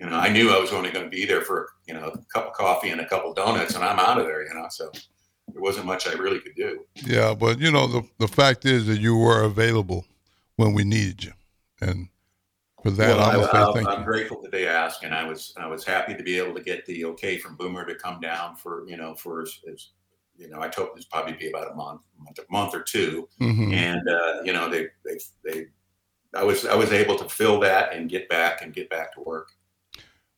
You 0.00 0.06
know, 0.08 0.14
I 0.16 0.28
knew 0.28 0.50
I 0.52 0.60
was 0.60 0.70
only 0.72 0.92
going 0.92 1.06
to 1.06 1.10
be 1.10 1.26
there 1.26 1.42
for 1.42 1.70
you 1.88 1.92
know 1.94 2.04
a 2.06 2.18
cup 2.32 2.46
of 2.46 2.52
coffee 2.52 2.90
and 2.90 3.00
a 3.00 3.08
couple 3.08 3.34
donuts, 3.34 3.74
and 3.74 3.82
I'm 3.84 3.98
out 3.98 4.16
of 4.20 4.26
there. 4.26 4.46
You 4.46 4.54
know, 4.54 4.66
so 4.70 4.92
there 5.52 5.60
wasn't 5.60 5.86
much 5.86 6.06
I 6.06 6.12
really 6.12 6.38
could 6.38 6.54
do. 6.54 6.84
yeah, 7.04 7.34
but 7.34 7.58
you 7.58 7.72
know 7.72 7.88
the 7.88 8.02
the 8.20 8.28
fact 8.28 8.64
is 8.64 8.86
that 8.86 9.00
you 9.00 9.16
were 9.16 9.42
available 9.42 10.06
when 10.54 10.72
we 10.72 10.84
needed 10.84 11.24
you, 11.24 11.32
and 11.80 12.08
for 12.80 12.92
that 12.92 13.16
Well, 13.16 13.50
I'm 13.52 13.86
I, 13.88 13.92
am 13.94 13.98
you. 14.02 14.04
grateful 14.06 14.40
that 14.42 14.52
they 14.52 14.68
asked, 14.68 15.02
and 15.02 15.12
I 15.12 15.24
was 15.24 15.52
I 15.56 15.66
was 15.66 15.84
happy 15.84 16.14
to 16.14 16.22
be 16.22 16.38
able 16.38 16.54
to 16.54 16.62
get 16.62 16.86
the 16.86 17.04
okay 17.06 17.36
from 17.36 17.56
Boomer 17.56 17.84
to 17.84 17.96
come 17.96 18.20
down 18.20 18.54
for 18.54 18.86
you 18.88 18.96
know 18.96 19.16
for 19.16 19.42
as, 19.42 19.58
as 19.72 19.88
you 20.36 20.48
know 20.48 20.60
I 20.60 20.68
told 20.68 20.90
it 20.96 21.04
probably 21.10 21.32
be 21.32 21.48
about 21.48 21.72
a 21.72 21.74
month, 21.74 22.02
month, 22.20 22.38
a 22.38 22.52
month 22.52 22.72
or 22.72 22.82
two, 22.84 23.28
Mhm. 23.40 23.72
and 23.72 24.08
uh, 24.08 24.42
you 24.44 24.52
know 24.52 24.68
they 24.70 24.86
they 25.04 25.18
they 25.44 25.66
I 26.34 26.44
was 26.44 26.66
I 26.66 26.74
was 26.74 26.92
able 26.92 27.16
to 27.16 27.28
fill 27.28 27.60
that 27.60 27.92
and 27.94 28.08
get 28.08 28.28
back 28.28 28.62
and 28.62 28.72
get 28.72 28.90
back 28.90 29.14
to 29.14 29.20
work. 29.20 29.48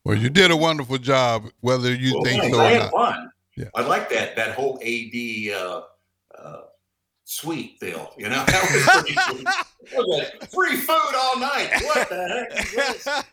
Well, 0.03 0.17
you 0.17 0.29
did 0.29 0.49
a 0.51 0.57
wonderful 0.57 0.97
job, 0.97 1.45
whether 1.59 1.93
you 1.93 2.15
Well, 2.15 2.23
think 2.23 2.41
thanks. 2.41 2.55
so 2.57 2.61
I 2.63 2.65
or 2.65 2.69
had 2.73 2.79
not. 2.83 2.91
fun. 2.91 3.31
Yeah. 3.57 3.65
I 3.75 3.81
like 3.81 4.09
that 4.09 4.35
that 4.35 4.55
whole 4.55 4.79
AD 4.81 5.53
uh, 5.53 5.81
uh, 6.39 6.61
suite 7.25 7.79
deal. 7.79 8.13
You 8.17 8.29
know, 8.29 8.43
that 8.47 8.71
was 8.71 8.83
pretty 9.03 9.13
sweet. 9.13 9.47
I 9.47 9.97
was 9.97 10.07
like, 10.39 10.51
free 10.51 10.75
food 10.77 11.15
all 11.15 11.37
night. 11.39 11.69
What 11.83 12.09
the 12.09 12.27
heck? 12.49 12.71
this? 12.71 13.07
I 13.07 13.23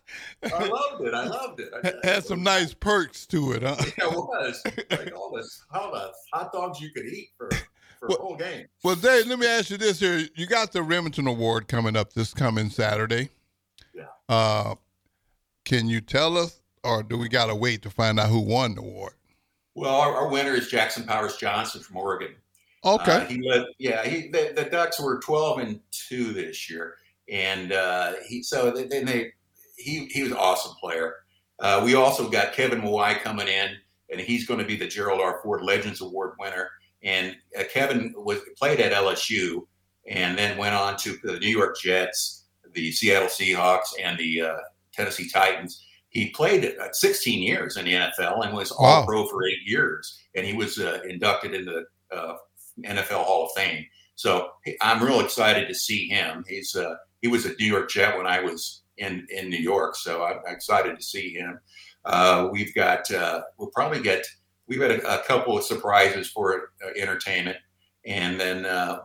loved 0.66 1.04
it. 1.06 1.14
I 1.14 1.24
loved 1.24 1.60
it. 1.60 1.70
I, 2.04 2.06
Had 2.06 2.24
some 2.24 2.42
nice 2.42 2.74
perks 2.74 3.26
to 3.26 3.52
it, 3.52 3.62
huh? 3.62 3.76
Yeah, 3.78 4.06
it 4.06 4.12
was 4.12 4.62
like 4.90 5.12
all 5.16 5.30
this, 5.34 5.62
all 5.72 5.92
the 5.92 6.12
hot 6.32 6.52
dogs 6.52 6.80
you 6.80 6.90
could 6.90 7.06
eat 7.06 7.30
for 7.38 7.48
for 7.98 8.08
Well- 8.08 8.18
a 8.18 8.22
whole 8.22 8.36
game. 8.36 8.66
Well, 8.84 8.94
Dave, 8.96 9.26
let 9.26 9.38
me 9.38 9.46
ask 9.46 9.70
you 9.70 9.76
this 9.76 10.00
here. 10.00 10.26
You 10.34 10.46
got 10.46 10.72
the 10.72 10.80
Rimington 10.80 11.28
Award 11.28 11.68
coming 11.68 11.96
up 11.96 12.12
this 12.12 12.32
coming 12.34 12.70
Saturday. 12.70 13.30
Yeah. 13.94 14.04
Uh, 14.28 14.74
can 15.64 15.88
you 15.88 16.00
tell 16.00 16.36
us, 16.38 16.60
or 16.84 17.02
do 17.02 17.18
we 17.18 17.28
got 17.28 17.46
to 17.46 17.54
wait 17.54 17.82
to 17.82 17.90
find 17.90 18.18
out 18.20 18.28
who 18.30 18.40
won 18.40 18.74
the 18.74 18.80
award? 18.80 19.14
Well, 19.74 19.94
our, 19.94 20.14
our 20.14 20.28
winner 20.28 20.54
is 20.54 20.68
Jackson 20.68 21.04
Powers 21.04 21.36
Johnson 21.36 21.82
from 21.82 21.96
Oregon. 21.98 22.34
Okay. 22.84 23.12
Uh, 23.12 23.24
he 23.26 23.42
led, 23.48 23.66
yeah, 23.78 24.04
he 24.06 24.28
the, 24.28 24.52
the 24.54 24.64
Ducks 24.70 25.00
were 25.00 25.18
twelve 25.20 25.58
and 25.58 25.80
two 25.90 26.32
this 26.32 26.70
year, 26.70 26.94
and 27.28 27.72
uh, 27.72 28.14
he 28.26 28.42
so 28.42 28.70
they- 28.70 28.86
they 29.02 29.32
he 29.76 30.06
he 30.06 30.22
was 30.22 30.30
an 30.32 30.38
awesome 30.38 30.72
player. 30.80 31.16
Uh, 31.60 31.82
we 31.84 31.94
also 31.94 32.28
got 32.28 32.52
Kevin 32.52 32.80
Mawae 32.80 33.20
coming 33.20 33.48
in, 33.48 33.70
and 34.10 34.20
he's 34.20 34.46
going 34.46 34.60
to 34.60 34.64
be 34.64 34.76
the 34.76 34.86
Gerald 34.86 35.20
R. 35.20 35.40
Ford 35.42 35.62
Legends 35.62 36.00
Award 36.00 36.34
winner. 36.38 36.70
And 37.02 37.36
uh, 37.58 37.64
Kevin 37.72 38.12
was 38.16 38.40
played 38.58 38.80
at 38.80 38.92
LSU, 38.92 39.66
and 40.08 40.36
then 40.36 40.58
went 40.58 40.74
on 40.74 40.96
to 40.98 41.16
the 41.22 41.38
New 41.38 41.48
York 41.48 41.78
Jets, 41.80 42.46
the 42.72 42.90
Seattle 42.92 43.28
Seahawks, 43.28 43.88
and 44.02 44.18
the 44.18 44.42
uh, 44.42 44.56
Tennessee 44.92 45.28
Titans. 45.28 45.84
He 46.10 46.30
played 46.30 46.64
uh, 46.64 46.88
16 46.92 47.42
years 47.42 47.76
in 47.76 47.84
the 47.84 47.92
NFL 47.92 48.44
and 48.44 48.54
was 48.56 48.70
All 48.72 48.84
Wow. 49.00 49.06
Pro 49.06 49.26
for 49.26 49.46
eight 49.46 49.62
years, 49.64 50.18
and 50.34 50.44
he 50.46 50.54
was 50.54 50.78
uh, 50.78 51.00
inducted 51.08 51.54
into 51.54 51.84
the 52.10 52.16
uh, 52.16 52.36
NFL 52.84 53.24
Hall 53.24 53.46
of 53.46 53.52
Fame. 53.54 53.84
So 54.14 54.48
I'm 54.80 55.02
real 55.02 55.20
excited 55.20 55.68
to 55.68 55.74
see 55.74 56.08
him. 56.08 56.44
He's 56.48 56.74
uh, 56.74 56.94
he 57.22 57.28
was 57.28 57.46
a 57.46 57.54
New 57.60 57.66
York 57.66 57.88
Jet 57.90 58.16
when 58.16 58.26
I 58.26 58.40
was 58.40 58.82
in 58.96 59.26
in 59.30 59.48
New 59.48 59.58
York, 59.58 59.94
so 59.94 60.24
I'm 60.24 60.40
excited 60.46 60.96
to 60.96 61.02
see 61.04 61.34
him. 61.34 61.60
Uh, 62.04 62.48
we've 62.50 62.74
got 62.74 63.08
uh, 63.12 63.42
we'll 63.58 63.70
probably 63.70 64.00
get 64.00 64.26
we've 64.68 64.78
got 64.78 64.90
a, 64.90 65.20
a 65.20 65.24
couple 65.24 65.56
of 65.56 65.64
surprises 65.64 66.28
for 66.30 66.72
uh, 66.84 66.90
entertainment, 66.96 67.56
and 68.04 68.38
then 68.38 68.64
uh, 68.66 69.00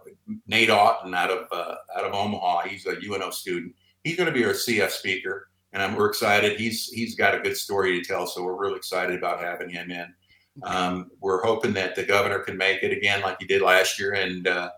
Nate 0.48 0.70
Otten 0.70 1.14
out 1.14 1.32
of 1.32 1.48
uh, 1.52 1.76
out 1.98 2.06
of 2.06 2.14
Omaha. 2.14 2.68
He's 2.68 2.86
a 2.86 2.96
UNO 3.02 3.32
student. 3.32 3.74
He's 4.04 4.18
going 4.18 4.28
to 4.28 4.34
be 4.34 4.46
our 4.46 4.52
CF 4.54 4.90
speaker, 4.92 5.50
and 5.72 5.82
I'm 5.82 5.96
we're 5.96 6.10
excited. 6.10 6.60
He's 6.60 6.88
he's 6.90 7.16
got 7.16 7.36
a 7.36 7.40
good 7.40 7.58
story 7.58 8.00
to 8.00 8.06
tell, 8.08 8.28
so 8.28 8.44
we're 8.44 8.60
really 8.60 8.78
excited 8.78 9.18
about 9.18 9.40
having 9.42 9.70
him 9.70 9.92
in. 9.92 10.14
Um, 10.62 11.10
we're 11.20 11.42
hoping 11.44 11.74
that 11.74 11.96
the 11.96 12.04
governor 12.04 12.40
can 12.40 12.58
make 12.58 12.84
it 12.84 12.96
again, 12.96 13.22
like 13.22 13.38
he 13.40 13.46
did 13.48 13.62
last 13.64 14.00
year, 14.00 14.14
and 14.14 14.48
uh, 14.48 14.70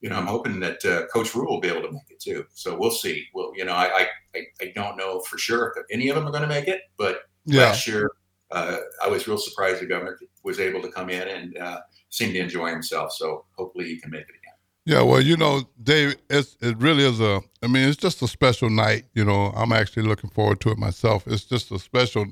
you 0.00 0.10
know, 0.10 0.16
I'm 0.16 0.26
hoping 0.26 0.58
that 0.60 0.84
uh, 0.84 1.06
Coach 1.06 1.32
Rhule 1.34 1.46
will 1.48 1.60
be 1.60 1.68
able 1.68 1.82
to 1.82 1.92
make 1.92 2.10
it 2.10 2.18
too. 2.18 2.44
So 2.54 2.76
we'll 2.76 2.90
see. 2.90 3.26
Well, 3.34 3.52
you 3.54 3.64
know, 3.64 3.74
I 3.74 4.08
I, 4.34 4.40
I 4.60 4.72
don't 4.74 4.96
know 4.96 5.20
for 5.20 5.38
sure 5.38 5.72
if 5.76 5.84
any 5.92 6.08
of 6.08 6.16
them 6.16 6.26
are 6.26 6.32
going 6.32 6.42
to 6.42 6.48
make 6.48 6.66
it, 6.66 6.80
but 6.96 7.20
Yeah. 7.46 7.66
last 7.66 7.86
year 7.86 8.10
uh, 8.52 8.76
I 9.02 9.08
was 9.08 9.26
real 9.26 9.38
surprised 9.38 9.80
the 9.80 9.86
governor 9.86 10.18
was 10.42 10.60
able 10.60 10.82
to 10.82 10.90
come 10.90 11.10
in 11.10 11.28
and 11.28 11.58
uh, 11.58 11.80
seemed 12.10 12.34
to 12.34 12.40
enjoy 12.40 12.70
himself. 12.70 13.12
So 13.12 13.46
hopefully 13.56 13.86
he 13.86 13.98
can 14.00 14.10
make 14.10 14.22
it 14.22 14.28
again. 14.30 14.38
Yeah, 14.84 15.02
well, 15.02 15.20
you 15.20 15.36
know, 15.36 15.62
Dave, 15.82 16.16
it's, 16.28 16.56
it 16.60 16.76
really 16.78 17.04
is 17.04 17.20
a, 17.20 17.40
I 17.62 17.68
mean, 17.68 17.88
it's 17.88 17.96
just 17.96 18.20
a 18.22 18.28
special 18.28 18.68
night. 18.68 19.04
You 19.14 19.24
know, 19.24 19.52
I'm 19.54 19.72
actually 19.72 20.02
looking 20.02 20.30
forward 20.30 20.60
to 20.62 20.70
it 20.70 20.78
myself. 20.78 21.26
It's 21.26 21.44
just 21.44 21.70
a 21.70 21.78
special 21.78 22.26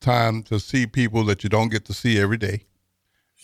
time 0.00 0.44
to 0.44 0.60
see 0.60 0.86
people 0.86 1.24
that 1.24 1.42
you 1.42 1.50
don't 1.50 1.70
get 1.70 1.84
to 1.86 1.92
see 1.92 2.20
every 2.20 2.36
day. 2.36 2.64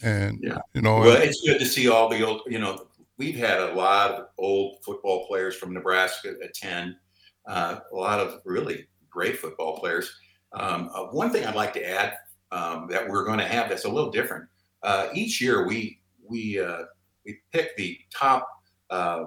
And, 0.03 0.39
Yeah. 0.41 0.59
you 0.73 0.83
know, 0.83 1.01
Well, 1.01 1.21
it's 1.21 1.43
good 1.45 1.59
to 1.59 1.67
see 1.67 1.89
all 1.89 2.09
the 2.09 2.25
old. 2.25 2.43
You 2.47 2.61
know, 2.61 2.87
we've 3.19 3.37
had 3.37 3.59
a 3.59 3.75
lot 3.75 4.13
of 4.13 4.27
old 4.39 4.79
football 4.85 5.27
players 5.27 5.57
from 5.57 5.75
Nebraska 5.75 6.35
attend. 6.43 6.95
Uh, 7.47 7.81
a 7.93 7.97
lot 7.97 8.21
of 8.21 8.41
really 8.45 8.87
great 9.11 9.39
football 9.39 9.79
players. 9.79 10.15
Um, 10.55 10.91
uh, 10.95 11.05
one 11.07 11.31
thing 11.31 11.45
I'd 11.45 11.55
like 11.55 11.73
to 11.75 11.89
add 11.89 12.15
um, 12.53 12.87
that 12.89 13.09
we're 13.09 13.25
going 13.25 13.39
to 13.39 13.47
have 13.47 13.69
that's 13.69 13.85
a 13.85 13.89
little 13.89 14.11
different. 14.11 14.47
Uh, 14.83 15.09
each 15.15 15.41
year 15.41 15.67
we 15.67 16.01
we 16.29 16.61
uh, 16.61 16.85
we 17.25 17.39
pick 17.53 17.77
the 17.77 17.99
top 18.15 18.49
uh, 18.91 19.27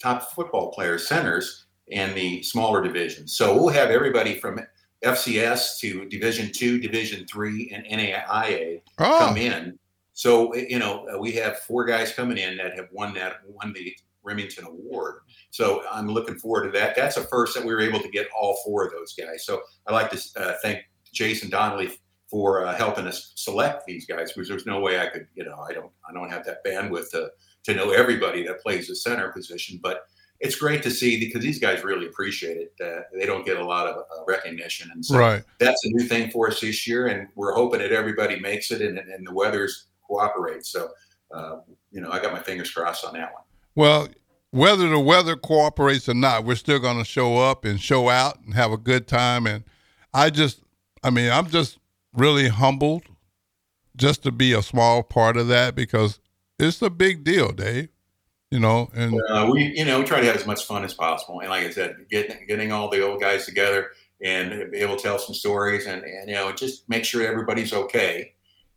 top 0.00 0.32
football 0.32 0.70
players, 0.70 1.08
centers, 1.08 1.66
in 1.88 2.14
the 2.14 2.42
smaller 2.42 2.82
divisions. 2.82 3.36
So 3.36 3.54
we'll 3.54 3.72
have 3.72 3.90
everybody 3.90 4.38
from 4.38 4.60
FCS 5.04 5.78
to 5.80 6.04
Division 6.06 6.52
two, 6.52 6.78
Division 6.78 7.26
three, 7.26 7.70
and 7.74 7.84
NAIA 7.86 8.82
oh, 8.98 9.18
come 9.18 9.36
in. 9.36 9.78
So 10.12 10.54
you 10.54 10.78
know 10.78 11.06
we 11.20 11.32
have 11.32 11.60
four 11.60 11.84
guys 11.84 12.12
coming 12.12 12.38
in 12.38 12.56
that 12.58 12.74
have 12.74 12.88
won 12.92 13.14
that 13.14 13.40
won 13.46 13.72
the 13.72 13.96
Rimington 14.28 14.64
Award. 14.64 15.20
So 15.50 15.82
I'm 15.90 16.08
looking 16.08 16.38
forward 16.38 16.64
to 16.64 16.78
that. 16.78 16.94
That's 16.96 17.16
a 17.16 17.24
first 17.24 17.54
that 17.54 17.64
we 17.64 17.72
were 17.72 17.80
able 17.80 18.00
to 18.00 18.08
get 18.08 18.28
all 18.38 18.58
four 18.64 18.84
of 18.84 18.92
those 18.92 19.14
guys. 19.14 19.44
So 19.44 19.62
I'd 19.86 19.92
like 19.92 20.10
to 20.10 20.20
uh, 20.36 20.54
thank 20.62 20.80
Jason 21.12 21.50
Donnelly 21.50 21.98
for 22.30 22.66
uh, 22.66 22.76
helping 22.76 23.06
us 23.06 23.32
select 23.36 23.86
these 23.86 24.04
guys 24.06 24.32
because 24.32 24.48
there's 24.48 24.66
no 24.66 24.80
way 24.80 25.00
I 25.00 25.06
could 25.06 25.26
you 25.34 25.44
know 25.44 25.64
I 25.68 25.72
don't 25.72 25.90
I 26.08 26.12
don't 26.12 26.30
have 26.30 26.44
that 26.44 26.64
bandwidth 26.64 27.10
to 27.12 27.30
to 27.64 27.74
know 27.74 27.90
everybody 27.90 28.46
that 28.46 28.60
plays 28.60 28.88
the 28.88 28.96
center 28.96 29.30
position, 29.30 29.80
but. 29.82 30.02
It's 30.40 30.54
great 30.54 30.84
to 30.84 30.90
see 30.92 31.18
because 31.18 31.42
these 31.42 31.58
guys 31.58 31.82
really 31.82 32.06
appreciate 32.06 32.58
it. 32.58 32.72
Uh, 32.80 33.00
they 33.12 33.26
don't 33.26 33.44
get 33.44 33.58
a 33.58 33.64
lot 33.64 33.88
of 33.88 33.96
uh, 33.96 34.24
recognition, 34.24 34.88
and 34.94 35.04
so 35.04 35.18
right. 35.18 35.42
that's 35.58 35.84
a 35.84 35.88
new 35.88 36.06
thing 36.06 36.30
for 36.30 36.46
us 36.46 36.60
this 36.60 36.86
year, 36.86 37.08
and 37.08 37.26
we're 37.34 37.54
hoping 37.54 37.80
that 37.80 37.90
everybody 37.90 38.38
makes 38.38 38.70
it 38.70 38.80
and, 38.80 38.98
and 38.98 39.26
the 39.26 39.34
weather's 39.34 39.88
cooperates. 40.08 40.70
So, 40.70 40.88
uh, 41.32 41.56
you 41.90 42.00
know, 42.00 42.10
I 42.10 42.20
got 42.20 42.32
my 42.32 42.40
fingers 42.40 42.70
crossed 42.70 43.04
on 43.04 43.14
that 43.14 43.32
one. 43.32 43.42
Well, 43.78 44.08
whether 44.50 44.88
the 44.88 44.98
weather 44.98 45.36
cooperates 45.36 46.08
or 46.08 46.14
not, 46.14 46.44
we're 46.44 46.56
still 46.56 46.80
going 46.80 46.98
to 46.98 47.04
show 47.04 47.38
up 47.38 47.64
and 47.64 47.80
show 47.80 48.08
out 48.08 48.40
and 48.44 48.54
have 48.54 48.72
a 48.72 48.76
good 48.76 49.06
time. 49.06 49.46
And 49.46 49.62
I 50.12 50.30
just, 50.30 50.64
I 51.04 51.10
mean, 51.10 51.30
I'm 51.30 51.48
just 51.48 51.78
really 52.12 52.48
humbled 52.48 53.04
just 53.94 54.24
to 54.24 54.32
be 54.32 54.52
a 54.52 54.62
small 54.62 55.04
part 55.04 55.36
of 55.36 55.46
that 55.46 55.76
because 55.76 56.18
it's 56.58 56.82
a 56.82 56.90
big 56.90 57.22
deal, 57.22 57.52
Dave. 57.52 57.90
You 58.50 58.58
know, 58.58 58.90
and 58.94 59.14
Uh, 59.28 59.48
we, 59.52 59.72
you 59.76 59.84
know, 59.84 60.00
we 60.00 60.04
try 60.04 60.22
to 60.22 60.26
have 60.26 60.34
as 60.34 60.46
much 60.46 60.64
fun 60.64 60.84
as 60.84 60.92
possible, 60.92 61.38
and 61.38 61.50
like 61.50 61.64
I 61.64 61.70
said, 61.70 61.94
getting 62.10 62.46
getting 62.48 62.72
all 62.72 62.88
the 62.88 63.06
old 63.06 63.20
guys 63.20 63.44
together 63.44 63.90
and 64.24 64.72
be 64.72 64.78
able 64.78 64.96
to 64.96 65.02
tell 65.02 65.20
some 65.20 65.34
stories, 65.36 65.86
and, 65.86 66.02
and 66.02 66.28
you 66.28 66.34
know, 66.34 66.50
just 66.50 66.88
make 66.88 67.04
sure 67.04 67.24
everybody's 67.24 67.72
okay. 67.72 68.32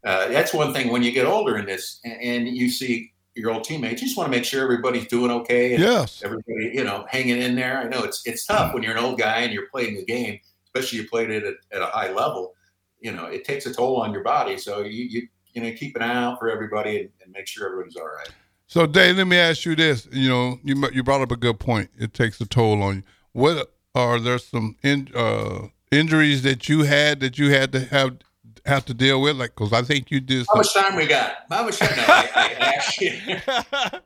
Uh, 0.06 0.28
that's 0.28 0.54
one 0.54 0.74
thing 0.74 0.92
when 0.92 1.02
you 1.02 1.12
get 1.12 1.26
older 1.26 1.58
in 1.58 1.66
this, 1.66 2.02
and, 2.04 2.22
and 2.22 2.48
you 2.50 2.70
see 2.70 3.14
your 3.36 3.52
old 3.52 3.64
teammates, 3.64 4.02
you 4.02 4.08
just 4.08 4.18
want 4.18 4.32
to 4.32 4.38
make 4.38 4.46
sure 4.46 4.64
everybody's 4.64 5.08
doing 5.08 5.32
okay. 5.32 5.74
And, 5.74 5.84
yes, 5.84 6.22
everybody, 6.24 6.72
you 6.74 6.84
know, 6.84 7.06
hanging 7.10 7.42
in 7.42 7.56
there. 7.56 7.78
I 7.78 7.84
know 7.86 8.04
it's 8.04 8.22
it's 8.26 8.46
tough 8.46 8.74
when 8.74 8.84
you're 8.84 8.98
an 8.98 9.04
old 9.04 9.18
guy 9.18 9.40
and 9.42 9.54
you're 9.54 9.68
playing 9.68 9.96
the 9.96 10.06
game, 10.06 10.40
especially 10.66 11.00
you 11.00 11.10
played 11.10 11.30
it 11.30 11.44
at, 11.44 11.56
at 11.72 11.82
a 11.82 11.88
high 11.88 12.12
level. 12.12 12.56
You 13.00 13.14
know, 13.14 13.26
it 13.26 13.46
takes 13.46 13.66
a 13.66 13.74
toll 13.74 14.02
on 14.02 14.14
your 14.14 14.24
body. 14.24 14.58
So 14.58 14.82
you 14.82 15.04
you 15.06 15.28
you 15.54 15.62
know 15.62 15.72
keep 15.74 15.96
an 15.96 16.02
eye 16.02 16.16
out 16.16 16.40
for 16.40 16.50
everybody 16.50 17.00
and, 17.00 17.10
and 17.24 17.32
make 17.32 17.48
sure 17.48 17.68
everybody's 17.68 17.96
all 17.96 18.08
right. 18.08 18.30
So, 18.68 18.86
Dave, 18.88 19.18
let 19.18 19.28
me 19.28 19.38
ask 19.38 19.66
you 19.66 19.76
this. 19.76 20.08
You 20.12 20.30
know, 20.30 20.60
you 20.64 20.90
you 20.94 21.04
brought 21.04 21.22
up 21.22 21.32
a 21.32 21.36
good 21.36 21.60
point. 21.60 21.90
It 21.98 22.14
takes 22.14 22.40
a 22.40 22.46
toll 22.46 22.82
on 22.82 22.98
you. 22.98 23.04
What 23.34 23.72
are 23.96 24.20
there 24.20 24.38
some 24.38 24.78
in, 24.82 25.10
uh, 25.14 25.68
injuries 25.92 26.44
that 26.44 26.70
you 26.70 26.84
had 26.84 27.20
that 27.20 27.38
you 27.38 27.52
had 27.52 27.72
to 27.74 27.82
have 27.82 28.20
have 28.66 28.86
to 28.86 28.94
deal 28.94 29.22
with? 29.22 29.38
Like, 29.38 29.52
because 29.52 29.74
I 29.74 29.82
think 29.82 30.12
you 30.12 30.20
did. 30.20 30.46
How 30.50 30.58
much 30.58 30.74
time 30.74 30.96
we 30.96 31.06
got? 31.06 31.46
How 31.50 31.64
much 31.64 31.80
time? 31.80 31.96
No, 31.96 32.04
I, 32.08 32.30
I 32.36 32.52
actually, 32.60 33.22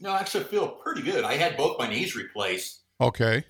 no, 0.00 0.10
I 0.10 0.20
actually 0.20 0.44
feel 0.44 0.68
pretty 0.68 1.02
good. 1.02 1.24
I 1.24 1.34
had 1.34 1.56
both 1.56 1.78
my 1.78 1.88
knees 1.88 2.16
replaced 2.16 2.82
okay. 3.00 3.44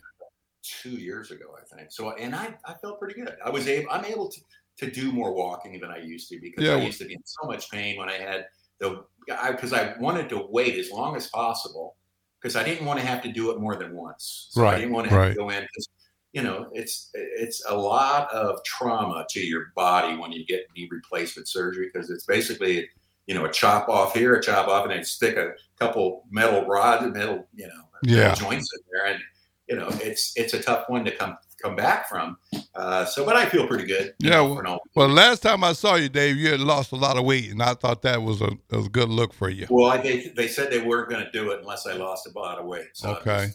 two 0.62 0.90
years 0.90 1.30
ago, 1.30 1.46
I 1.56 1.76
think. 1.76 1.92
So, 1.92 2.12
and 2.12 2.34
I, 2.34 2.54
I 2.64 2.74
felt 2.74 2.98
pretty 2.98 3.20
good. 3.20 3.36
I 3.44 3.50
was 3.50 3.68
able, 3.68 3.90
I'm 3.90 4.04
able 4.04 4.28
to, 4.28 4.40
to 4.78 4.90
do 4.90 5.12
more 5.12 5.32
walking 5.34 5.78
than 5.80 5.90
I 5.90 5.98
used 5.98 6.28
to 6.30 6.40
because 6.40 6.64
Yeah. 6.64 6.74
I 6.74 6.80
used 6.80 6.98
to 7.00 7.06
be 7.06 7.14
in 7.14 7.22
so 7.24 7.46
much 7.46 7.70
pain 7.70 7.98
when 7.98 8.08
I 8.08 8.14
had 8.14 8.46
the, 8.80 9.04
I, 9.30 9.52
because 9.52 9.72
I, 9.72 9.94
wanted 9.98 10.28
to 10.30 10.46
wait 10.50 10.78
as 10.78 10.90
long 10.90 11.16
as 11.16 11.26
possible 11.28 11.96
because 12.40 12.56
I 12.56 12.62
didn't 12.62 12.86
want 12.86 13.00
to 13.00 13.06
have 13.06 13.22
to 13.22 13.32
do 13.32 13.50
it 13.50 13.58
more 13.58 13.76
than 13.76 13.94
once. 13.94 14.48
So 14.50 14.62
Right, 14.62 14.74
I 14.74 14.78
didn't 14.78 14.92
want 14.92 15.08
to 15.08 15.10
have 15.10 15.20
right. 15.20 15.28
to 15.30 15.34
go 15.34 15.50
in 15.50 15.62
because, 15.62 15.88
you 16.32 16.42
know, 16.42 16.68
it's, 16.72 17.10
it's 17.14 17.64
a 17.68 17.74
lot 17.76 18.30
of 18.32 18.62
trauma 18.64 19.24
to 19.30 19.40
your 19.40 19.66
body 19.74 20.16
when 20.16 20.30
you 20.32 20.44
get 20.46 20.66
knee 20.76 20.88
replacement 20.90 21.48
surgery 21.48 21.90
because 21.92 22.10
it's 22.10 22.24
basically, 22.26 22.88
you 23.26 23.34
know, 23.34 23.44
a 23.46 23.50
chop 23.52 23.88
off 23.88 24.14
here, 24.14 24.34
a 24.34 24.42
chop 24.42 24.68
off, 24.68 24.84
and 24.84 24.92
then 24.92 25.04
stick 25.04 25.36
a 25.36 25.52
couple 25.78 26.24
metal 26.30 26.64
rods, 26.66 27.04
and 27.04 27.12
metal, 27.14 27.46
you 27.54 27.66
know, 27.66 27.82
Yeah. 28.02 28.34
joints 28.34 28.70
in 28.74 28.80
there, 28.92 29.12
and 29.14 29.20
you 29.68 29.76
know, 29.76 29.88
it's 30.02 30.32
it's 30.36 30.54
a 30.54 30.62
tough 30.62 30.84
one 30.88 31.04
to 31.04 31.10
come 31.10 31.36
come 31.62 31.74
back 31.76 32.08
from. 32.08 32.38
Uh, 32.74 33.04
so, 33.04 33.24
but 33.26 33.34
I 33.36 33.46
feel 33.46 33.66
pretty 33.66 33.84
good. 33.84 34.14
Yeah, 34.20 34.30
know, 34.36 34.44
well- 34.44 34.54
for 34.54 34.60
an 34.62 34.66
old- 34.68 34.80
Well, 34.94 35.08
last 35.08 35.42
time 35.42 35.62
I 35.64 35.72
saw 35.72 35.96
you, 35.96 36.08
Dave, 36.08 36.36
you 36.36 36.50
had 36.52 36.60
lost 36.60 36.92
a 36.92 36.96
lot 36.96 37.18
of 37.18 37.24
weight, 37.24 37.50
and 37.50 37.60
I 37.62 37.74
thought 37.74 38.00
that 38.02 38.22
was 38.22 38.40
a, 38.40 38.50
was 38.70 38.86
a 38.86 38.90
good 38.90 39.08
look 39.10 39.34
for 39.34 39.50
you. 39.50 39.66
well, 39.68 39.90
I, 39.90 39.98
they 39.98 40.28
they 40.36 40.48
said 40.48 40.70
they 40.70 40.80
weren't 40.80 41.10
going 41.10 41.24
to 41.24 41.30
do 41.32 41.50
it 41.50 41.60
unless 41.60 41.86
I 41.86 41.94
lost 41.94 42.26
a 42.28 42.38
lot 42.38 42.58
of 42.58 42.64
weight. 42.66 42.86
So 42.94 43.10
Okay. 43.16 43.42
Like, 43.46 43.54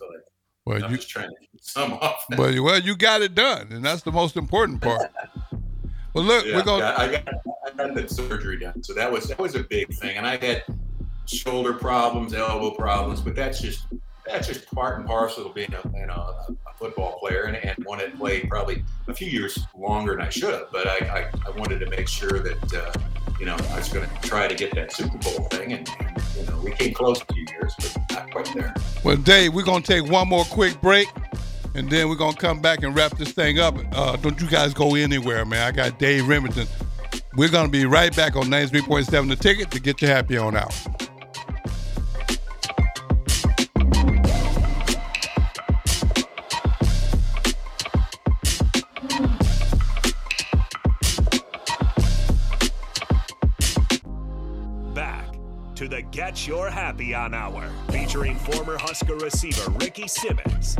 Well, 0.66 0.84
I'm 0.84 0.92
you 0.92 0.98
trying 0.98 1.30
to 1.30 1.36
keep 1.40 1.62
some 1.62 1.94
off. 1.94 2.26
but 2.30 2.58
well, 2.60 2.80
you 2.80 2.96
got 2.96 3.22
it 3.22 3.36
done, 3.36 3.68
and 3.72 3.84
that's 3.84 4.02
the 4.04 4.12
most 4.12 4.38
important 4.38 4.82
part. 4.82 5.12
Well, 6.14 6.24
look, 6.24 6.46
Yeah, 6.46 6.58
we're 6.58 6.64
gonna. 6.64 6.96
I 6.98 7.12
got 7.12 7.28
I 7.66 7.72
got 7.76 7.96
the 7.96 8.08
surgery 8.08 8.60
done, 8.60 8.84
so 8.84 8.94
that 8.94 9.12
was 9.12 9.26
that 9.28 9.40
was 9.40 9.56
a 9.56 9.64
big 9.64 9.94
thing, 9.96 10.18
and 10.18 10.28
I 10.28 10.38
had 10.38 10.64
shoulder 11.26 11.74
problems, 11.74 12.34
elbow 12.34 12.72
problems, 12.72 13.20
but 13.22 13.36
that's 13.36 13.60
just 13.60 13.88
that's 14.26 14.48
just 14.48 14.70
part 14.72 14.98
and 14.98 15.08
parcel 15.08 15.48
of 15.48 15.56
being 15.56 15.74
a 15.74 16.00
you 16.00 16.06
know 16.06 16.14
a, 16.14 16.56
football 16.78 17.18
player, 17.20 17.44
and, 17.44 17.56
and 17.56 17.86
one 17.86 18.00
that 18.00 18.18
played 18.18 18.50
probably 18.50 18.84
a 19.08 19.14
few 19.14 19.28
years 19.28 19.60
longer 19.78 20.14
than 20.14 20.22
I 20.22 20.30
should 20.30 20.54
have, 20.54 20.68
but 20.72 20.88
I 20.88 20.98
I, 20.98 21.32
I 21.48 21.52
wanted 21.58 21.80
to 21.80 21.90
make 21.90 22.08
sure 22.08 22.40
that 22.40 22.74
uh, 22.74 22.92
you 23.40 23.46
know 23.46 23.56
I 23.56 23.78
was 23.78 23.90
going 23.90 24.08
to 24.08 24.28
try 24.28 24.48
to 24.48 24.56
get 24.56 24.74
that 24.76 24.92
Super 24.92 25.18
Bowl 25.18 25.48
thing, 25.50 25.74
and, 25.74 25.90
and 26.00 26.24
you 26.36 26.46
know 26.46 26.60
we 26.62 26.72
came 26.72 26.94
close 26.94 27.22
a 27.22 27.34
few 27.34 27.46
years, 27.52 27.74
but 27.78 27.98
not 28.12 28.32
quite 28.32 28.54
there. 28.54 28.74
Well, 29.04 29.18
Dave, 29.18 29.54
we're 29.54 29.64
gonna 29.64 29.84
take 29.84 30.10
one 30.10 30.28
more 30.28 30.46
quick 30.46 30.80
break, 30.82 31.08
and 31.76 31.90
then 31.90 32.10
we're 32.10 32.16
gonna 32.16 32.38
come 32.38 32.62
back 32.62 32.84
and 32.84 32.96
wrap 32.96 33.18
this 33.18 33.32
thing 33.32 33.60
up. 33.60 33.78
Uh, 33.94 34.16
don't 34.18 34.40
you 34.42 34.48
guys 34.48 34.74
go 34.74 34.96
anywhere, 34.96 35.46
man. 35.46 35.68
I 35.68 35.72
got 35.72 36.00
Dave 36.00 36.24
Rimington. 36.24 36.68
We're 37.36 37.50
gonna 37.50 37.70
be 37.70 37.86
right 37.86 38.16
back 38.16 38.36
on 38.36 38.46
93.7 38.46 39.30
The 39.30 39.36
Ticket 39.36 39.72
to 39.72 39.80
get 39.80 40.02
you 40.02 40.08
happy 40.08 40.38
on 40.38 40.56
out. 40.56 40.74
Get 56.26 56.48
Your 56.48 56.70
Happy 56.70 57.14
On 57.14 57.34
Hour, 57.34 57.70
featuring 57.92 58.38
former 58.38 58.78
Husker 58.78 59.18
receiver 59.18 59.70
Ricky 59.72 60.08
Simmons. 60.08 60.78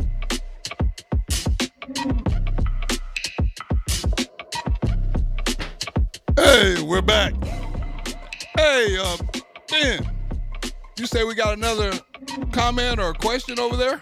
Hey, 6.34 6.80
we're 6.82 7.02
back. 7.02 7.34
Hey, 8.56 8.96
uh, 8.98 9.18
Ben, 9.68 10.10
you 10.96 11.06
say 11.06 11.24
we 11.24 11.34
got 11.34 11.52
another 11.52 11.92
comment 12.50 12.98
or 12.98 13.12
question 13.12 13.58
over 13.58 13.76
there? 13.76 14.00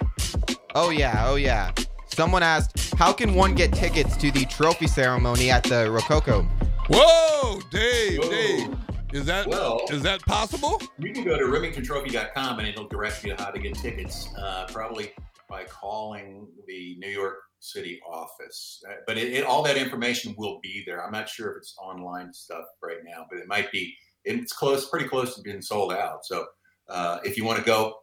Oh 0.76 0.90
yeah, 0.90 1.24
oh 1.26 1.34
yeah. 1.34 1.72
someone 2.07 2.45
asked, 2.45 2.95
how 2.95 3.12
can 3.12 3.34
one 3.34 3.57
get 3.57 3.72
tickets 3.72 4.16
to 4.18 4.30
the 4.30 4.45
trophy 4.45 4.86
ceremony 4.86 5.51
at 5.51 5.64
the 5.64 5.90
Rococo? 5.90 6.43
Whoa, 6.88 7.61
Dave, 7.72 8.20
Whoa. 8.20 8.30
Dave. 8.30 8.91
Is 9.12 9.26
that 9.26 9.46
Well- 9.46 9.80
is 9.90 10.02
that 10.02 10.22
possible? 10.22 10.80
You 10.98 11.12
can 11.12 11.24
go 11.24 11.36
to 11.38 11.44
rimingtontrophy.com 11.44 12.58
and 12.58 12.68
it'll 12.68 12.88
direct 12.88 13.24
you 13.24 13.34
how 13.38 13.50
to 13.50 13.58
get 13.58 13.74
tickets, 13.74 14.28
uh, 14.36 14.66
probably 14.70 15.12
by 15.48 15.64
calling 15.64 16.48
the 16.66 16.96
New 16.98 17.10
York 17.10 17.38
City 17.60 18.00
office. 18.08 18.82
Uh, 18.88 18.94
But 19.06 19.18
it, 19.18 19.32
it, 19.32 19.44
all 19.44 19.62
that 19.64 19.76
information 19.76 20.34
will 20.38 20.58
be 20.62 20.82
there. 20.86 21.04
I'm 21.04 21.12
not 21.12 21.28
sure 21.28 21.52
if 21.52 21.58
it's 21.58 21.76
online 21.78 22.32
stuff 22.32 22.64
right 22.82 22.98
now, 23.04 23.26
but 23.30 23.38
it 23.38 23.46
might 23.46 23.70
be. 23.70 23.94
It's 24.24 24.52
close, 24.52 24.88
pretty 24.88 25.08
close 25.08 25.34
to 25.36 25.42
being 25.42 25.60
sold 25.62 25.92
out. 25.92 26.24
So 26.24 26.46
uh, 26.88 27.18
if 27.24 27.36
you 27.36 27.44
want 27.44 27.58
to 27.58 27.64
go, 27.64 27.98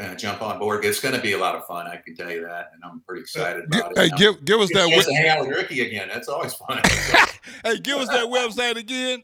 uh, 0.00 0.14
jump 0.14 0.40
on 0.42 0.58
board. 0.58 0.84
It's 0.84 1.00
going 1.00 1.14
to 1.14 1.20
be 1.20 1.32
a 1.32 1.38
lot 1.38 1.54
of 1.54 1.66
fun. 1.66 1.86
I 1.86 1.96
can 1.96 2.14
tell 2.14 2.30
you 2.30 2.42
that, 2.42 2.70
and 2.72 2.82
I'm 2.84 3.02
pretty 3.06 3.20
excited 3.22 3.64
Gi- 3.70 3.78
about 3.78 3.92
it. 3.92 3.98
Hey, 3.98 4.10
give 4.16 4.44
give 4.44 4.60
us 4.60 4.70
that. 4.72 4.88
to 4.88 5.14
hang 5.14 5.28
out 5.28 5.46
with 5.46 5.54
Ricky 5.56 5.82
again. 5.82 6.08
That's 6.08 6.28
always 6.28 6.54
fun. 6.54 6.80
hey, 7.64 7.78
give 7.78 7.98
us 7.98 8.08
that 8.08 8.26
website 8.26 8.76
again. 8.76 9.22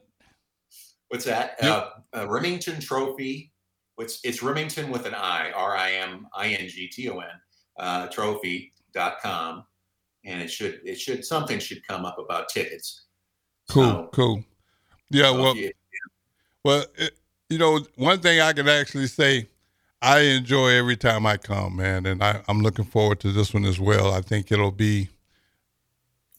What's 1.09 1.25
that? 1.25 1.57
Yep. 1.63 1.93
Uh, 2.13 2.17
uh, 2.17 2.27
Rimington 2.27 2.81
Trophy. 2.81 3.53
It's 3.99 4.21
it's 4.25 4.41
Rimington 4.41 4.91
with 4.91 5.07
an 5.07 5.15
I, 5.15 5.51
R 5.53 5.77
I 5.77 5.93
M 5.93 6.27
I 6.35 6.49
N 6.49 6.69
G 6.69 6.87
T 6.89 7.09
O 7.09 7.19
N, 7.19 7.29
uh, 7.79 8.07
trophy.com. 8.09 9.65
And 10.25 10.43
it 10.43 10.49
should 10.51 10.81
it 10.85 10.97
should 11.01 11.25
something 11.25 11.59
should 11.59 11.87
come 11.87 12.05
up 12.05 12.19
about 12.19 12.49
tickets. 12.49 13.07
Cool, 13.71 13.85
So- 13.85 14.11
cool. 14.13 14.45
Yeah, 15.11 15.31
so 15.33 15.41
well, 15.43 15.57
you- 15.57 15.73
well, 16.65 16.85
it, 16.97 17.19
you 17.49 17.59
know, 17.59 17.81
one 17.97 18.21
thing 18.21 18.41
I 18.41 18.53
can 18.53 18.69
actually 18.69 19.07
say, 19.07 19.49
I 20.03 20.21
enjoy 20.21 20.69
every 20.69 20.97
time 20.97 21.25
I 21.25 21.39
come, 21.39 21.77
man, 21.77 22.05
and 22.05 22.23
I, 22.23 22.43
I'm 22.47 22.61
looking 22.61 22.85
forward 22.85 23.21
to 23.21 23.33
this 23.33 23.55
one 23.55 23.65
as 23.65 23.81
well. 23.81 24.13
I 24.13 24.21
think 24.21 24.53
it'll 24.53 24.71
be 24.71 25.09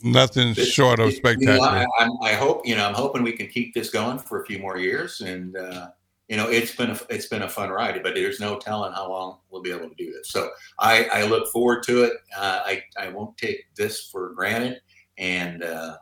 nothing 0.02 0.54
This- 0.54 0.72
short 0.72 1.00
of 1.00 1.08
you 1.08 1.12
know, 1.14 1.18
spectacular. 1.18 1.86
I, 2.00 2.08
I 2.22 2.34
hope 2.34 2.66
you 2.66 2.76
know. 2.76 2.86
I'm 2.86 2.94
hoping 2.94 3.24
we 3.24 3.34
can 3.34 3.48
keep 3.48 3.74
this 3.74 3.90
going 3.90 4.20
for 4.20 4.42
a 4.42 4.46
few 4.46 4.60
more 4.60 4.78
years, 4.78 5.22
and 5.22 5.56
uh, 5.56 5.90
you 6.28 6.38
know, 6.38 6.50
it's 6.50 6.76
been 6.76 6.92
a, 6.92 7.00
it's 7.10 7.28
been 7.28 7.42
a 7.42 7.50
fun 7.50 7.70
ride. 7.70 8.02
But 8.04 8.16
there's 8.16 8.40
no 8.40 8.58
telling 8.58 8.94
how 8.94 9.10
long 9.10 9.38
we'll 9.50 9.62
be 9.62 9.72
able 9.72 9.90
to 9.90 9.96
do 9.96 10.12
this. 10.12 10.30
So 10.30 10.50
I, 10.80 11.06
I 11.06 11.24
look 11.26 11.52
forward 11.52 11.84
to 11.84 12.04
it. 12.04 12.14
Uh, 12.38 12.62
I 12.66 12.84
I 12.98 13.10
won't 13.10 13.38
take 13.38 13.66
this 13.76 14.10
for 14.12 14.34
granted, 14.34 14.82
and 15.18 15.64
uh, 15.64 15.98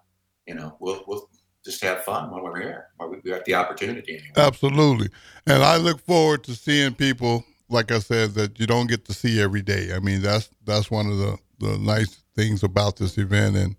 you 0.45 0.55
know, 0.55 0.75
we'll 0.79 1.03
we'll 1.07 1.29
just 1.63 1.83
have 1.83 2.03
fun 2.03 2.31
when 2.31 2.41
we're 2.43 2.59
here. 2.61 2.87
When 2.97 3.11
we 3.11 3.29
got 3.29 3.45
the 3.45 3.55
opportunity 3.55 4.13
anyway. 4.13 4.31
Absolutely. 4.37 5.09
And 5.45 5.63
I 5.63 5.75
look 5.75 5.99
forward 5.99 6.43
to 6.45 6.55
seeing 6.55 6.93
people, 6.93 7.43
like 7.69 7.91
I 7.91 7.99
said, 7.99 8.35
that 8.35 8.57
you 8.59 8.65
don't 8.65 8.87
get 8.87 9.03
to 9.05 9.13
see 9.13 9.41
every 9.41 9.61
day. 9.61 9.93
I 9.93 9.99
mean, 9.99 10.21
that's 10.21 10.49
that's 10.65 10.89
one 10.89 11.07
of 11.07 11.17
the, 11.17 11.37
the 11.59 11.77
nice 11.77 12.21
things 12.35 12.63
about 12.63 12.95
this 12.95 13.17
event. 13.17 13.57
And 13.57 13.75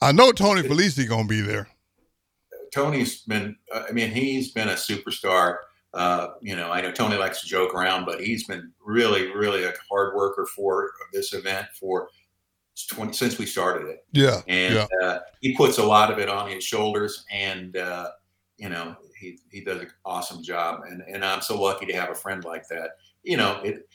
I 0.00 0.12
know 0.12 0.32
Tony 0.32 0.62
Felici 0.62 1.08
gonna 1.08 1.26
be 1.26 1.40
there. 1.40 1.68
Tony's 2.72 3.22
been, 3.22 3.56
uh, 3.74 3.84
I 3.88 3.92
mean, 3.92 4.10
he's 4.10 4.52
been 4.52 4.68
a 4.68 4.74
superstar. 4.74 5.56
Uh, 5.94 6.28
you 6.40 6.54
know, 6.54 6.70
I 6.70 6.80
know 6.80 6.92
Tony 6.92 7.16
likes 7.16 7.40
to 7.40 7.46
joke 7.48 7.74
around, 7.74 8.04
but 8.04 8.20
he's 8.20 8.46
been 8.46 8.72
really, 8.84 9.32
really 9.32 9.64
a 9.64 9.72
hard 9.90 10.14
worker 10.14 10.46
for 10.46 10.90
this 11.12 11.32
event 11.32 11.66
for 11.78 12.10
20, 12.90 13.12
since 13.12 13.38
we 13.38 13.46
started 13.46 13.88
it. 13.88 14.04
Yeah. 14.12 14.42
And 14.46 14.74
yeah. 14.74 14.86
uh, 15.02 15.18
he 15.40 15.56
puts 15.56 15.78
a 15.78 15.84
lot 15.84 16.12
of 16.12 16.18
it 16.18 16.28
on 16.28 16.50
his 16.50 16.62
shoulders. 16.62 17.24
And, 17.32 17.76
uh, 17.76 18.10
you 18.58 18.68
know, 18.68 18.96
he, 19.18 19.38
he 19.50 19.62
does 19.62 19.80
an 19.80 19.90
awesome 20.04 20.42
job. 20.42 20.82
And, 20.88 21.02
and 21.02 21.24
I'm 21.24 21.40
so 21.40 21.60
lucky 21.60 21.86
to 21.86 21.92
have 21.94 22.10
a 22.10 22.14
friend 22.14 22.44
like 22.44 22.68
that. 22.68 22.90
You 23.28 23.36
know, 23.36 23.60
it, 23.62 23.88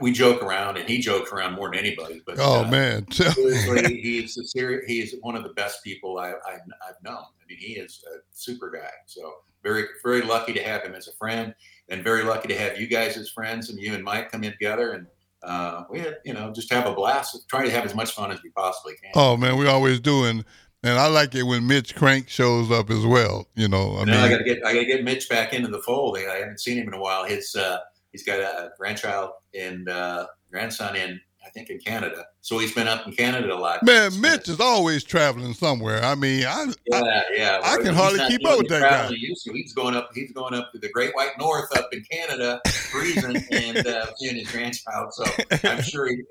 we 0.00 0.12
joke 0.12 0.42
around 0.42 0.78
and 0.78 0.88
he 0.88 0.98
jokes 0.98 1.30
around 1.30 1.54
more 1.54 1.70
than 1.70 1.78
anybody. 1.78 2.22
But 2.24 2.36
Oh 2.38 2.64
uh, 2.64 2.70
man. 2.70 3.10
seriously, 3.12 4.00
he's 4.02 4.36
a 4.38 4.44
serious, 4.44 5.14
one 5.20 5.36
of 5.36 5.42
the 5.42 5.50
best 5.50 5.84
people 5.84 6.18
I, 6.18 6.30
I, 6.30 6.54
I've 6.88 7.02
known. 7.02 7.16
I 7.16 7.44
mean, 7.48 7.58
he 7.58 7.74
is 7.74 8.02
a 8.12 8.18
super 8.32 8.70
guy. 8.70 8.90
So 9.06 9.34
very, 9.62 9.84
very 10.02 10.22
lucky 10.22 10.52
to 10.54 10.62
have 10.62 10.82
him 10.82 10.94
as 10.94 11.08
a 11.08 11.12
friend, 11.12 11.54
and 11.88 12.02
very 12.02 12.22
lucky 12.22 12.48
to 12.48 12.56
have 12.56 12.80
you 12.80 12.86
guys 12.86 13.16
as 13.16 13.28
friends, 13.28 13.70
and 13.70 13.78
you 13.78 13.94
and 13.94 14.04
Mike 14.04 14.30
come 14.30 14.44
in 14.44 14.52
together, 14.52 14.92
and 14.92 15.06
uh, 15.42 15.84
we, 15.90 16.00
had, 16.00 16.18
you 16.24 16.32
know, 16.32 16.52
just 16.52 16.72
have 16.72 16.86
a 16.86 16.94
blast. 16.94 17.36
Try 17.48 17.64
to 17.64 17.70
have 17.70 17.84
as 17.84 17.94
much 17.94 18.12
fun 18.12 18.30
as 18.30 18.42
we 18.42 18.50
possibly 18.50 18.94
can. 19.02 19.12
oh 19.14 19.36
man, 19.36 19.58
we 19.58 19.66
always 19.66 20.00
do 20.00 20.24
and 20.24 20.44
and 20.82 20.98
I 20.98 21.08
like 21.08 21.34
it 21.34 21.42
when 21.42 21.66
Mitch 21.66 21.96
Krenk 21.96 22.28
shows 22.28 22.70
up 22.70 22.88
as 22.88 23.04
well. 23.04 23.48
You 23.54 23.68
know, 23.68 23.98
I 23.98 24.04
now 24.04 24.24
I 24.24 24.28
got 24.28 24.38
to 24.38 24.44
get, 24.44 24.64
I 24.64 24.72
got 24.72 24.80
to 24.80 24.86
get 24.86 25.04
Mitch 25.04 25.28
back 25.28 25.52
into 25.52 25.68
the 25.68 25.80
fold. 25.80 26.16
I 26.16 26.36
haven't 26.36 26.60
seen 26.60 26.78
him 26.78 26.86
in 26.88 26.94
a 26.94 27.00
while. 27.00 27.24
His, 27.24 27.54
uh, 27.56 27.78
he's 28.12 28.24
got 28.24 28.40
a 28.40 28.70
grandchild 28.78 29.30
and 29.58 29.88
uh, 29.88 30.26
grandson 30.50 30.96
in, 30.96 31.20
I 31.44 31.50
think, 31.50 31.70
in 31.70 31.78
Canada. 31.78 32.26
So 32.40 32.58
he's 32.58 32.74
been 32.74 32.88
up 32.88 33.06
in 33.06 33.12
Canada 33.12 33.54
a 33.54 33.56
lot. 33.56 33.82
man, 33.82 34.20
Mitch 34.20 34.48
is 34.48 34.60
always 34.60 35.04
traveling 35.04 35.54
somewhere. 35.54 36.02
I 36.02 36.14
mean, 36.14 36.44
I, 36.44 36.72
I 36.92 37.00
Yeah, 37.02 37.22
yeah. 37.34 37.60
I 37.62 37.76
can 37.78 37.94
hardly 37.94 38.20
keep 38.28 38.46
up 38.46 38.58
with 38.58 38.68
that 38.68 38.80
guy. 38.82 38.88
travel 38.88 39.14
he 39.14 39.26
used 39.26 39.44
to. 39.44 39.52
He's 39.52 39.72
going 39.72 39.94
up. 39.94 40.10
He's 40.14 40.32
going 40.32 40.54
up 40.54 40.72
to 40.72 40.78
the 40.78 40.90
Great 40.90 41.14
White 41.14 41.38
North 41.38 41.76
up 41.76 41.88
in 41.92 42.02
Canada, 42.10 42.60
freezing, 42.66 43.42
and 43.50 43.86
uh, 43.86 44.06
seeing 44.16 44.36
his 44.36 44.50
grandchild. 44.50 45.12
So 45.14 45.24
I'm 45.64 45.82
sure. 45.82 46.08
He, 46.08 46.22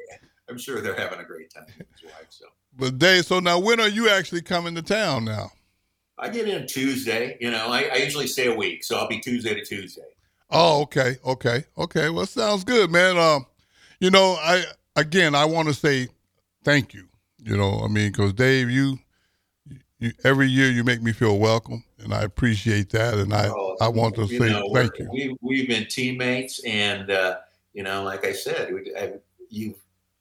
I'm 0.49 0.57
sure 0.57 0.82
they're 0.82 0.95
having 0.95 1.19
a 1.19 1.25
great 1.25 1.53
time 1.53 1.65
with 1.78 1.88
his 1.91 2.03
wife. 2.05 2.28
So 2.30 2.45
but 2.78 2.99
Dave, 2.99 3.25
so 3.25 3.39
now 3.39 3.59
when 3.59 3.80
are 3.80 3.88
you 3.88 4.09
actually 4.09 4.41
coming 4.41 4.75
to 4.75 4.82
town 4.82 5.25
now? 5.25 5.51
I 6.19 6.30
get 6.30 6.47
in 6.47 6.67
Tuesday. 6.67 7.38
You 7.39 7.51
know, 7.51 7.67
I, 7.67 7.89
I 7.93 7.95
usually 7.97 8.28
stay 8.28 8.47
a 8.47 8.55
week, 8.55 8.84
so 8.84 8.97
I'll 8.97 9.07
be 9.07 9.19
Tuesday 9.19 9.53
to 9.53 9.63
Tuesday. 9.63 10.01
Oh, 10.49 10.81
okay, 10.83 11.17
okay, 11.25 11.65
okay. 11.77 12.09
Well, 12.09 12.25
sounds 12.25 12.63
good, 12.63 12.89
man. 12.89 13.17
Um, 13.17 13.45
you 13.99 14.09
know, 14.11 14.37
I 14.39 14.63
again, 14.95 15.35
I 15.35 15.45
want 15.45 15.67
to 15.67 15.73
say 15.73 16.07
thank 16.63 16.93
you. 16.93 17.07
You 17.43 17.57
know, 17.57 17.81
I 17.83 17.87
mean, 17.87 18.11
because 18.11 18.33
Dave, 18.33 18.69
you, 18.69 18.99
you, 19.99 20.11
every 20.23 20.47
year 20.47 20.69
you 20.69 20.83
make 20.83 21.01
me 21.01 21.11
feel 21.11 21.37
welcome, 21.37 21.83
and 21.99 22.13
I 22.13 22.23
appreciate 22.23 22.89
that. 22.91 23.15
And 23.15 23.33
I, 23.33 23.47
Oh, 23.47 23.77
I 23.81 23.87
want 23.89 24.15
to 24.15 24.27
say 24.27 24.39
know, 24.39 24.69
thank 24.73 24.97
you. 24.99 25.09
We 25.11 25.37
we've 25.41 25.67
been 25.67 25.87
teammates, 25.87 26.63
and 26.65 27.11
uh, 27.11 27.37
you 27.73 27.83
know, 27.83 28.03
like 28.03 28.25
I 28.25 28.31
said, 28.31 28.73
we, 28.73 28.95
I, 28.95 29.13
you 29.49 29.75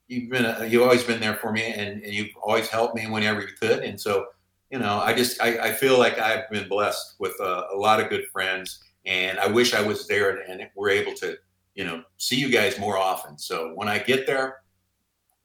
you've 0.08 0.30
been 0.30 0.44
a, 0.44 0.66
you've 0.66 0.82
always 0.82 1.04
been 1.04 1.20
there 1.20 1.34
for 1.34 1.52
me, 1.52 1.72
and, 1.72 2.02
and 2.02 2.12
you've 2.12 2.30
always 2.42 2.68
helped 2.68 2.94
me 2.96 3.06
whenever 3.06 3.40
you 3.40 3.48
could, 3.60 3.80
and 3.80 4.00
so 4.00 4.26
you 4.70 4.78
know, 4.80 4.98
I 4.98 5.14
just 5.14 5.40
I, 5.40 5.58
I 5.58 5.72
feel 5.72 5.98
like 5.98 6.18
I've 6.18 6.50
been 6.50 6.68
blessed 6.68 7.14
with 7.18 7.38
a, 7.40 7.68
a 7.72 7.76
lot 7.76 8.00
of 8.00 8.08
good 8.08 8.26
friends, 8.32 8.82
and 9.06 9.38
I 9.38 9.46
wish 9.46 9.72
I 9.72 9.80
was 9.80 10.06
there 10.06 10.30
and, 10.30 10.60
and 10.60 10.70
we're 10.74 10.90
able 10.90 11.14
to 11.14 11.36
you 11.74 11.84
know 11.84 12.02
see 12.18 12.36
you 12.36 12.50
guys 12.50 12.78
more 12.78 12.98
often. 12.98 13.38
So 13.38 13.72
when 13.74 13.88
I 13.88 13.98
get 13.98 14.26
there, 14.26 14.58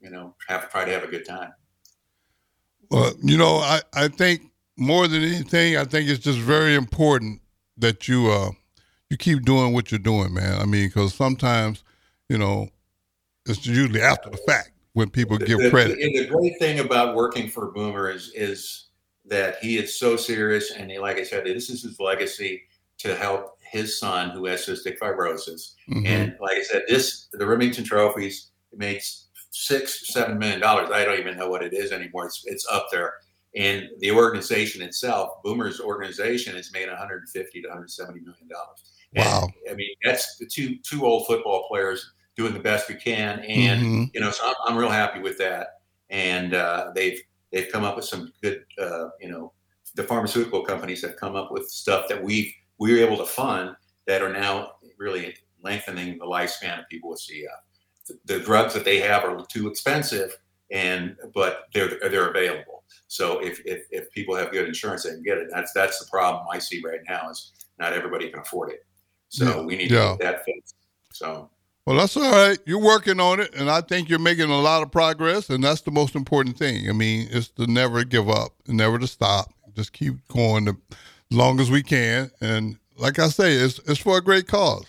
you 0.01 0.09
know, 0.09 0.35
have 0.47 0.69
try 0.71 0.83
to 0.83 0.91
have 0.91 1.03
a 1.03 1.07
good 1.07 1.25
time. 1.25 1.53
Well, 2.89 3.13
you 3.23 3.37
know, 3.37 3.57
I, 3.57 3.81
I 3.93 4.07
think 4.09 4.41
more 4.77 5.07
than 5.07 5.23
anything, 5.23 5.77
I 5.77 5.85
think 5.85 6.09
it's 6.09 6.23
just 6.23 6.39
very 6.39 6.75
important 6.75 7.41
that 7.77 8.07
you 8.07 8.29
uh 8.29 8.51
you 9.09 9.17
keep 9.17 9.43
doing 9.43 9.73
what 9.73 9.91
you're 9.91 9.99
doing, 9.99 10.33
man. 10.33 10.59
I 10.59 10.65
mean, 10.65 10.87
because 10.87 11.13
sometimes, 11.13 11.83
you 12.29 12.37
know, 12.37 12.69
it's 13.45 13.65
usually 13.65 14.01
after 14.01 14.29
the 14.29 14.37
fact 14.37 14.71
when 14.93 15.09
people 15.09 15.37
give 15.37 15.59
the, 15.59 15.69
credit. 15.69 15.97
The, 15.97 16.23
the 16.23 16.27
great 16.27 16.57
thing 16.59 16.79
about 16.79 17.15
working 17.15 17.49
for 17.49 17.71
Boomer 17.71 18.09
is 18.09 18.31
is 18.33 18.87
that 19.25 19.57
he 19.61 19.77
is 19.77 19.97
so 19.97 20.15
serious, 20.15 20.71
and 20.71 20.89
he, 20.89 20.97
like 20.97 21.17
I 21.17 21.23
said, 21.23 21.45
this 21.45 21.69
is 21.69 21.83
his 21.83 21.99
legacy 21.99 22.63
to 23.01 23.15
help 23.15 23.57
his 23.61 23.99
son 23.99 24.29
who 24.31 24.45
has 24.45 24.65
cystic 24.65 24.97
fibrosis. 24.99 25.75
Mhm. 25.89 26.05
And 26.05 26.35
like 26.41 26.57
I 26.57 26.63
said, 26.63 26.83
this 26.87 27.27
the 27.31 27.45
Rimington 27.45 27.85
Trophies 27.85 28.51
makes 28.75 29.27
six 29.51 30.07
seven 30.13 30.37
million 30.37 30.59
dollars. 30.59 30.89
I 30.91 31.03
don't 31.05 31.19
even 31.19 31.37
know 31.37 31.49
what 31.49 31.63
it 31.63 31.73
is 31.73 31.91
anymore. 31.91 32.25
It's 32.25 32.43
it's 32.45 32.67
up 32.69 32.87
there. 32.91 33.13
And 33.55 33.89
the 33.99 34.11
organization 34.11 34.81
itself, 34.81 35.41
Boomer's 35.43 35.81
organization, 35.81 36.55
has 36.55 36.71
made 36.71 36.87
150 36.87 37.61
to 37.61 37.67
170 37.67 38.19
million 38.21 38.47
dollars. 38.47 38.79
Wow. 39.13 39.49
I 39.69 39.73
mean, 39.73 39.93
that's 40.03 40.37
the 40.37 40.45
two 40.45 40.77
two 40.77 41.05
old 41.05 41.27
football 41.27 41.67
players 41.67 42.13
doing 42.37 42.53
the 42.53 42.59
best 42.59 42.87
we 42.87 42.95
can, 42.95 43.39
and 43.41 43.81
Mhm. 43.85 44.11
you 44.13 44.21
know, 44.21 44.31
so 44.31 44.47
I'm, 44.47 44.55
I'm 44.65 44.77
real 44.77 44.89
happy 44.89 45.19
with 45.19 45.37
that. 45.39 45.79
And 46.09 46.53
uh, 46.53 46.91
they've 46.95 47.21
they've 47.51 47.69
come 47.71 47.83
up 47.83 47.95
with 47.97 48.05
some 48.05 48.31
good, 48.41 48.63
uh, 48.79 49.09
you 49.19 49.29
know, 49.29 49.51
the 49.95 50.03
pharmaceutical 50.03 50.63
companies 50.63 51.01
have 51.01 51.17
come 51.17 51.35
up 51.35 51.51
with 51.51 51.67
stuff 51.69 52.07
that 52.07 52.23
we 52.23 52.55
we 52.81 52.91
were 52.91 52.99
able 53.05 53.17
to 53.17 53.25
fund 53.25 53.75
that 54.07 54.23
are 54.23 54.33
now 54.33 54.71
really 54.97 55.35
lengthening 55.63 56.17
the 56.17 56.25
lifespan 56.25 56.79
of 56.79 56.89
people 56.89 57.11
with 57.11 57.21
CF. 57.21 57.45
The, 58.07 58.17
the 58.25 58.39
drugs 58.39 58.73
that 58.73 58.83
they 58.83 58.99
have 58.99 59.23
are 59.23 59.45
too 59.45 59.67
expensive, 59.69 60.35
and 60.71 61.15
but 61.35 61.65
they're 61.75 61.99
they're 62.09 62.29
available. 62.29 62.83
So 63.07 63.39
if, 63.39 63.61
if 63.65 63.83
if 63.91 64.11
people 64.11 64.35
have 64.35 64.51
good 64.51 64.67
insurance, 64.67 65.03
they 65.03 65.11
can 65.11 65.21
get 65.21 65.37
it. 65.37 65.49
That's 65.53 65.71
that's 65.73 65.99
the 65.99 66.09
problem 66.09 66.47
I 66.51 66.57
see 66.57 66.81
right 66.83 67.01
now 67.07 67.29
is 67.29 67.51
not 67.77 67.93
everybody 67.93 68.31
can 68.31 68.39
afford 68.39 68.71
it. 68.71 68.83
So 69.29 69.45
Yeah, 69.45 69.61
we 69.61 69.75
need 69.75 69.91
yeah. 69.91 70.13
to 70.13 70.17
get 70.17 70.19
that 70.19 70.45
fixed. 70.45 70.75
So 71.13 71.51
Well, 71.85 71.97
that's 71.97 72.17
all 72.17 72.31
right. 72.31 72.57
You're 72.65 72.81
working 72.81 73.19
on 73.19 73.41
it, 73.41 73.53
and 73.53 73.69
I 73.69 73.81
think 73.81 74.09
you're 74.09 74.17
making 74.17 74.49
a 74.49 74.59
lot 74.59 74.81
of 74.81 74.91
progress, 74.91 75.51
and 75.51 75.63
that's 75.63 75.81
the 75.81 75.91
most 75.91 76.15
important 76.15 76.57
thing. 76.57 76.89
I 76.89 76.93
mean, 76.93 77.27
it's 77.29 77.49
to 77.49 77.67
never 77.67 78.03
give 78.03 78.27
up, 78.27 78.53
never 78.67 78.97
to 78.97 79.07
stop. 79.07 79.53
Just 79.75 79.93
keep 79.93 80.27
going 80.29 80.67
as 80.67 80.75
long 81.31 81.59
as 81.59 81.71
we 81.71 81.81
can, 81.81 82.29
and 82.41 82.77
like 82.97 83.19
I 83.19 83.27
say, 83.29 83.53
it's 83.53 83.79
it's 83.87 83.99
for 83.99 84.17
a 84.17 84.21
great 84.21 84.47
cause. 84.47 84.85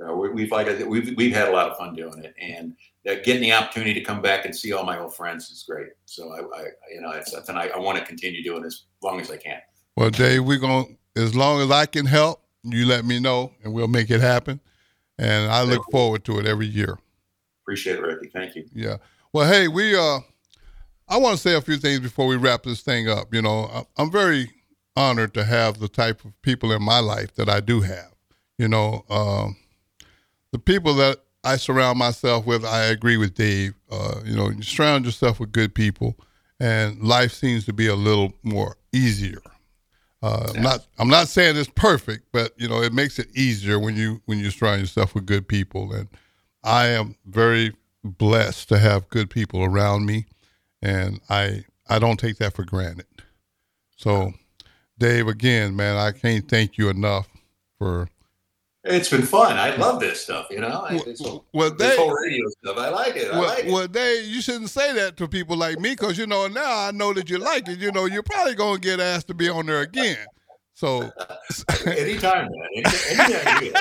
Uh, 0.00 0.14
we, 0.14 0.30
we've 0.30 0.50
like 0.50 0.66
we've 0.86 1.14
we've 1.16 1.34
had 1.34 1.48
a 1.48 1.52
lot 1.52 1.70
of 1.70 1.76
fun 1.76 1.94
doing 1.94 2.24
it, 2.24 2.34
and 2.40 2.74
that 3.04 3.24
getting 3.24 3.42
the 3.42 3.52
opportunity 3.52 3.94
to 3.94 4.02
come 4.02 4.20
back 4.20 4.44
and 4.44 4.54
see 4.54 4.72
all 4.72 4.84
my 4.84 4.98
old 4.98 5.14
friends 5.14 5.50
is 5.50 5.62
great. 5.62 5.88
So 6.06 6.32
I, 6.32 6.40
I 6.58 6.64
you 6.92 7.00
know, 7.00 7.10
it's 7.10 7.30
something 7.30 7.56
I, 7.56 7.68
I 7.68 7.78
want 7.78 7.98
to 7.98 8.04
continue 8.04 8.42
doing 8.42 8.64
as 8.64 8.84
long 9.02 9.20
as 9.20 9.30
I 9.30 9.36
can. 9.36 9.60
Well, 9.96 10.10
Dave, 10.10 10.44
we're 10.44 10.58
going 10.58 10.98
to, 11.14 11.22
as 11.22 11.34
long 11.34 11.60
as 11.62 11.70
I 11.70 11.86
can 11.86 12.04
help, 12.04 12.42
you 12.64 12.84
let 12.84 13.04
me 13.04 13.20
know 13.20 13.52
and 13.62 13.72
we'll 13.72 13.88
make 13.88 14.10
it 14.10 14.20
happen. 14.20 14.60
And 15.18 15.50
I 15.50 15.62
look 15.62 15.82
forward 15.90 16.24
to 16.26 16.38
it 16.40 16.46
every 16.46 16.66
year. 16.66 16.98
Appreciate 17.62 17.96
it, 17.96 18.02
Ricky. 18.02 18.28
Thank 18.28 18.56
you. 18.56 18.66
Yeah. 18.74 18.96
Well, 19.32 19.48
hey, 19.48 19.68
we, 19.68 19.96
uh, 19.96 20.18
I 21.08 21.16
want 21.16 21.36
to 21.36 21.40
say 21.40 21.54
a 21.54 21.60
few 21.60 21.76
things 21.76 22.00
before 22.00 22.26
we 22.26 22.36
wrap 22.36 22.64
this 22.64 22.82
thing 22.82 23.08
up. 23.08 23.32
You 23.32 23.40
know, 23.40 23.86
I'm 23.96 24.10
very 24.10 24.50
honored 24.96 25.34
to 25.34 25.44
have 25.44 25.78
the 25.78 25.88
type 25.88 26.24
of 26.24 26.40
people 26.42 26.72
in 26.72 26.82
my 26.82 26.98
life 26.98 27.34
that 27.34 27.48
I 27.48 27.60
do 27.60 27.80
have. 27.82 28.12
You 28.58 28.68
know, 28.68 29.04
um, 29.10 29.56
the 30.52 30.58
people 30.58 30.94
that 30.94 31.18
I 31.44 31.56
surround 31.56 31.98
myself 31.98 32.46
with, 32.46 32.64
I 32.64 32.84
agree 32.84 33.16
with 33.16 33.34
Dave. 33.34 33.74
Uh, 33.90 34.20
you 34.24 34.34
know, 34.34 34.50
you 34.50 34.62
surround 34.62 35.04
yourself 35.04 35.38
with 35.38 35.52
good 35.52 35.74
people, 35.74 36.16
and 36.58 37.00
life 37.02 37.32
seems 37.32 37.66
to 37.66 37.72
be 37.72 37.86
a 37.86 37.94
little 37.94 38.32
more 38.42 38.76
easier. 38.92 39.42
Uh, 40.22 40.52
I'm 40.54 40.62
not 40.62 40.86
I'm 40.98 41.08
not 41.08 41.28
saying 41.28 41.56
it's 41.56 41.68
perfect, 41.68 42.26
but 42.32 42.52
you 42.56 42.68
know 42.68 42.82
it 42.82 42.92
makes 42.92 43.18
it 43.18 43.28
easier 43.36 43.78
when 43.78 43.96
you 43.96 44.22
when 44.24 44.38
you 44.38 44.50
surround 44.50 44.80
yourself 44.80 45.14
with 45.14 45.26
good 45.26 45.46
people. 45.46 45.92
And 45.92 46.08
I 46.64 46.86
am 46.86 47.16
very 47.26 47.74
blessed 48.02 48.68
to 48.70 48.78
have 48.78 49.08
good 49.08 49.30
people 49.30 49.62
around 49.62 50.06
me, 50.06 50.26
and 50.82 51.20
I 51.28 51.64
I 51.88 51.98
don't 51.98 52.18
take 52.18 52.38
that 52.38 52.54
for 52.54 52.64
granted. 52.64 53.06
So, 53.96 54.32
Dave, 54.98 55.28
again, 55.28 55.76
man, 55.76 55.96
I 55.96 56.12
can't 56.12 56.48
thank 56.48 56.78
you 56.78 56.88
enough 56.88 57.28
for 57.78 58.08
it's 58.88 59.10
been 59.10 59.22
fun. 59.22 59.56
I 59.56 59.74
love 59.76 60.00
this 60.00 60.22
stuff. 60.22 60.46
You 60.50 60.60
know, 60.60 60.86
this 61.04 61.20
whole, 61.20 61.44
well, 61.52 61.70
they, 61.70 61.88
this 61.88 61.96
whole 61.96 62.12
radio 62.12 62.48
stuff. 62.62 62.78
I 62.78 62.88
like 62.90 63.16
it. 63.16 63.32
I 63.32 63.38
well, 63.38 63.48
like 63.48 63.64
it. 63.64 63.72
Well, 63.72 63.88
they 63.88 64.22
you 64.22 64.40
shouldn't 64.40 64.70
say 64.70 64.92
that 64.94 65.16
to 65.16 65.26
people 65.26 65.56
like 65.56 65.80
me 65.80 65.90
because 65.90 66.16
you 66.16 66.26
know 66.26 66.46
now 66.46 66.86
I 66.86 66.92
know 66.92 67.12
that 67.12 67.28
you 67.28 67.38
like 67.38 67.68
it. 67.68 67.78
You 67.78 67.90
know, 67.90 68.04
you're 68.04 68.22
probably 68.22 68.54
gonna 68.54 68.78
get 68.78 69.00
asked 69.00 69.26
to 69.28 69.34
be 69.34 69.48
on 69.48 69.66
there 69.66 69.80
again. 69.80 70.18
So 70.74 71.00
anytime, 71.86 72.48
man. 72.48 72.92
Anytime, 73.10 73.72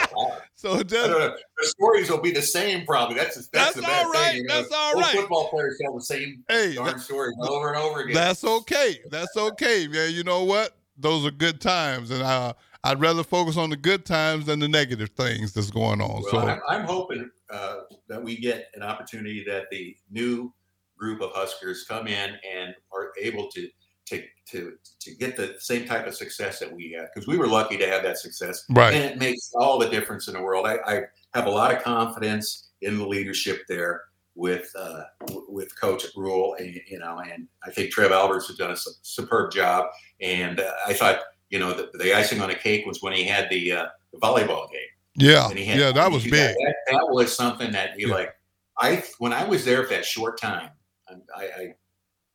so 0.56 0.82
just, 0.82 0.90
the 1.10 1.38
stories 1.62 2.10
will 2.10 2.22
be 2.22 2.32
the 2.32 2.42
same. 2.42 2.86
Probably 2.86 3.16
that's 3.16 3.36
that's, 3.36 3.50
that's 3.50 3.76
the 3.76 3.82
bad 3.84 4.06
all 4.06 4.12
right. 4.12 4.32
thing. 4.32 4.38
You 4.38 4.44
know, 4.46 4.62
that's 4.62 4.72
all 4.72 4.94
right. 4.94 5.04
right. 5.04 5.16
Football 5.18 5.50
players 5.50 5.78
tell 5.82 5.94
the 5.94 6.02
same 6.02 6.44
hey, 6.48 6.74
darn 6.74 6.98
stories 6.98 7.36
over 7.42 7.74
and 7.74 7.78
over 7.78 8.00
again. 8.00 8.16
That's 8.16 8.44
okay. 8.44 9.00
That's 9.12 9.36
okay, 9.38 9.88
man. 9.88 10.14
You 10.14 10.24
know 10.24 10.46
what? 10.46 10.76
Those 10.98 11.26
are 11.26 11.32
good 11.32 11.60
times, 11.60 12.12
and 12.12 12.24
uh, 12.24 12.54
I'd 12.84 13.02
rather 13.02 13.24
focus 13.24 13.58
on 13.58 13.70
the 13.70 13.78
good 13.78 14.06
times 14.06 14.46
than 14.46 14.60
the 14.60 14.68
negative 14.68 15.10
things 15.10 15.54
that's 15.54 15.72
going 15.72 16.02
on. 16.02 16.22
Well, 16.22 16.32
so 16.32 16.40
I'm, 16.40 16.62
I'm 16.68 16.86
hoping 16.86 17.30
uh, 17.50 17.80
that 18.08 18.24
we 18.24 18.38
get 18.38 18.68
an 18.76 18.84
opportunity 18.84 19.44
that 19.48 19.66
the 19.72 19.96
new 20.10 20.54
group 20.98 21.22
of 21.22 21.32
Huskers 21.34 21.84
come 21.88 22.08
in 22.08 22.30
and 22.50 22.74
are 22.94 23.12
able 23.20 23.50
to 23.52 23.68
to 24.08 24.24
to 24.52 24.74
to 25.00 25.16
get 25.16 25.36
the 25.36 25.56
same 25.60 25.86
type 25.86 26.06
of 26.08 26.16
success 26.16 26.60
that 26.60 26.72
we 26.72 26.92
had 26.92 27.08
because 27.14 27.28
we 27.28 27.38
were 27.38 27.48
lucky 27.48 27.78
to 27.78 27.88
have 27.88 28.04
that 28.04 28.18
success, 28.18 28.64
right? 28.70 28.94
And 28.94 29.04
it 29.04 29.18
makes 29.18 29.52
all 29.56 29.80
the 29.80 29.90
difference 29.90 30.28
in 30.28 30.36
the 30.36 30.42
world. 30.42 30.66
I, 30.68 30.78
I 30.86 31.02
have 31.34 31.48
a 31.48 31.52
lot 31.52 31.74
of 31.74 31.84
confidence 31.84 32.70
in 32.82 32.98
the 32.98 33.08
leadership 33.08 33.64
there 33.68 34.04
with 34.36 34.70
uh, 34.78 35.04
with 35.48 35.80
Coach 35.80 36.06
Rhule, 36.16 36.56
and 36.60 36.80
you 36.88 37.00
know, 37.00 37.20
and 37.20 37.48
I 37.64 37.72
think 37.72 37.92
Trev 37.92 38.12
Alberts 38.12 38.48
has 38.48 38.58
done 38.58 38.72
a 38.72 38.78
superb 39.02 39.52
job. 39.52 39.88
And 40.22 40.60
uh, 40.60 40.72
I 40.86 40.94
thought 40.94 41.20
you 41.50 41.60
know, 41.60 41.74
the, 41.74 41.90
the 41.98 42.14
icing 42.14 42.42
on 42.42 42.50
the 42.50 42.56
cake 42.56 42.86
was 42.86 43.02
when 43.02 43.14
he 43.14 43.24
had 43.24 43.50
the, 43.50 43.72
uh, 43.72 43.86
the 44.12 44.20
volleyball 44.20 44.70
game. 44.72 44.82
Yeah, 45.18 45.48
had, 45.48 45.58
yeah, 45.58 45.92
that 45.92 46.12
was 46.12 46.24
big. 46.24 46.34
That, 46.34 46.76
that, 46.88 47.08
was 47.10 47.34
something 47.34 47.72
that 47.72 47.98
you 47.98 48.10
yeah. 48.10 48.14
like. 48.14 48.36
I 48.78 49.02
when 49.20 49.32
I 49.32 49.46
was 49.46 49.64
there 49.64 49.82
for 49.84 49.94
that 49.94 50.04
short 50.04 50.38
time, 50.38 50.72
I, 51.08 51.14
I, 51.34 51.44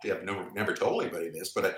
I 0.02 0.06
have 0.06 0.22
never, 0.24 0.50
never 0.54 0.72
told 0.72 1.02
anybody 1.02 1.28
this, 1.28 1.52
but 1.52 1.66
I, 1.66 1.72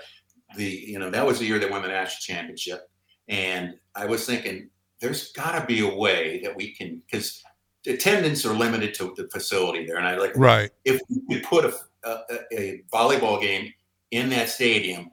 the 0.55 0.63
you 0.63 0.99
know 0.99 1.09
that 1.09 1.27
was 1.27 1.39
the 1.39 1.45
year 1.45 1.59
they 1.59 1.69
won 1.69 1.81
the 1.81 1.89
national 1.89 2.21
championship, 2.21 2.89
and 3.27 3.73
I 3.93 4.05
was 4.05 4.25
thinking 4.25 4.69
there's 5.01 5.33
got 5.33 5.59
to 5.59 5.65
be 5.65 5.81
a 5.81 5.93
way 5.93 6.39
that 6.45 6.55
we 6.55 6.73
can 6.73 7.01
because 7.05 7.43
attendance 7.87 8.45
are 8.45 8.53
limited 8.53 8.93
to 8.95 9.13
the 9.17 9.27
facility 9.29 9.85
there, 9.85 9.97
and 9.97 10.07
I 10.07 10.17
like 10.17 10.33
right 10.35 10.71
if 10.85 11.01
we 11.27 11.39
put 11.41 11.65
a, 11.65 11.73
a, 12.03 12.19
a 12.51 12.83
volleyball 12.93 13.41
game 13.41 13.73
in 14.11 14.29
that 14.29 14.49
stadium 14.49 15.09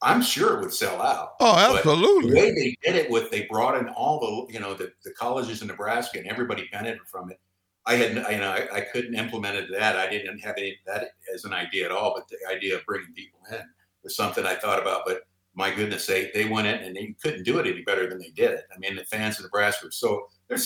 I'm 0.00 0.22
sure 0.22 0.56
it 0.56 0.60
would 0.60 0.72
sell 0.72 1.02
out. 1.02 1.32
Oh, 1.40 1.56
absolutely. 1.56 2.30
But 2.30 2.34
the 2.34 2.40
way 2.40 2.54
they 2.54 2.76
did 2.84 2.96
it 2.96 3.10
with 3.10 3.30
they 3.30 3.46
brought 3.46 3.76
in 3.76 3.88
all 3.88 4.46
the 4.46 4.52
you 4.52 4.60
know 4.60 4.74
the, 4.74 4.92
the 5.04 5.10
colleges 5.12 5.60
in 5.60 5.68
Nebraska 5.68 6.18
and 6.18 6.28
everybody 6.28 6.68
benefited 6.70 7.06
from 7.10 7.30
it. 7.30 7.40
I 7.86 7.94
had 7.94 8.14
you 8.14 8.38
know 8.38 8.50
I, 8.50 8.76
I 8.76 8.80
couldn't 8.80 9.14
implement 9.14 9.70
that. 9.72 9.96
I 9.96 10.08
didn't 10.08 10.38
have 10.38 10.54
any 10.56 10.76
that 10.86 11.10
as 11.34 11.44
an 11.44 11.52
idea 11.52 11.86
at 11.86 11.90
all. 11.90 12.14
But 12.14 12.28
the 12.28 12.54
idea 12.54 12.76
of 12.76 12.86
bringing 12.86 13.12
people 13.12 13.40
in 13.50 13.62
was 14.04 14.14
something 14.14 14.46
I 14.46 14.54
thought 14.54 14.80
about. 14.80 15.02
But 15.04 15.22
my 15.54 15.74
goodness, 15.74 16.06
they 16.06 16.30
they 16.32 16.44
went 16.44 16.68
in 16.68 16.76
and 16.76 16.94
they 16.94 17.16
couldn't 17.20 17.44
do 17.44 17.58
it 17.58 17.66
any 17.66 17.82
better 17.82 18.08
than 18.08 18.18
they 18.18 18.30
did 18.30 18.52
it. 18.52 18.64
I 18.74 18.78
mean, 18.78 18.94
the 18.94 19.04
fans 19.04 19.38
of 19.38 19.44
Nebraska 19.44 19.88
so 19.90 20.28
they're 20.48 20.58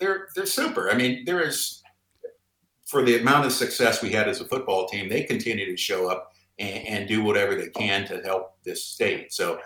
they're 0.00 0.28
they're 0.34 0.46
super. 0.46 0.90
I 0.90 0.94
mean, 0.94 1.24
there 1.24 1.40
is 1.40 1.80
for 2.90 3.04
the 3.04 3.20
amount 3.20 3.46
of 3.46 3.52
success 3.52 4.02
we 4.02 4.10
had 4.10 4.28
as 4.28 4.40
a 4.40 4.44
football 4.44 4.88
team, 4.88 5.08
they 5.08 5.22
continue 5.22 5.64
to 5.64 5.76
show 5.76 6.08
up 6.10 6.32
and, 6.58 6.86
and 6.88 7.08
do 7.08 7.22
whatever 7.22 7.54
they 7.54 7.68
can 7.68 8.04
to 8.06 8.20
help 8.22 8.56
this 8.64 8.84
state. 8.84 9.32
So, 9.32 9.60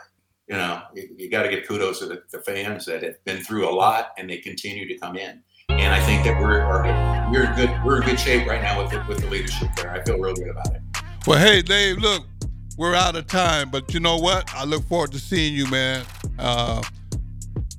you 0.46 0.56
know, 0.56 0.82
you, 0.94 1.08
you 1.16 1.30
got 1.30 1.44
to 1.44 1.48
give 1.48 1.66
kudos 1.66 2.00
to 2.00 2.06
the, 2.06 2.22
the, 2.30 2.40
fans 2.40 2.84
that 2.84 3.02
have 3.02 3.24
been 3.24 3.42
through 3.42 3.66
a 3.66 3.72
lot 3.72 4.08
and 4.18 4.28
they 4.28 4.36
continue 4.36 4.86
to 4.86 4.98
come 4.98 5.16
in. 5.16 5.42
And 5.70 5.94
I 5.94 6.04
think 6.04 6.22
that 6.24 6.38
we're 6.38 6.60
are, 6.60 7.32
we're 7.32 7.50
good 7.56 7.70
we're 7.82 8.02
in 8.02 8.08
good 8.08 8.20
shape 8.20 8.46
right 8.46 8.60
now 8.60 8.82
with 8.82 8.90
the, 8.90 9.02
with 9.08 9.20
the 9.20 9.30
leadership 9.30 9.70
there. 9.76 9.90
I 9.90 10.04
feel 10.04 10.18
real 10.18 10.34
good 10.34 10.50
about 10.50 10.74
it. 10.74 10.82
Well, 11.26 11.38
hey 11.38 11.62
Dave, 11.62 11.96
look, 11.96 12.26
we're 12.76 12.94
out 12.94 13.16
of 13.16 13.26
time, 13.26 13.70
but 13.70 13.94
you 13.94 14.00
know 14.00 14.18
what? 14.18 14.52
I 14.54 14.64
look 14.64 14.84
forward 14.84 15.12
to 15.12 15.18
seeing 15.18 15.54
you, 15.54 15.66
man. 15.70 16.04
Uh, 16.38 16.82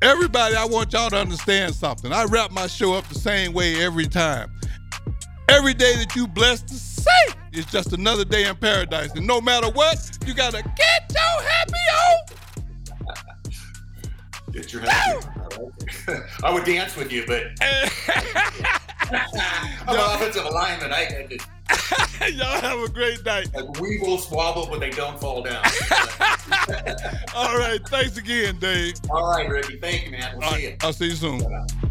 everybody, 0.05 0.55
I 0.55 0.65
want 0.65 0.93
y'all 0.93 1.09
to 1.09 1.17
understand 1.17 1.73
something. 1.73 2.13
I 2.13 2.25
wrap 2.25 2.51
my 2.51 2.67
show 2.67 2.93
up 2.93 3.07
the 3.07 3.15
same 3.15 3.53
way 3.53 3.83
every 3.83 4.05
time. 4.05 4.51
Every 5.49 5.73
day 5.73 5.95
that 5.95 6.15
you 6.15 6.27
blessed 6.27 6.67
to 6.69 6.75
say 6.75 7.09
it's 7.51 7.71
just 7.71 7.93
another 7.93 8.25
day 8.25 8.47
in 8.47 8.55
paradise. 8.55 9.11
And 9.13 9.25
no 9.25 9.41
matter 9.41 9.69
what, 9.69 10.17
you 10.25 10.33
gotta 10.33 10.61
get 10.61 11.13
your 11.13 11.41
happy 11.49 11.73
on. 12.01 12.17
Get 14.51 14.73
your 14.73 14.83
happy 14.83 15.27
I 16.43 16.53
would 16.53 16.65
dance 16.65 16.95
with 16.95 17.11
you, 17.11 17.23
but 17.27 17.47
I'm 17.61 17.89
an 19.95 19.97
offensive 20.15 20.45
lineman. 20.51 20.91
I, 20.91 21.05
I 21.05 21.27
just 21.29 21.47
Y'all 22.34 22.59
have 22.61 22.80
a 22.80 22.89
great 22.89 23.24
night. 23.26 23.49
Like 23.53 23.80
we 23.80 23.99
will 23.99 24.18
swabble, 24.18 24.70
but 24.70 24.80
they 24.80 24.89
don't 24.89 25.20
fall 25.20 25.43
down. 25.43 25.63
All 27.36 27.57
right. 27.57 27.80
Thanks 27.88 28.18
again, 28.18 28.57
Dave. 28.59 28.95
All 29.09 29.32
right, 29.32 29.47
Ricky. 29.49 29.78
Thank 29.78 30.05
you, 30.05 30.11
man. 30.11 30.38
We'll 30.38 30.47
All 30.47 30.53
see 30.55 30.63
you. 30.63 30.76
I'll 30.82 30.93
see 30.93 31.05
you 31.05 31.16
soon. 31.16 31.39
Bye-bye. 31.39 31.84